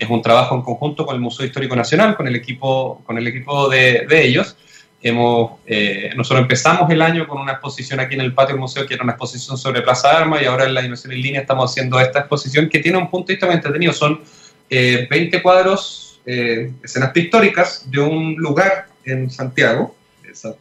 es 0.00 0.08
un 0.08 0.22
trabajo 0.22 0.54
en 0.54 0.62
conjunto 0.62 1.04
con 1.04 1.14
el 1.14 1.20
Museo 1.20 1.44
Histórico 1.44 1.76
Nacional, 1.76 2.16
con 2.16 2.26
el 2.26 2.34
equipo, 2.34 3.02
con 3.04 3.18
el 3.18 3.26
equipo 3.26 3.68
de, 3.68 4.06
ellos. 4.10 4.56
Hemos, 5.02 5.52
eh, 5.66 6.10
nosotros 6.16 6.40
empezamos 6.40 6.90
el 6.90 7.02
año 7.02 7.28
con 7.28 7.38
una 7.38 7.52
exposición 7.52 8.00
aquí 8.00 8.14
en 8.14 8.22
el 8.22 8.32
patio 8.32 8.54
del 8.54 8.60
museo, 8.60 8.86
que 8.86 8.94
era 8.94 9.04
una 9.04 9.12
exposición 9.12 9.58
sobre 9.58 9.82
Plaza 9.82 10.16
Armas, 10.16 10.40
y 10.40 10.46
ahora 10.46 10.64
en 10.64 10.72
la 10.72 10.80
dimensión 10.80 11.12
en 11.12 11.20
línea 11.20 11.42
estamos 11.42 11.70
haciendo 11.70 12.00
esta 12.00 12.20
exposición 12.20 12.70
que 12.70 12.78
tiene 12.78 12.96
un 12.96 13.10
punto 13.10 13.26
de 13.28 13.34
vista 13.34 13.46
muy 13.46 13.56
entretenido. 13.56 13.92
Son 13.92 14.22
20 14.70 15.10
eh, 15.36 15.42
cuadros, 15.42 16.18
eh, 16.24 16.72
escenas 16.82 17.10
pictóricas 17.10 17.90
de 17.90 18.00
un 18.00 18.36
lugar 18.36 18.86
en 19.04 19.30
Santiago, 19.30 19.94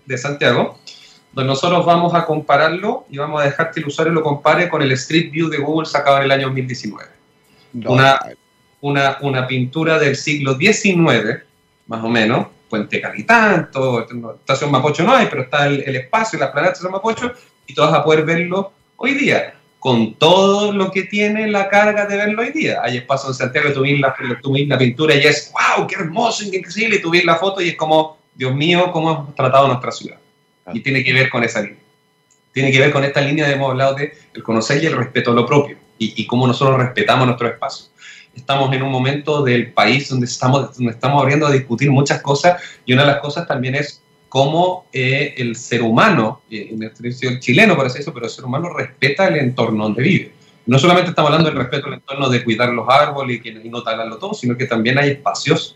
de 0.05 0.17
Santiago, 0.17 0.79
donde 1.31 1.47
nosotros 1.47 1.85
vamos 1.85 2.13
a 2.13 2.25
compararlo 2.25 3.05
y 3.09 3.17
vamos 3.17 3.41
a 3.41 3.45
dejar 3.45 3.71
que 3.71 3.79
el 3.79 3.87
usuario 3.87 4.11
lo 4.11 4.21
compare 4.21 4.67
con 4.67 4.81
el 4.81 4.91
Street 4.93 5.31
View 5.31 5.47
de 5.47 5.59
Google 5.59 5.85
sacado 5.85 6.17
en 6.17 6.23
el 6.23 6.31
año 6.31 6.47
2019. 6.47 7.05
Una, 7.85 8.19
una, 8.82 9.17
una 9.21 9.47
pintura 9.47 9.99
del 9.99 10.15
siglo 10.15 10.57
XIX, 10.57 11.43
más 11.88 12.03
o 12.03 12.09
menos, 12.09 12.47
Puente 12.69 13.01
Capitán, 13.01 13.69
todo, 13.71 14.05
Estación 14.36 14.71
Mapocho 14.71 15.03
no 15.03 15.15
hay, 15.15 15.27
pero 15.30 15.43
está 15.43 15.65
el, 15.67 15.95
espacio, 15.95 16.38
la 16.39 16.51
planeta 16.51 16.69
de 16.69 16.73
Estación 16.73 16.91
Mapocho, 16.91 17.34
y 17.65 17.73
tú 17.73 17.82
vas 17.82 17.93
a 17.93 18.03
poder 18.03 18.23
verlo 18.23 18.71
hoy 18.97 19.15
día, 19.15 19.55
con 19.80 20.13
todo 20.15 20.71
lo 20.71 20.91
que 20.91 21.03
tiene 21.03 21.47
la 21.47 21.67
carga 21.67 22.05
de 22.05 22.17
verlo 22.17 22.41
hoy 22.41 22.51
día. 22.51 22.80
Hay 22.84 22.97
espacio 22.97 23.30
en 23.30 23.36
Santiago, 23.36 23.71
tú 23.73 23.82
ves 23.82 23.99
la, 23.99 24.13
la 24.19 24.77
pintura 24.77 25.15
y 25.15 25.25
es, 25.25 25.51
wow, 25.51 25.88
qué 25.88 25.95
hermoso, 25.95 26.43
increíble, 26.43 26.97
y 26.97 27.01
tú 27.01 27.09
ves 27.09 27.25
la 27.25 27.36
foto 27.36 27.61
y 27.61 27.69
es 27.69 27.75
como, 27.75 28.17
Dios 28.36 28.53
mío, 28.53 28.91
cómo 28.91 29.11
hemos 29.11 29.36
tratado 29.36 29.67
nuestra 29.67 29.91
ciudad. 29.91 30.17
Ah. 30.65 30.71
Y 30.73 30.82
tiene 30.82 31.03
que 31.03 31.13
ver 31.13 31.30
con 31.30 31.43
esa 31.43 31.61
línea. 31.61 31.80
Tiene 32.51 32.71
que 32.71 32.80
ver 32.80 32.91
con 32.91 33.03
esta 33.03 33.21
línea 33.21 33.47
de 33.47 33.53
hemos 33.53 33.71
hablado 33.71 33.95
de 33.95 34.13
el 34.34 34.43
conocer 34.43 34.84
y 34.84 34.88
el 34.88 34.97
respeto 34.97 35.32
a 35.32 35.34
lo 35.34 35.45
propio, 35.45 35.77
y, 35.97 36.21
y 36.21 36.27
cómo 36.27 36.45
nosotros 36.45 36.77
respetamos 36.77 37.25
nuestro 37.25 37.47
espacio 37.47 37.89
estamos 38.36 38.73
en 38.73 38.84
un 38.84 38.91
momento 38.91 39.43
del 39.43 39.71
país 39.73 40.09
donde 40.09 40.25
estamos, 40.25 40.75
donde 40.77 40.93
estamos 40.93 41.21
abriendo 41.21 41.47
a 41.47 41.51
discutir 41.51 41.91
muchas 41.91 42.21
cosas 42.21 42.61
y 42.86 42.93
una 42.93 43.03
de 43.03 43.11
las 43.11 43.19
cosas 43.19 43.47
también 43.47 43.75
es 43.75 44.01
cómo 44.30 44.86
eh, 44.93 45.34
el 45.38 45.55
ser 45.55 45.82
humano, 45.82 46.41
eh, 46.49 46.69
en 46.71 46.84
el 46.84 47.39
chileno 47.39 47.75
parece 47.75 47.99
eso, 47.99 48.13
pero 48.13 48.27
el 48.27 48.32
ser 48.32 48.45
humano 48.45 48.69
respeta 48.69 49.27
el 49.27 49.38
entorno 49.38 49.86
donde 49.86 50.03
vive. 50.03 50.32
No 50.67 50.77
solamente 50.77 51.09
estamos 51.09 51.32
hablando 51.32 51.49
del 51.49 51.57
respeto 51.57 51.88
al 51.88 51.93
entorno 51.95 52.30
de 52.30 52.43
cuidar 52.43 52.69
los 52.69 52.88
árboles 52.88 53.41
y, 53.43 53.49
y 53.49 53.69
no 53.69 53.82
talarlo 53.82 54.17
todo, 54.17 54.36
sino 54.36 54.55
que 54.55 54.65
también 54.65 54.99
hay 54.99 55.09
espacios 55.11 55.75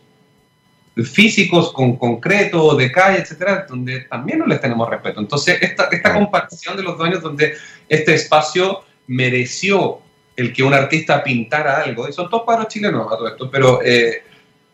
físicos, 1.02 1.74
con 1.74 1.98
concreto, 1.98 2.76
de 2.76 2.92
calle, 2.92 3.20
etcétera, 3.20 3.66
donde 3.68 4.02
también 4.02 4.40
no 4.40 4.46
les 4.46 4.62
tenemos 4.62 4.88
respeto. 4.88 5.20
Entonces, 5.20 5.58
esta, 5.62 5.86
esta 5.86 6.14
compartición 6.14 6.78
de 6.78 6.84
los 6.84 6.98
dueños, 6.98 7.24
donde 7.24 7.56
este 7.90 8.14
espacio 8.14 8.84
mereció 9.08 10.00
el 10.36 10.54
que 10.54 10.64
un 10.64 10.74
artista 10.74 11.24
pintara 11.24 11.82
algo, 11.82 12.08
y 12.08 12.14
son 12.14 12.30
todos 12.30 12.44
cuadros 12.44 12.68
chilenos 12.68 13.06
a 13.12 13.18
todo 13.18 13.28
esto, 13.28 13.50
pero 13.52 13.82
eh, 13.84 14.24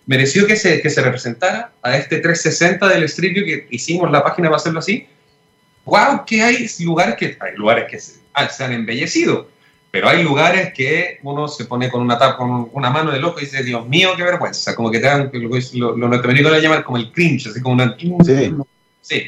mereció 0.06 0.48
que 0.48 0.56
se, 0.56 0.82
que 0.82 0.90
se 0.90 1.02
representara 1.02 1.72
a 1.82 1.98
este 1.98 2.18
360 2.18 2.88
del 2.88 3.04
Street 3.04 3.34
View 3.34 3.46
que 3.46 3.68
hicimos 3.70 4.10
la 4.12 4.24
página 4.24 4.48
para 4.48 4.58
hacerlo 4.58 4.80
así. 4.80 5.08
¡Wow! 5.86 6.26
Que 6.26 6.42
hay 6.42 6.70
lugares 6.80 7.16
que, 7.16 7.38
hay 7.40 7.56
lugares 7.56 7.86
que 7.90 8.00
se, 8.00 8.20
ah, 8.34 8.50
han 8.60 8.74
embellecido, 8.74 9.50
pero 9.92 10.08
hay 10.08 10.24
lugares 10.24 10.74
que 10.74 11.20
uno 11.24 11.48
se 11.48 11.66
pone 11.66 11.90
con 11.90 12.02
una, 12.02 12.18
con 12.36 12.70
una 12.74 12.90
mano 12.90 13.12
de 13.12 13.20
loco 13.20 13.40
y 13.40 13.46
dice, 13.46 13.64
Dios 13.64 13.88
mío, 13.88 14.12
qué 14.16 14.24
vergüenza, 14.24 14.76
como 14.76 14.92
que 14.92 15.00
te 15.00 15.08
dan, 15.08 15.30
lo, 15.34 15.50
lo, 15.50 15.98
lo 15.98 16.08
norteamericanos 16.08 16.58
le 16.58 16.64
llaman 16.64 16.84
como 16.84 16.98
el 16.98 17.12
cringe, 17.12 17.48
así 17.48 17.62
como 17.62 17.76
una... 17.76 17.96
Sí. 17.98 18.54
sí. 19.02 19.24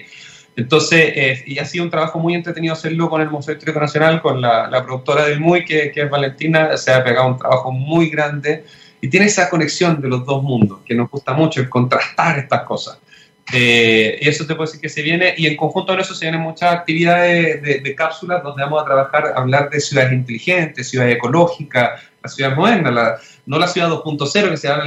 Entonces, 0.56 1.14
eh, 1.16 1.44
y 1.46 1.60
ha 1.60 1.66
sido 1.66 1.86
un 1.86 1.90
trabajo 1.90 2.20
muy 2.20 2.34
entretenido 2.34 2.74
hacerlo 2.74 3.10
con 3.10 3.22
el 3.22 3.30
Museo 3.30 3.54
Histórico 3.54 3.80
Nacional, 3.80 4.22
con 4.22 4.42
la, 4.42 4.84
productora 4.86 5.26
del 5.26 5.40
MUI, 5.40 5.64
que, 5.66 5.92
es 5.96 6.10
Valentina, 6.10 6.76
se 6.78 6.92
ha 6.92 7.04
pegado 7.04 7.28
un 7.28 7.38
trabajo 7.38 7.72
muy 7.72 8.10
grande 8.10 8.66
y 9.00 9.08
tiene 9.08 9.28
esa 9.28 9.50
conexión 9.50 10.02
de 10.02 10.10
los 10.10 10.26
dos 10.26 10.44
mundos, 10.44 10.80
que 10.86 10.94
nos 10.94 11.10
gusta 11.10 11.34
mucho, 11.34 11.62
el 11.62 11.70
contrastar 11.70 12.40
estas 12.40 12.64
cosas. 12.64 13.00
Eh, 13.54 14.20
y 14.22 14.30
eso 14.30 14.46
te 14.46 14.54
puedo 14.56 14.68
decir 14.68 14.82
que 14.82 14.90
se 14.90 15.02
viene, 15.02 15.34
y 15.36 15.48
en 15.48 15.58
conjunto 15.58 15.94
con 15.94 16.00
eso 16.00 16.14
se 16.14 16.26
vienen 16.26 16.42
muchas 16.42 16.74
actividades 16.74 17.62
de, 17.62 17.96
cápsulas 17.96 18.44
donde 18.44 18.64
vamos 18.64 18.82
a 18.82 18.86
trabajar, 18.86 19.34
hablar 19.36 19.70
de 19.70 19.80
ciudades 19.80 20.14
inteligentes, 20.14 20.90
ciudades 20.90 21.16
ecológicas, 21.16 22.02
la 22.22 22.30
ciudad 22.30 22.56
moderna, 22.56 22.92
no 23.46 23.58
la 23.58 23.68
ciudad 23.68 23.90
2.0, 23.90 24.52
que 24.52 24.58
se 24.58 24.68
habla, 24.68 24.86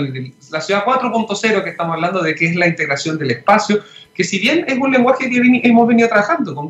la 0.51 0.61
ciudad 0.61 0.85
4.0 0.85 1.65
que 1.65 1.71
estamos 1.71 1.95
hablando 1.95 2.23
de 2.23 2.35
que 2.35 2.47
es 2.47 2.55
la 2.55 2.69
integración 2.69 3.19
del 3.19 3.33
espacio, 3.33 3.83
que 4.15 4.25
si 4.25 4.39
bien 4.39 4.65
es 4.69 4.79
un 4.79 4.93
lenguaje 4.93 5.29
que 5.29 5.43
hemos 5.65 5.89
venido 5.89 6.09
trabajando 6.09 6.55
con, 6.55 6.69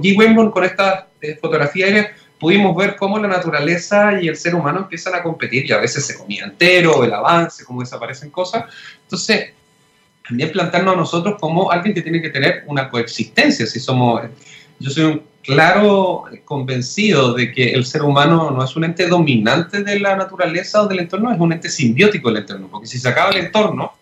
Guy 0.00 0.16
Wemblon, 0.16 0.50
con 0.50 0.64
esta 0.64 1.08
eh, 1.20 1.38
fotografía 1.40 1.86
aérea, 1.86 2.12
pudimos 2.38 2.76
ver 2.76 2.96
cómo 2.96 3.18
la 3.18 3.28
naturaleza 3.28 4.20
y 4.20 4.26
el 4.26 4.36
ser 4.36 4.56
humano 4.56 4.80
empiezan 4.80 5.14
a 5.14 5.22
competir 5.22 5.64
y 5.64 5.72
a 5.72 5.78
veces 5.78 6.04
se 6.04 6.18
comía 6.18 6.44
entero, 6.44 7.04
el 7.04 7.12
avance, 7.12 7.64
cómo 7.64 7.80
desaparecen 7.80 8.30
cosas. 8.30 8.64
Entonces, 9.04 9.52
también 10.26 10.50
plantarnos 10.50 10.94
a 10.94 10.96
nosotros 10.96 11.36
como 11.38 11.70
alguien 11.70 11.94
que 11.94 12.02
tiene 12.02 12.20
que 12.20 12.30
tener 12.30 12.64
una 12.66 12.90
coexistencia. 12.90 13.64
Si 13.66 13.78
somos, 13.78 14.22
yo 14.80 14.90
soy 14.90 15.04
un 15.04 15.22
claro 15.42 16.24
convencido 16.44 17.32
de 17.34 17.52
que 17.52 17.72
el 17.72 17.84
ser 17.84 18.02
humano 18.02 18.50
no 18.50 18.64
es 18.64 18.74
un 18.74 18.84
ente 18.84 19.06
dominante 19.06 19.84
de 19.84 20.00
la 20.00 20.16
naturaleza 20.16 20.82
o 20.82 20.88
del 20.88 21.00
entorno, 21.00 21.32
es 21.32 21.38
un 21.38 21.52
ente 21.52 21.68
simbiótico 21.68 22.28
del 22.28 22.42
entorno, 22.42 22.68
porque 22.68 22.88
si 22.88 22.98
se 22.98 23.08
acaba 23.08 23.30
el 23.30 23.46
entorno, 23.46 23.92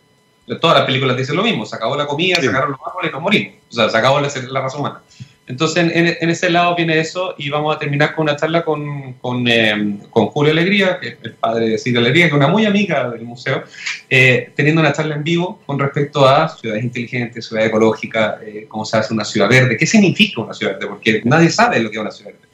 todas 0.56 0.78
las 0.78 0.86
películas 0.86 1.16
dicen 1.16 1.36
lo 1.36 1.42
mismo, 1.42 1.64
se 1.66 1.76
acabó 1.76 1.96
la 1.96 2.06
comida, 2.06 2.36
se 2.40 2.48
acabaron 2.48 2.72
los 2.72 2.80
árboles 2.86 3.10
y 3.10 3.12
nos 3.12 3.22
morimos. 3.22 3.54
O 3.70 3.72
sea, 3.72 3.88
se 3.88 3.96
acabó 3.96 4.20
la, 4.20 4.28
raza 4.28 4.78
humana. 4.78 5.00
Entonces, 5.46 5.90
en, 5.92 6.30
ese 6.30 6.48
lado 6.48 6.76
viene 6.76 7.00
eso 7.00 7.34
y 7.36 7.50
vamos 7.50 7.74
a 7.74 7.78
terminar 7.78 8.14
con 8.14 8.22
una 8.22 8.36
charla 8.36 8.64
con, 8.64 9.14
con, 9.14 9.48
eh, 9.48 9.98
con 10.10 10.26
Julio 10.26 10.52
Alegría, 10.52 11.00
que 11.00 11.08
es 11.08 11.16
el 11.22 11.32
padre 11.32 11.70
de 11.70 11.78
Silvia 11.78 12.00
Alegría, 12.00 12.26
que 12.26 12.28
es 12.30 12.36
una 12.36 12.46
muy 12.46 12.66
amiga 12.66 13.10
del 13.10 13.22
museo, 13.22 13.64
eh, 14.08 14.52
teniendo 14.54 14.80
una 14.80 14.92
charla 14.92 15.16
en 15.16 15.24
vivo 15.24 15.60
con 15.66 15.78
respecto 15.78 16.28
a 16.28 16.48
ciudades 16.48 16.84
inteligentes, 16.84 17.48
ciudad 17.48 17.66
ecológica, 17.66 18.38
eh, 18.44 18.66
cómo 18.68 18.84
se 18.84 18.96
hace 18.96 19.12
una 19.12 19.24
ciudad 19.24 19.48
verde, 19.48 19.76
qué 19.76 19.86
significa 19.86 20.40
una 20.40 20.54
ciudad 20.54 20.74
verde, 20.74 20.86
porque 20.86 21.20
nadie 21.24 21.50
sabe 21.50 21.80
lo 21.80 21.90
que 21.90 21.96
es 21.96 22.00
una 22.00 22.12
ciudad 22.12 22.32
verde. 22.32 22.49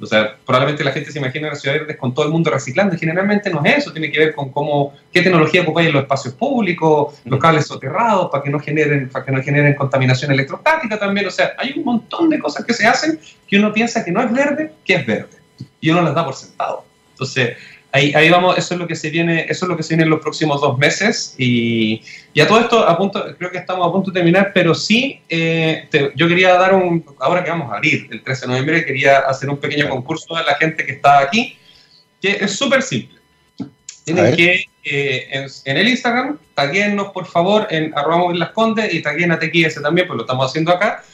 O 0.00 0.06
sea, 0.06 0.36
probablemente 0.46 0.82
la 0.82 0.92
gente 0.92 1.12
se 1.12 1.18
imagina 1.18 1.48
las 1.48 1.60
ciudades 1.60 1.82
verdes 1.82 1.96
con 1.98 2.14
todo 2.14 2.24
el 2.26 2.32
mundo 2.32 2.50
reciclando, 2.50 2.94
y 2.94 2.98
generalmente 2.98 3.50
no 3.50 3.62
es 3.64 3.78
eso, 3.78 3.92
tiene 3.92 4.10
que 4.10 4.18
ver 4.18 4.34
con 4.34 4.50
cómo, 4.50 4.94
qué 5.12 5.22
tecnología 5.22 5.62
ocupáis 5.62 5.88
en 5.88 5.94
los 5.94 6.02
espacios 6.02 6.34
públicos, 6.34 7.20
los 7.24 7.38
cables 7.38 7.66
soterrados, 7.66 8.30
para 8.30 8.42
que 8.42 8.50
no 8.50 8.58
generen, 8.58 9.08
para 9.08 9.24
que 9.24 9.32
no 9.32 9.42
generen 9.42 9.74
contaminación 9.74 10.32
electrostática 10.32 10.98
también, 10.98 11.26
o 11.26 11.30
sea, 11.30 11.52
hay 11.58 11.74
un 11.76 11.84
montón 11.84 12.30
de 12.30 12.38
cosas 12.38 12.64
que 12.64 12.72
se 12.72 12.86
hacen 12.86 13.20
que 13.46 13.58
uno 13.58 13.72
piensa 13.72 14.04
que 14.04 14.12
no 14.12 14.22
es 14.22 14.32
verde, 14.32 14.72
que 14.84 14.94
es 14.94 15.06
verde, 15.06 15.36
y 15.80 15.90
uno 15.90 16.02
las 16.02 16.14
da 16.14 16.24
por 16.24 16.34
sentado. 16.34 16.84
Entonces, 17.12 17.56
ahí, 17.92 18.12
ahí 18.14 18.28
vamos, 18.30 18.56
eso 18.58 18.74
es 18.74 18.80
lo 18.80 18.86
que 18.86 18.96
se 18.96 19.10
viene, 19.10 19.46
eso 19.48 19.64
es 19.64 19.68
lo 19.68 19.76
que 19.76 19.82
se 19.82 19.90
viene 19.90 20.04
en 20.04 20.10
los 20.10 20.20
próximos 20.20 20.60
dos 20.60 20.78
meses 20.78 21.34
y, 21.38 22.02
y 22.32 22.40
a 22.40 22.46
todo 22.46 22.60
esto 22.60 22.88
a 22.88 22.96
punto, 22.96 23.24
creo 23.36 23.50
que 23.50 23.58
estamos 23.58 23.86
a 23.86 23.92
punto 23.92 24.10
de 24.10 24.20
terminar, 24.20 24.52
pero 24.54 24.74
sí, 24.74 25.20
eh, 25.28 25.88
yo 26.14 26.28
quería 26.28 26.54
dar 26.54 26.74
un, 26.74 27.04
ahora 27.18 27.42
que 27.42 27.50
vamos 27.50 27.72
a 27.72 27.76
abrir 27.76 28.08
el 28.10 28.22
13 28.22 28.42
de 28.42 28.46
noviembre, 28.48 28.84
quería 28.84 29.18
hacer 29.20 29.50
un 29.50 29.58
pequeño 29.58 29.88
concurso 29.88 30.36
a 30.36 30.42
la 30.42 30.54
gente 30.54 30.84
que 30.84 30.92
está 30.92 31.18
aquí, 31.18 31.56
que 32.20 32.38
es 32.40 32.52
súper 32.52 32.82
simple. 32.82 33.18
Tienen 34.04 34.34
que 34.34 34.64
eh, 34.84 35.46
en, 35.64 35.76
el 35.76 35.88
Instagram, 35.88 36.38
taguennos 36.54 37.12
por 37.12 37.26
favor 37.26 37.66
en 37.70 37.92
arroba 37.96 38.32
las 38.34 38.50
condes 38.50 38.92
y 38.94 39.02
taguen 39.02 39.32
a 39.32 39.38
TXS 39.38 39.82
también, 39.82 40.06
pues 40.06 40.16
lo 40.16 40.22
estamos 40.22 40.46
haciendo 40.46 40.72
acá, 40.72 41.04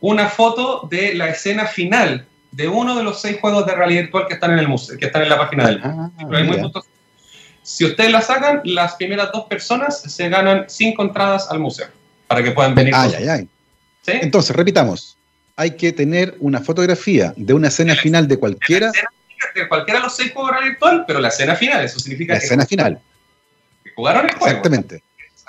una 0.00 0.28
foto 0.28 0.86
de 0.90 1.14
la 1.14 1.28
escena 1.28 1.66
final 1.66 2.26
de 2.54 2.68
uno 2.68 2.96
de 2.96 3.02
los 3.02 3.20
seis 3.20 3.38
juegos 3.40 3.66
de 3.66 3.74
realidad 3.74 4.02
virtual 4.02 4.26
que 4.28 4.34
están 4.34 4.52
en 4.52 4.60
el 4.60 4.68
museo, 4.68 4.96
que 4.96 5.06
están 5.06 5.22
en 5.22 5.28
la 5.28 5.38
página 5.38 5.66
del 5.66 5.80
museo. 5.80 6.70
Ah, 6.74 6.82
Si 7.62 7.84
ustedes 7.84 8.12
la 8.12 8.20
sacan, 8.20 8.60
las 8.64 8.94
primeras 8.94 9.30
dos 9.32 9.46
personas 9.46 10.00
se 10.02 10.28
ganan 10.28 10.66
cinco 10.68 11.02
entradas 11.02 11.50
al 11.50 11.58
museo 11.58 11.88
para 12.28 12.44
que 12.44 12.52
puedan 12.52 12.74
venir. 12.74 12.94
Ay, 12.94 13.12
ay, 13.18 13.28
ay. 13.28 13.48
Entonces, 14.06 14.54
repitamos, 14.54 15.16
hay 15.56 15.72
que 15.72 15.92
tener 15.92 16.36
una 16.38 16.60
fotografía 16.60 17.34
de 17.36 17.54
una 17.54 17.68
escena 17.68 17.96
final 17.96 18.28
de 18.28 18.38
cualquiera. 18.38 18.92
De, 19.54 19.68
cualquiera 19.68 19.98
de 19.98 20.04
los 20.04 20.14
seis 20.14 20.32
juegos 20.32 20.52
virtual, 20.62 21.04
pero 21.06 21.20
la 21.20 21.28
escena 21.28 21.56
final, 21.56 21.84
eso 21.84 21.98
significa 21.98 22.34
la 22.34 22.38
escena 22.38 22.66
final. 22.66 23.00
Que 23.82 23.90
jugaron 23.96 24.26
el 24.26 24.32
juego. 24.32 24.46
Exactamente. 24.46 25.02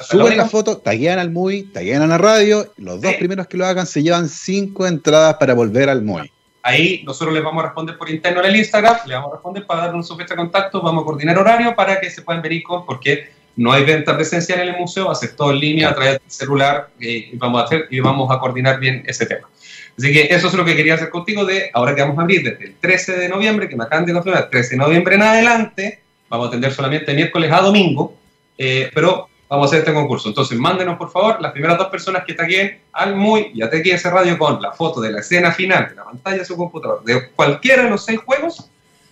Suben 0.10 0.38
la 0.38 0.47
foto, 0.47 0.78
taguean 0.78 1.20
al 1.20 1.30
MUI, 1.30 1.64
taguean 1.64 2.01
a 2.01 2.08
la 2.08 2.18
radio, 2.18 2.74
los 2.78 2.99
dos 2.99 3.14
primeros 3.16 3.47
que 3.47 3.58
lo 3.58 3.66
hagan 3.66 3.86
se 3.86 4.03
llevan 4.03 4.28
cinco 4.28 4.88
entradas 4.88 5.36
para 5.36 5.53
volver 5.53 5.89
al 5.89 6.01
MUI. 6.01 6.32
Ahí 6.66 7.03
nosotros 7.05 7.32
les 7.32 7.43
vamos 7.43 7.63
a 7.63 7.68
responder 7.68 7.95
por 7.95 8.09
interno 8.09 8.39
en 8.39 8.47
el 8.47 8.55
Instagram, 8.55 8.97
le 9.05 9.13
vamos 9.13 9.32
a 9.32 9.36
responder 9.36 9.68
para 9.68 9.82
darnos 9.82 10.07
su 10.07 10.18
fecha 10.18 10.34
de 10.34 10.38
contacto, 10.38 10.82
vamos 10.82 11.03
a 11.03 11.05
coordinar 11.05 11.38
horario 11.38 11.76
para 11.76 12.01
que 12.01 12.09
se 12.09 12.24
puedan 12.24 12.41
venir 12.41 12.63
con, 12.63 12.88
porque 12.88 13.30
no 13.55 13.72
hay 13.72 13.86
venta 13.86 14.16
presencial 14.16 14.61
en 14.61 14.70
el 14.70 14.76
museo, 14.76 15.05
va 15.05 15.11
a 15.11 15.16
ser 15.16 15.36
todo 15.36 15.51
en 15.51 15.59
línea 15.59 15.89
a 15.89 15.93
través 15.93 16.13
del 16.13 16.32
celular 16.32 16.89
y 16.99 17.38
vamos 17.38 17.61
a 17.61 17.66
hacer 17.66 17.86
y 17.91 17.99
vamos 17.99 18.32
a 18.32 18.39
coordinar 18.39 18.80
bien 18.80 19.03
ese 19.05 19.28
tema. 19.28 19.47
Así 19.95 20.11
que 20.11 20.24
eso 20.24 20.47
es 20.47 20.53
lo 20.55 20.66
que 20.66 20.76
quería 20.76 20.95
hacer 20.95 21.11
contigo 21.11 21.45
de 21.45 21.70
ahora 21.72 21.93
que 21.93 22.01
vamos 22.01 22.18
a 22.18 22.22
abrir 22.22 22.41
desde 22.41 22.66
el 22.66 22.76
13 22.78 23.16
de 23.16 23.30
noviembre, 23.30 23.70
que 23.70 23.76
me 23.76 23.84
acaban 23.84 24.07
de 24.07 24.13
confirmar, 24.13 24.49
13 24.49 24.72
de 24.72 24.78
noviembre 24.78 25.13
en 25.13 25.22
adelante, 25.22 25.99
vamos 26.30 26.47
a 26.47 26.49
atender 26.49 26.74
solamente 26.74 27.13
miércoles 27.13 27.51
a 27.51 27.61
domingo, 27.61 28.18
eh, 28.57 28.89
pero 28.91 29.30
vamos 29.49 29.65
a 29.65 29.67
hacer 29.67 29.79
este 29.79 29.93
concurso. 29.93 30.29
Entonces, 30.29 30.57
mándenos 30.57 30.97
por 30.97 31.11
favor 31.11 31.41
las 31.41 31.51
primeras 31.51 31.77
dos 31.77 31.87
personas 31.87 32.23
que 32.25 32.33
taguen 32.33 32.79
al 32.93 33.15
MUI 33.15 33.51
y 33.53 33.61
a 33.61 33.67
ese 33.67 34.09
Radio 34.09 34.37
con 34.37 34.61
la 34.61 34.71
foto 34.71 35.01
de 35.01 35.11
la 35.11 35.19
escena 35.19 35.51
final 35.51 35.89
de 35.89 35.95
la 35.95 36.05
pantalla 36.05 36.37
de 36.37 36.45
su 36.45 36.57
computador 36.57 37.03
de 37.03 37.29
cualquiera 37.29 37.83
de 37.83 37.89
los 37.89 38.05
seis 38.05 38.19
juegos, 38.19 38.69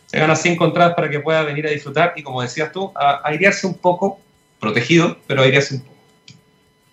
se 0.07 0.19
gana 0.19 0.35
cinco 0.35 0.65
entradas 0.65 0.93
para 0.95 1.09
que 1.09 1.19
pueda 1.19 1.43
venir 1.43 1.67
a 1.67 1.71
disfrutar 1.71 2.13
y, 2.15 2.23
como 2.23 2.41
decías 2.41 2.71
tú, 2.71 2.91
a 2.95 3.21
airearse 3.23 3.65
un 3.67 3.75
poco, 3.75 4.19
protegido, 4.59 5.17
pero 5.27 5.41
airearse 5.41 5.75
un 5.75 5.81
poco. 5.81 5.93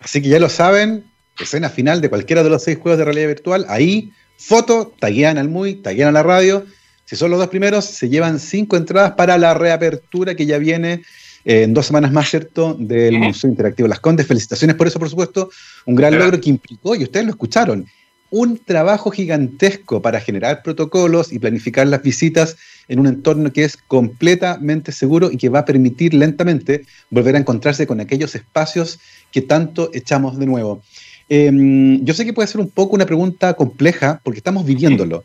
Así 0.01 0.23
que 0.23 0.29
ya 0.29 0.39
lo 0.39 0.49
saben, 0.49 1.05
escena 1.39 1.69
final 1.69 2.01
de 2.01 2.09
cualquiera 2.09 2.43
de 2.43 2.51
los 2.51 2.63
seis 2.63 2.79
juegos 2.79 2.99
de 2.99 3.05
realidad 3.05 3.29
virtual, 3.29 3.67
ahí, 3.69 4.13
foto, 4.39 4.95
taguean 4.99 5.37
al 5.37 5.49
MUI, 5.49 5.77
taguean 5.77 6.09
a 6.09 6.13
la 6.13 6.23
radio. 6.23 6.65
Si 7.05 7.17
son 7.17 7.31
los 7.31 7.39
dos 7.39 7.49
primeros, 7.49 7.85
se 7.85 8.09
llevan 8.09 8.39
cinco 8.39 8.77
entradas 8.77 9.13
para 9.13 9.37
la 9.37 9.53
reapertura 9.53 10.35
que 10.35 10.47
ya 10.47 10.59
viene 10.59 11.03
en 11.45 11.75
dos 11.75 11.87
semanas 11.87 12.13
más, 12.13 12.29
¿cierto?, 12.29 12.77
del 12.79 13.19
Museo 13.19 13.51
Interactivo 13.51 13.89
Las 13.89 14.01
Condes. 14.01 14.27
Felicitaciones 14.27 14.77
por 14.77 14.87
eso, 14.87 14.99
por 14.99 15.09
supuesto. 15.09 15.51
Un 15.87 15.95
gran 15.95 16.19
logro 16.19 16.41
que 16.41 16.51
implicó, 16.51 16.95
y 16.95 17.03
ustedes 17.03 17.27
lo 17.27 17.33
escucharon, 17.33 17.87
un 18.31 18.59
trabajo 18.59 19.11
gigantesco 19.11 20.01
para 20.01 20.21
generar 20.21 20.63
protocolos 20.63 21.33
y 21.33 21.39
planificar 21.39 21.87
las 21.87 22.03
visitas 22.03 22.57
en 22.89 23.01
un 23.01 23.07
entorno 23.07 23.53
que 23.53 23.65
es 23.65 23.77
completamente 23.77 24.93
seguro 24.93 25.31
y 25.31 25.37
que 25.37 25.49
va 25.49 25.61
a 25.61 25.65
permitir 25.65 26.15
lentamente 26.15 26.87
volver 27.11 27.35
a 27.35 27.39
encontrarse 27.39 27.87
con 27.87 28.01
aquellos 28.01 28.35
espacios 28.35 29.01
que 29.33 29.43
tanto 29.43 29.91
echamos 29.93 30.39
de 30.39 30.47
nuevo. 30.47 30.83
Em, 31.29 32.05
yo 32.05 32.15
sé 32.15 32.25
que 32.25 32.33
puede 32.33 32.49
ser 32.49 32.61
un 32.61 32.71
poco 32.71 32.95
una 32.95 33.07
pregunta 33.07 33.55
compleja 33.55 34.21
porque 34.25 34.39
estamos 34.39 34.65
viviéndolo, 34.65 35.25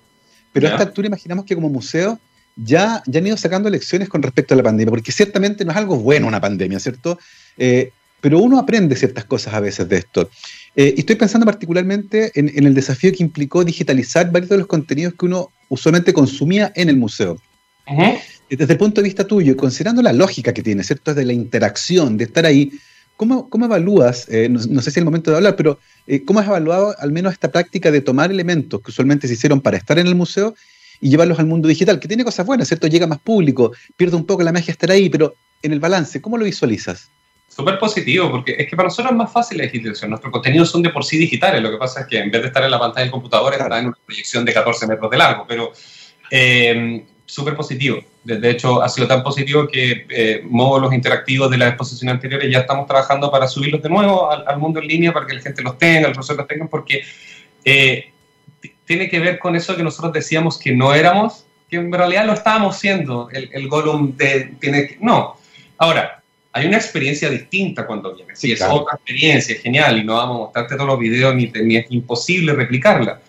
pero 0.53 0.67
a 0.67 0.71
esta 0.71 0.83
altura 0.83 1.07
imaginamos 1.07 1.45
que 1.45 1.55
como 1.55 1.69
museo 1.69 2.19
ya, 2.55 3.03
ya 3.05 3.19
han 3.19 3.27
ido 3.27 3.37
sacando 3.37 3.69
lecciones 3.69 4.09
con 4.09 4.21
respecto 4.21 4.53
a 4.53 4.57
la 4.57 4.63
pandemia, 4.63 4.89
porque 4.89 5.11
ciertamente 5.11 5.65
no 5.65 5.71
es 5.71 5.77
algo 5.77 5.97
bueno 5.97 6.27
una 6.27 6.39
pandemia, 6.39 6.79
¿cierto? 6.79 7.19
Eh, 7.57 7.91
pero 8.21 8.39
uno 8.39 8.57
aprende 8.57 8.95
ciertas 8.95 9.25
cosas 9.25 9.53
a 9.53 9.59
veces 9.59 9.87
de 9.87 9.97
esto. 9.97 10.29
Eh, 10.75 10.93
y 10.97 11.01
estoy 11.01 11.15
pensando 11.15 11.45
particularmente 11.45 12.31
en, 12.35 12.65
el 12.65 12.73
desafío 12.73 13.11
que 13.11 13.23
implicó 13.23 13.63
digitalizar 13.63 14.31
varios 14.31 14.49
de 14.49 14.57
los 14.57 14.67
contenidos 14.67 15.13
que 15.13 15.25
uno 15.25 15.51
usualmente 15.69 16.13
consumía 16.13 16.71
en 16.75 16.89
el 16.89 16.97
museo. 16.97 17.39
Desde 18.49 18.73
el 18.73 18.79
punto 18.79 19.01
de 19.01 19.05
vista 19.05 19.27
tuyo, 19.27 19.55
considerando 19.55 20.01
la 20.01 20.13
lógica 20.13 20.53
que 20.53 20.63
tiene, 20.63 20.83
¿cierto? 20.83 21.13
De 21.13 21.25
la 21.25 21.33
interacción, 21.33 22.17
de 22.17 22.23
estar 22.23 22.45
ahí, 22.45 22.71
¿cómo, 23.15 23.49
cómo 23.49 23.65
evalúas, 23.65 24.27
eh, 24.29 24.49
no, 24.49 24.59
sé 24.59 24.69
si 24.85 24.89
es 24.89 24.97
el 24.97 25.05
momento 25.05 25.29
de 25.29 25.37
hablar, 25.37 25.55
pero 25.55 25.77
¿cómo 26.25 26.39
has 26.39 26.47
evaluado 26.47 26.95
al 26.97 27.11
menos 27.11 27.33
esta 27.33 27.51
práctica 27.51 27.91
de 27.91 28.01
tomar 28.01 28.31
elementos 28.31 28.81
que 28.81 28.89
usualmente 28.89 29.27
se 29.27 29.33
hicieron 29.33 29.61
para 29.61 29.77
estar 29.77 29.99
en 29.99 30.07
el 30.07 30.15
museo 30.15 30.55
y 31.01 31.09
llevarlos 31.09 31.39
al 31.39 31.45
mundo 31.45 31.67
digital, 31.67 31.99
que 31.99 32.07
tiene 32.07 32.23
cosas 32.23 32.45
buenas, 32.45 32.67
¿cierto? 32.67 32.87
Llega 32.87 33.07
más 33.07 33.19
público, 33.19 33.71
pierde 33.95 34.15
un 34.15 34.25
poco 34.25 34.43
la 34.43 34.51
magia 34.51 34.71
estar 34.71 34.91
ahí, 34.91 35.09
pero 35.09 35.35
en 35.61 35.73
el 35.73 35.79
balance, 35.79 36.21
¿cómo 36.21 36.37
lo 36.37 36.45
visualizas? 36.45 37.09
Súper 37.47 37.79
positivo, 37.79 38.29
porque 38.29 38.55
es 38.57 38.67
que 38.69 38.75
para 38.75 38.87
nosotros 38.87 39.11
es 39.11 39.17
más 39.17 39.31
fácil 39.31 39.57
la 39.57 39.63
digitalización. 39.63 40.09
Nuestros 40.09 40.31
contenidos 40.31 40.69
son 40.69 40.81
de 40.81 40.89
por 40.89 41.05
sí 41.05 41.17
digitales, 41.17 41.61
lo 41.61 41.71
que 41.71 41.77
pasa 41.77 42.01
es 42.01 42.07
que 42.07 42.19
en 42.19 42.31
vez 42.31 42.41
de 42.41 42.47
estar 42.47 42.63
en 42.63 42.71
la 42.71 42.79
pantalla 42.79 43.03
del 43.03 43.11
computador, 43.11 43.53
está 43.53 43.79
en 43.79 43.87
una 43.87 43.97
proyección 44.05 44.43
de 44.43 44.53
14 44.53 44.87
metros 44.87 45.09
de 45.09 45.17
largo, 45.17 45.45
pero 45.47 45.71
eh, 46.31 47.05
súper 47.25 47.55
positivo. 47.55 47.99
De, 48.23 48.49
hecho, 48.49 48.81
ha 48.81 48.89
sido 48.89 49.07
tan 49.07 49.21
positivo 49.21 49.67
que 49.67 50.07
eh, 50.09 50.41
módulos 50.43 50.93
interactivos 50.93 51.49
de 51.51 51.57
las 51.57 51.69
exposiciones 51.69 52.15
anteriores 52.15 52.51
ya 52.51 52.59
estamos 52.59 52.87
trabajando 52.87 53.29
para 53.29 53.47
subirlos 53.47 53.83
de 53.83 53.89
nuevo 53.89 54.31
al, 54.31 54.57
mundo 54.57 54.79
en 54.79 54.87
línea, 54.87 55.13
para 55.13 55.27
que 55.27 55.33
la 55.33 55.41
gente 55.41 55.61
los 55.61 55.77
tenga, 55.77 56.07
los 56.07 56.13
profesores 56.13 56.39
los 56.39 56.47
tengan, 56.47 56.67
porque 56.67 57.03
eh, 57.63 58.11
tiene 58.85 59.09
que 59.09 59.19
ver 59.19 59.39
con 59.39 59.55
eso 59.55 59.75
que 59.75 59.83
nosotros 59.83 60.13
decíamos 60.13 60.57
que 60.57 60.73
no 60.73 60.93
éramos, 60.93 61.45
que 61.69 61.77
en 61.77 61.91
realidad 61.91 62.25
lo 62.25 62.33
estábamos 62.33 62.77
siendo. 62.77 63.29
El, 63.31 63.49
el 63.51 63.67
Gollum 63.67 64.15
de, 64.15 64.55
tiene 64.59 64.87
que, 64.87 64.97
no. 65.01 65.35
Ahora, 65.77 66.21
hay 66.55 66.67
una 66.67 66.77
experiencia 66.77 67.29
distinta 67.29 67.85
cuando 67.85 68.15
viene. 68.15 68.35
Sí, 68.35 68.51
es 68.53 68.61
otra 68.61 68.95
experiencia, 68.95 69.57
genial, 69.61 69.97
y 69.97 70.03
no 70.03 70.13
vamos 70.13 70.35
a 70.35 70.39
mostrarte 70.39 70.75
todos 70.75 70.87
los 70.87 70.99
videos, 70.99 71.35
ni, 71.35 71.47
ni, 71.47 71.75
es 71.75 71.85
imposible 71.89 72.53
replicarla. 72.53 73.19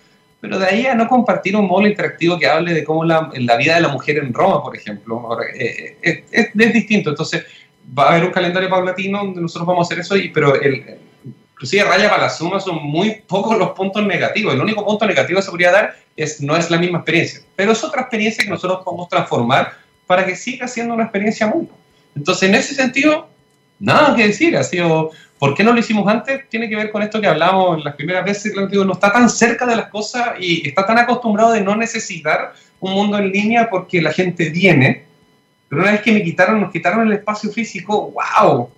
Pero 0.40 0.58
de 0.58 0.66
ahí 0.66 0.86
a 0.86 0.94
no 0.94 1.08
compartir 1.08 1.56
un 1.56 1.66
módulo 1.66 1.88
interactivo 1.88 2.38
que 2.38 2.46
hable 2.46 2.72
de 2.72 2.84
cómo 2.84 3.04
la, 3.04 3.30
la 3.34 3.56
vida 3.56 3.74
de 3.74 3.80
la 3.80 3.88
mujer 3.88 4.18
en 4.18 4.32
Roma, 4.32 4.62
por 4.62 4.76
ejemplo, 4.76 5.40
eh, 5.42 5.96
eh, 6.02 6.24
es, 6.30 6.50
es, 6.54 6.72
distinto. 6.72 7.10
Entonces, 7.10 7.44
va 7.98 8.04
a 8.04 8.10
haber 8.10 8.26
un 8.26 8.30
calendario 8.30 8.68
paulatino 8.68 9.18
donde 9.18 9.40
nosotros 9.40 9.66
vamos 9.66 9.86
a 9.86 9.86
hacer 9.88 10.04
eso, 10.04 10.16
y, 10.16 10.28
pero 10.28 10.60
el, 10.60 10.84
inclusive 11.56 11.84
raya 11.84 12.10
para 12.10 12.24
la 12.24 12.30
suma 12.30 12.60
son 12.60 12.82
muy 12.82 13.22
pocos 13.26 13.56
los 13.56 13.70
puntos 13.70 14.04
negativos. 14.04 14.52
El 14.52 14.60
único 14.60 14.84
punto 14.84 15.06
negativo 15.06 15.38
que 15.38 15.42
se 15.42 15.50
podría 15.50 15.72
dar 15.72 15.96
es 16.14 16.42
no 16.42 16.54
es 16.54 16.70
la 16.70 16.76
misma 16.76 16.98
experiencia, 16.98 17.40
pero 17.56 17.72
es 17.72 17.82
otra 17.82 18.02
experiencia 18.02 18.44
que 18.44 18.50
nosotros 18.50 18.82
podemos 18.84 19.08
transformar 19.08 19.72
para 20.06 20.26
que 20.26 20.36
siga 20.36 20.68
siendo 20.68 20.92
una 20.92 21.04
experiencia 21.04 21.46
muy. 21.46 21.66
Entonces, 22.14 22.48
en 22.50 22.54
ese 22.54 22.74
sentido, 22.74 23.28
nada 23.78 24.14
que 24.14 24.26
decir. 24.26 24.54
Ha 24.54 24.62
sido, 24.62 25.10
¿por 25.38 25.54
qué 25.54 25.64
no 25.64 25.72
lo 25.72 25.80
hicimos 25.80 26.06
antes? 26.06 26.46
Tiene 26.50 26.68
que 26.68 26.76
ver 26.76 26.90
con 26.90 27.02
esto 27.02 27.20
que 27.22 27.26
hablamos 27.26 27.82
las 27.82 27.94
primeras 27.94 28.24
veces. 28.24 28.52
Digo, 28.70 28.84
no 28.84 28.92
está 28.92 29.10
tan 29.10 29.30
cerca 29.30 29.64
de 29.64 29.76
las 29.76 29.88
cosas 29.88 30.34
y 30.38 30.68
está 30.68 30.84
tan 30.84 30.98
acostumbrado 30.98 31.52
de 31.52 31.62
no 31.62 31.74
necesitar 31.74 32.52
un 32.80 32.92
mundo 32.92 33.16
en 33.18 33.32
línea 33.32 33.70
porque 33.70 34.02
la 34.02 34.12
gente 34.12 34.50
viene. 34.50 35.06
Pero 35.68 35.82
una 35.82 35.92
vez 35.92 36.02
que 36.02 36.12
me 36.12 36.22
quitaron, 36.22 36.60
nos 36.60 36.70
quitaron 36.70 37.06
el 37.06 37.14
espacio 37.14 37.50
físico, 37.50 38.12
¡wow! 38.12 38.70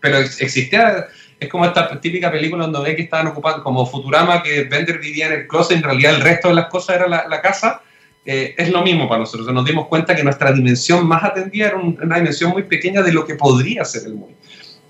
Pero 0.00 0.18
existía 0.18 1.06
es 1.38 1.48
como 1.48 1.66
esta 1.66 2.00
típica 2.00 2.30
película 2.30 2.66
donde 2.66 2.80
ve 2.80 2.96
que 2.96 3.02
estaban 3.02 3.26
ocupados, 3.26 3.62
como 3.62 3.84
Futurama, 3.86 4.42
que 4.42 4.64
Bender 4.64 4.98
vivía 4.98 5.26
en 5.26 5.32
el 5.32 5.46
closet, 5.46 5.76
en 5.76 5.82
realidad 5.82 6.14
el 6.14 6.22
resto 6.22 6.48
de 6.48 6.54
las 6.54 6.66
cosas 6.66 6.96
era 6.96 7.08
la, 7.08 7.42
casa. 7.42 7.82
Eh, 8.24 8.54
es 8.56 8.70
lo 8.70 8.82
mismo 8.82 9.08
para 9.08 9.20
nosotros. 9.20 9.52
Nos 9.52 9.64
dimos 9.64 9.86
cuenta 9.86 10.16
que 10.16 10.24
nuestra 10.24 10.50
dimensión 10.52 11.06
más 11.06 11.22
atendida 11.22 11.68
era 11.68 11.76
una 11.76 12.16
dimensión 12.16 12.50
muy 12.50 12.62
pequeña 12.64 13.02
de 13.02 13.12
lo 13.12 13.26
que 13.26 13.34
podría 13.34 13.84
ser 13.84 14.06
el 14.06 14.14
mundo. 14.14 14.34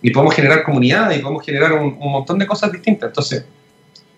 Y 0.01 0.11
podemos 0.11 0.35
generar 0.35 0.63
comunidad 0.63 1.11
y 1.11 1.19
podemos 1.19 1.45
generar 1.45 1.73
un, 1.73 1.99
montón 1.99 2.39
de 2.39 2.47
cosas 2.47 2.71
distintas. 2.71 3.09
Entonces, 3.09 3.45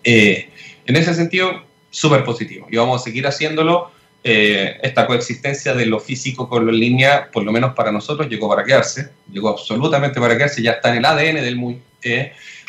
eh, 0.03 0.49
en 0.85 0.95
ese 0.95 1.13
sentido, 1.13 1.63
súper 1.89 2.23
positivo. 2.23 2.67
Y 2.69 2.77
vamos 2.77 3.01
a 3.01 3.03
seguir 3.03 3.25
haciéndolo. 3.25 3.91
Eh, 4.23 4.77
esta 4.83 5.07
coexistencia 5.07 5.73
de 5.73 5.85
lo 5.85 5.99
físico 5.99 6.49
con 6.49 6.65
lo 6.65 6.71
en 6.71 6.79
línea, 6.79 7.29
por 7.31 7.43
lo 7.43 7.51
menos 7.51 7.73
para 7.73 7.91
nosotros, 7.91 8.27
llegó 8.27 8.49
para 8.49 8.63
quedarse. 8.63 9.09
Llegó 9.31 9.49
absolutamente 9.49 10.19
para 10.19 10.35
quedarse. 10.35 10.61
Ya 10.61 10.71
está 10.71 10.89
en 10.89 10.97
el 10.97 11.05
ADN 11.05 11.35
del 11.35 11.55
muy 11.55 11.81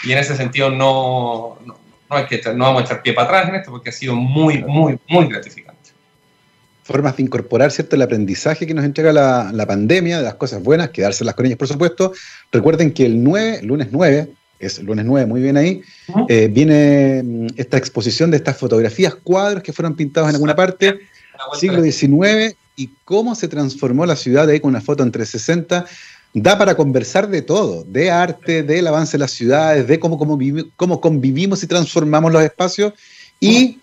y 0.04 0.12
en 0.12 0.18
ese 0.18 0.36
sentido 0.36 0.70
no, 0.70 1.58
no, 1.64 1.76
hay 2.08 2.26
que, 2.26 2.40
no 2.54 2.64
vamos 2.64 2.82
a 2.82 2.84
echar 2.86 3.02
pie 3.02 3.12
para 3.12 3.28
atrás 3.28 3.48
en 3.48 3.54
esto 3.56 3.70
porque 3.70 3.90
ha 3.90 3.92
sido 3.92 4.14
muy, 4.14 4.62
muy, 4.64 4.98
muy 5.08 5.26
gratificante. 5.26 5.70
Formas 6.82 7.16
de 7.16 7.22
incorporar 7.22 7.70
¿cierto? 7.70 7.96
el 7.96 8.02
aprendizaje 8.02 8.66
que 8.66 8.74
nos 8.74 8.84
entrega 8.84 9.12
la, 9.12 9.50
la 9.52 9.66
pandemia, 9.66 10.18
de 10.18 10.24
las 10.24 10.34
cosas 10.34 10.62
buenas, 10.62 10.90
quedárselas 10.90 11.34
con 11.34 11.46
ellas, 11.46 11.58
por 11.58 11.68
supuesto. 11.68 12.12
Recuerden 12.50 12.92
que 12.92 13.06
el 13.06 13.22
9, 13.22 13.60
lunes 13.62 13.88
9, 13.92 14.28
es 14.58 14.82
lunes 14.82 15.04
9, 15.04 15.26
muy 15.26 15.40
bien 15.40 15.56
ahí, 15.56 15.82
eh, 16.28 16.48
viene 16.48 17.22
mm, 17.22 17.46
esta 17.56 17.76
exposición 17.76 18.30
de 18.30 18.38
estas 18.38 18.56
fotografías, 18.56 19.14
cuadros 19.14 19.62
que 19.62 19.72
fueron 19.72 19.94
pintados 19.94 20.28
en 20.28 20.34
alguna 20.34 20.56
parte, 20.56 21.00
siglo 21.58 21.82
XIX, 21.82 22.56
y 22.76 22.90
cómo 23.04 23.34
se 23.34 23.48
transformó 23.48 24.06
la 24.06 24.16
ciudad 24.16 24.46
de 24.46 24.54
ahí 24.54 24.60
con 24.60 24.70
una 24.70 24.80
foto 24.80 25.02
en 25.02 25.12
360 25.12 25.86
da 26.32 26.56
para 26.56 26.76
conversar 26.76 27.28
de 27.28 27.42
todo, 27.42 27.84
de 27.84 28.10
arte, 28.10 28.62
del 28.62 28.86
avance 28.86 29.12
de 29.12 29.18
las 29.18 29.32
ciudades, 29.32 29.86
de 29.86 29.98
cómo, 29.98 30.18
cómo, 30.76 31.00
convivimos 31.00 31.62
y 31.62 31.66
transformamos 31.66 32.32
los 32.32 32.42
espacios. 32.42 32.92
Y 33.40 33.78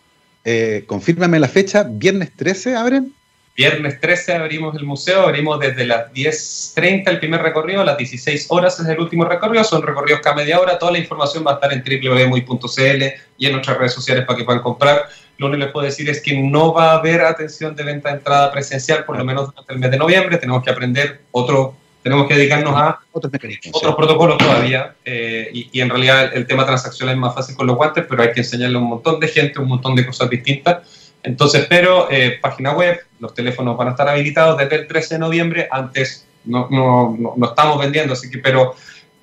eh, 0.45 0.83
confírmame 0.87 1.39
la 1.39 1.47
fecha, 1.47 1.83
viernes 1.83 2.31
13 2.35 2.75
abren. 2.75 3.13
Viernes 3.55 3.99
13 3.99 4.33
abrimos 4.33 4.75
el 4.75 4.85
museo, 4.85 5.23
abrimos 5.23 5.59
desde 5.59 5.83
las 5.83 6.13
10.30 6.13 7.09
el 7.09 7.19
primer 7.19 7.41
recorrido, 7.41 7.81
a 7.81 7.85
las 7.85 7.97
16 7.97 8.45
horas 8.49 8.79
es 8.79 8.85
el 8.85 8.99
último 8.99 9.25
recorrido, 9.25 9.63
son 9.63 9.81
recorridos 9.81 10.21
cada 10.21 10.35
media 10.35 10.59
hora, 10.59 10.77
toda 10.77 10.91
la 10.91 10.99
información 10.99 11.43
va 11.45 11.53
a 11.53 11.53
estar 11.55 11.73
en 11.73 11.83
www.muy.cl 11.83 13.03
y 13.39 13.45
en 13.47 13.51
nuestras 13.51 13.77
redes 13.79 13.93
sociales 13.93 14.25
para 14.25 14.37
que 14.37 14.45
puedan 14.45 14.61
comprar. 14.61 15.09
Lo 15.37 15.47
único 15.47 15.59
que 15.59 15.65
les 15.65 15.73
puedo 15.73 15.85
decir 15.85 16.09
es 16.09 16.21
que 16.21 16.41
no 16.41 16.73
va 16.73 16.91
a 16.91 16.97
haber 16.97 17.21
atención 17.21 17.75
de 17.75 17.83
venta 17.83 18.09
de 18.09 18.17
entrada 18.17 18.51
presencial, 18.51 19.05
por 19.05 19.17
lo 19.17 19.25
menos 19.25 19.49
durante 19.51 19.73
el 19.73 19.79
mes 19.79 19.91
de 19.91 19.97
noviembre, 19.97 20.37
tenemos 20.37 20.63
que 20.63 20.69
aprender 20.69 21.21
otro 21.31 21.75
tenemos 22.07 22.27
que 22.27 22.35
dedicarnos 22.35 22.73
a 22.73 22.99
otros, 23.11 23.33
otros 23.73 23.95
protocolos 23.95 24.37
todavía. 24.37 24.95
Eh, 25.03 25.49
y, 25.51 25.81
en 25.81 25.89
realidad 25.89 26.31
el, 26.33 26.47
tema 26.47 26.65
transaccional 26.65 27.15
es 27.15 27.19
más 27.19 27.35
fácil 27.35 27.53
con 27.53 27.67
los 27.67 27.75
guantes, 27.75 28.05
pero 28.07 28.23
hay 28.23 28.31
que 28.31 28.39
enseñarle 28.39 28.77
a 28.77 28.79
un 28.79 28.87
montón 28.87 29.19
de 29.19 29.27
gente 29.27 29.59
un 29.59 29.67
montón 29.67 29.93
de 29.93 30.05
cosas 30.05 30.29
distintas. 30.29 31.17
Entonces, 31.21 31.65
pero 31.67 32.09
eh, 32.09 32.39
página 32.41 32.71
web, 32.71 32.97
los 33.19 33.33
teléfonos 33.33 33.75
van 33.75 33.89
a 33.89 33.91
estar 33.91 34.07
habilitados 34.07 34.57
desde 34.57 34.75
el 34.77 34.87
13 34.87 35.15
de 35.15 35.19
noviembre. 35.19 35.67
Antes 35.69 36.25
no, 36.45 36.69
no, 36.71 37.35
no, 37.35 37.45
estamos 37.45 37.77
vendiendo, 37.77 38.13
así 38.13 38.29
que, 38.29 38.37
pero 38.37 38.75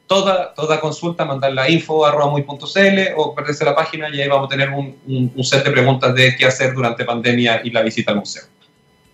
toda, 0.06 0.54
toda 0.54 0.80
consulta, 0.80 1.24
mandarla 1.24 1.62
a 1.62 1.70
info 1.70 2.04
arroba 2.04 2.34
o 3.16 3.34
perderse 3.34 3.64
la 3.64 3.74
página 3.74 4.08
y 4.14 4.20
ahí 4.20 4.28
vamos 4.28 4.46
a 4.46 4.50
tener 4.50 4.70
un, 4.70 4.96
un 5.34 5.44
set 5.44 5.64
de 5.64 5.70
preguntas 5.70 6.14
de 6.14 6.36
qué 6.36 6.46
hacer 6.46 6.74
durante 6.74 7.04
pandemia 7.04 7.62
y 7.64 7.70
la 7.70 7.82
visita 7.82 8.12
al 8.12 8.18
museo. 8.18 8.44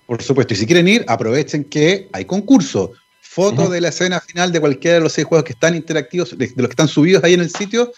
Por 0.06 0.22
supuesto, 0.22 0.54
y 0.54 0.56
si 0.56 0.66
quieren 0.66 0.88
ir, 0.88 1.04
aprovechen 1.06 1.62
que 1.62 2.08
hay 2.12 2.24
concurso. 2.24 2.92
Foto 3.20 3.68
de 3.68 3.80
la 3.80 3.90
escena 3.90 4.18
final 4.18 4.50
de 4.50 4.58
cualquiera 4.58 4.96
de 4.96 5.04
los 5.04 5.12
seis 5.12 5.24
juegos 5.24 5.44
que 5.44 5.52
están 5.52 5.76
interactivos, 5.76 6.36
de, 6.36 6.50
los 6.56 6.66
que 6.66 6.72
están 6.72 6.88
subidos 6.88 7.22
ahí 7.22 7.34
en 7.34 7.40
el 7.40 7.50
sitio. 7.50 7.92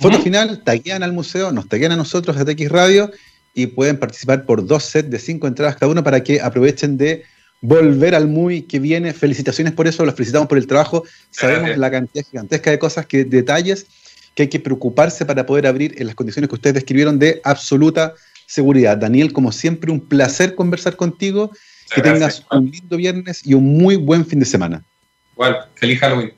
Foto 0.00 0.18
final, 0.22 0.62
taguean 0.64 1.02
al 1.02 1.12
museo, 1.12 1.52
nos 1.52 1.68
taguean 1.68 1.92
a 1.92 1.96
nosotros 1.96 2.36
de 2.36 2.54
TX 2.54 2.70
Radio 2.70 3.10
y 3.52 3.66
pueden 3.66 3.98
participar 3.98 4.46
por 4.46 4.66
dos 4.66 4.84
sets 4.84 5.10
de 5.10 5.18
cinco 5.18 5.46
entradas 5.46 5.76
cada 5.76 5.92
uno 5.92 6.02
para 6.02 6.22
que 6.22 6.40
aprovechen 6.40 6.96
de 6.96 7.24
volver 7.60 8.14
al 8.14 8.28
muy 8.28 8.62
que 8.62 8.78
viene. 8.78 9.12
Felicitaciones 9.12 9.72
por 9.72 9.86
eso, 9.86 10.04
los 10.04 10.14
felicitamos 10.14 10.48
por 10.48 10.58
el 10.58 10.66
trabajo. 10.66 11.04
Sabemos 11.30 11.76
la 11.76 11.90
cantidad 11.90 12.24
gigantesca 12.24 12.70
de 12.70 12.78
cosas, 12.78 13.06
que 13.06 13.24
detalles 13.24 13.86
que 14.34 14.42
hay 14.42 14.48
que 14.48 14.60
preocuparse 14.60 15.26
para 15.26 15.44
poder 15.46 15.66
abrir 15.66 16.00
en 16.00 16.06
las 16.06 16.14
condiciones 16.14 16.48
que 16.48 16.54
ustedes 16.54 16.74
describieron 16.74 17.18
de 17.18 17.40
absoluta 17.42 18.14
seguridad. 18.46 18.96
Daniel, 18.96 19.32
como 19.32 19.50
siempre, 19.50 19.90
un 19.90 20.00
placer 20.00 20.54
conversar 20.54 20.94
contigo. 20.94 21.50
que 21.92 22.02
tengas 22.02 22.44
un 22.52 22.70
lindo 22.70 22.96
viernes 22.96 23.44
y 23.44 23.54
un 23.54 23.78
muy 23.78 23.96
buen 23.96 24.24
fin 24.24 24.38
de 24.38 24.46
semana. 24.46 24.84
Igual, 25.32 25.56
feliz 25.74 25.98
Halloween. 25.98 26.32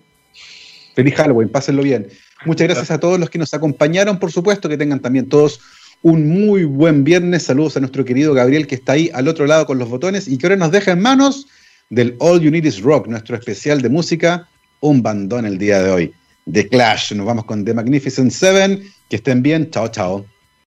Feliz 0.95 1.15
Halloween, 1.15 1.49
pásenlo 1.51 1.83
bien. 1.83 2.09
Muchas 2.47 2.69
gracias 2.69 2.91
a 2.91 2.99
todos 2.99 3.19
los 3.21 3.29
que 3.29 3.39
nos 3.39 3.53
acompañaron, 3.53 4.19
por 4.19 4.33
supuesto, 4.33 4.69
que 4.69 4.79
tengan 4.79 5.01
también 5.01 5.29
todos 5.29 5.61
un 6.03 6.29
muy 6.29 6.65
buen 6.65 7.05
viernes. 7.05 7.45
Saludos 7.45 7.77
a 7.77 7.81
nuestro 7.81 8.05
querido 8.05 8.35
Gabriel 8.35 8.67
que 8.67 8.77
está 8.77 8.93
ahí 8.93 9.11
al 9.13 9.29
otro 9.29 9.47
lado 9.47 9.67
con 9.67 9.79
los 9.79 9.89
botones 9.89 10.29
y 10.29 10.39
que 10.39 10.47
ahora 10.47 10.57
nos 10.57 10.71
deja 10.71 10.93
en 10.93 11.01
manos 11.01 11.47
del 11.91 12.17
All 12.19 12.41
You 12.41 12.51
Need 12.51 12.65
Is 12.65 12.81
Rock, 12.81 13.09
nuestro 13.09 13.37
especial 13.37 13.83
de 13.83 13.89
música, 13.89 14.49
un 14.81 15.03
bandón 15.03 15.45
el 15.47 15.59
día 15.59 15.83
de 15.83 15.91
hoy. 15.91 16.15
The 16.51 16.69
Clash. 16.69 17.13
Nos 17.15 17.27
vamos 17.27 17.45
con 17.45 17.65
The 17.65 17.75
Magnificent 17.75 18.33
Seven. 18.33 18.83
Que 19.09 19.17
estén 19.17 19.43
bien. 19.43 19.71
Chao, 19.71 19.89
chao. 19.89 20.25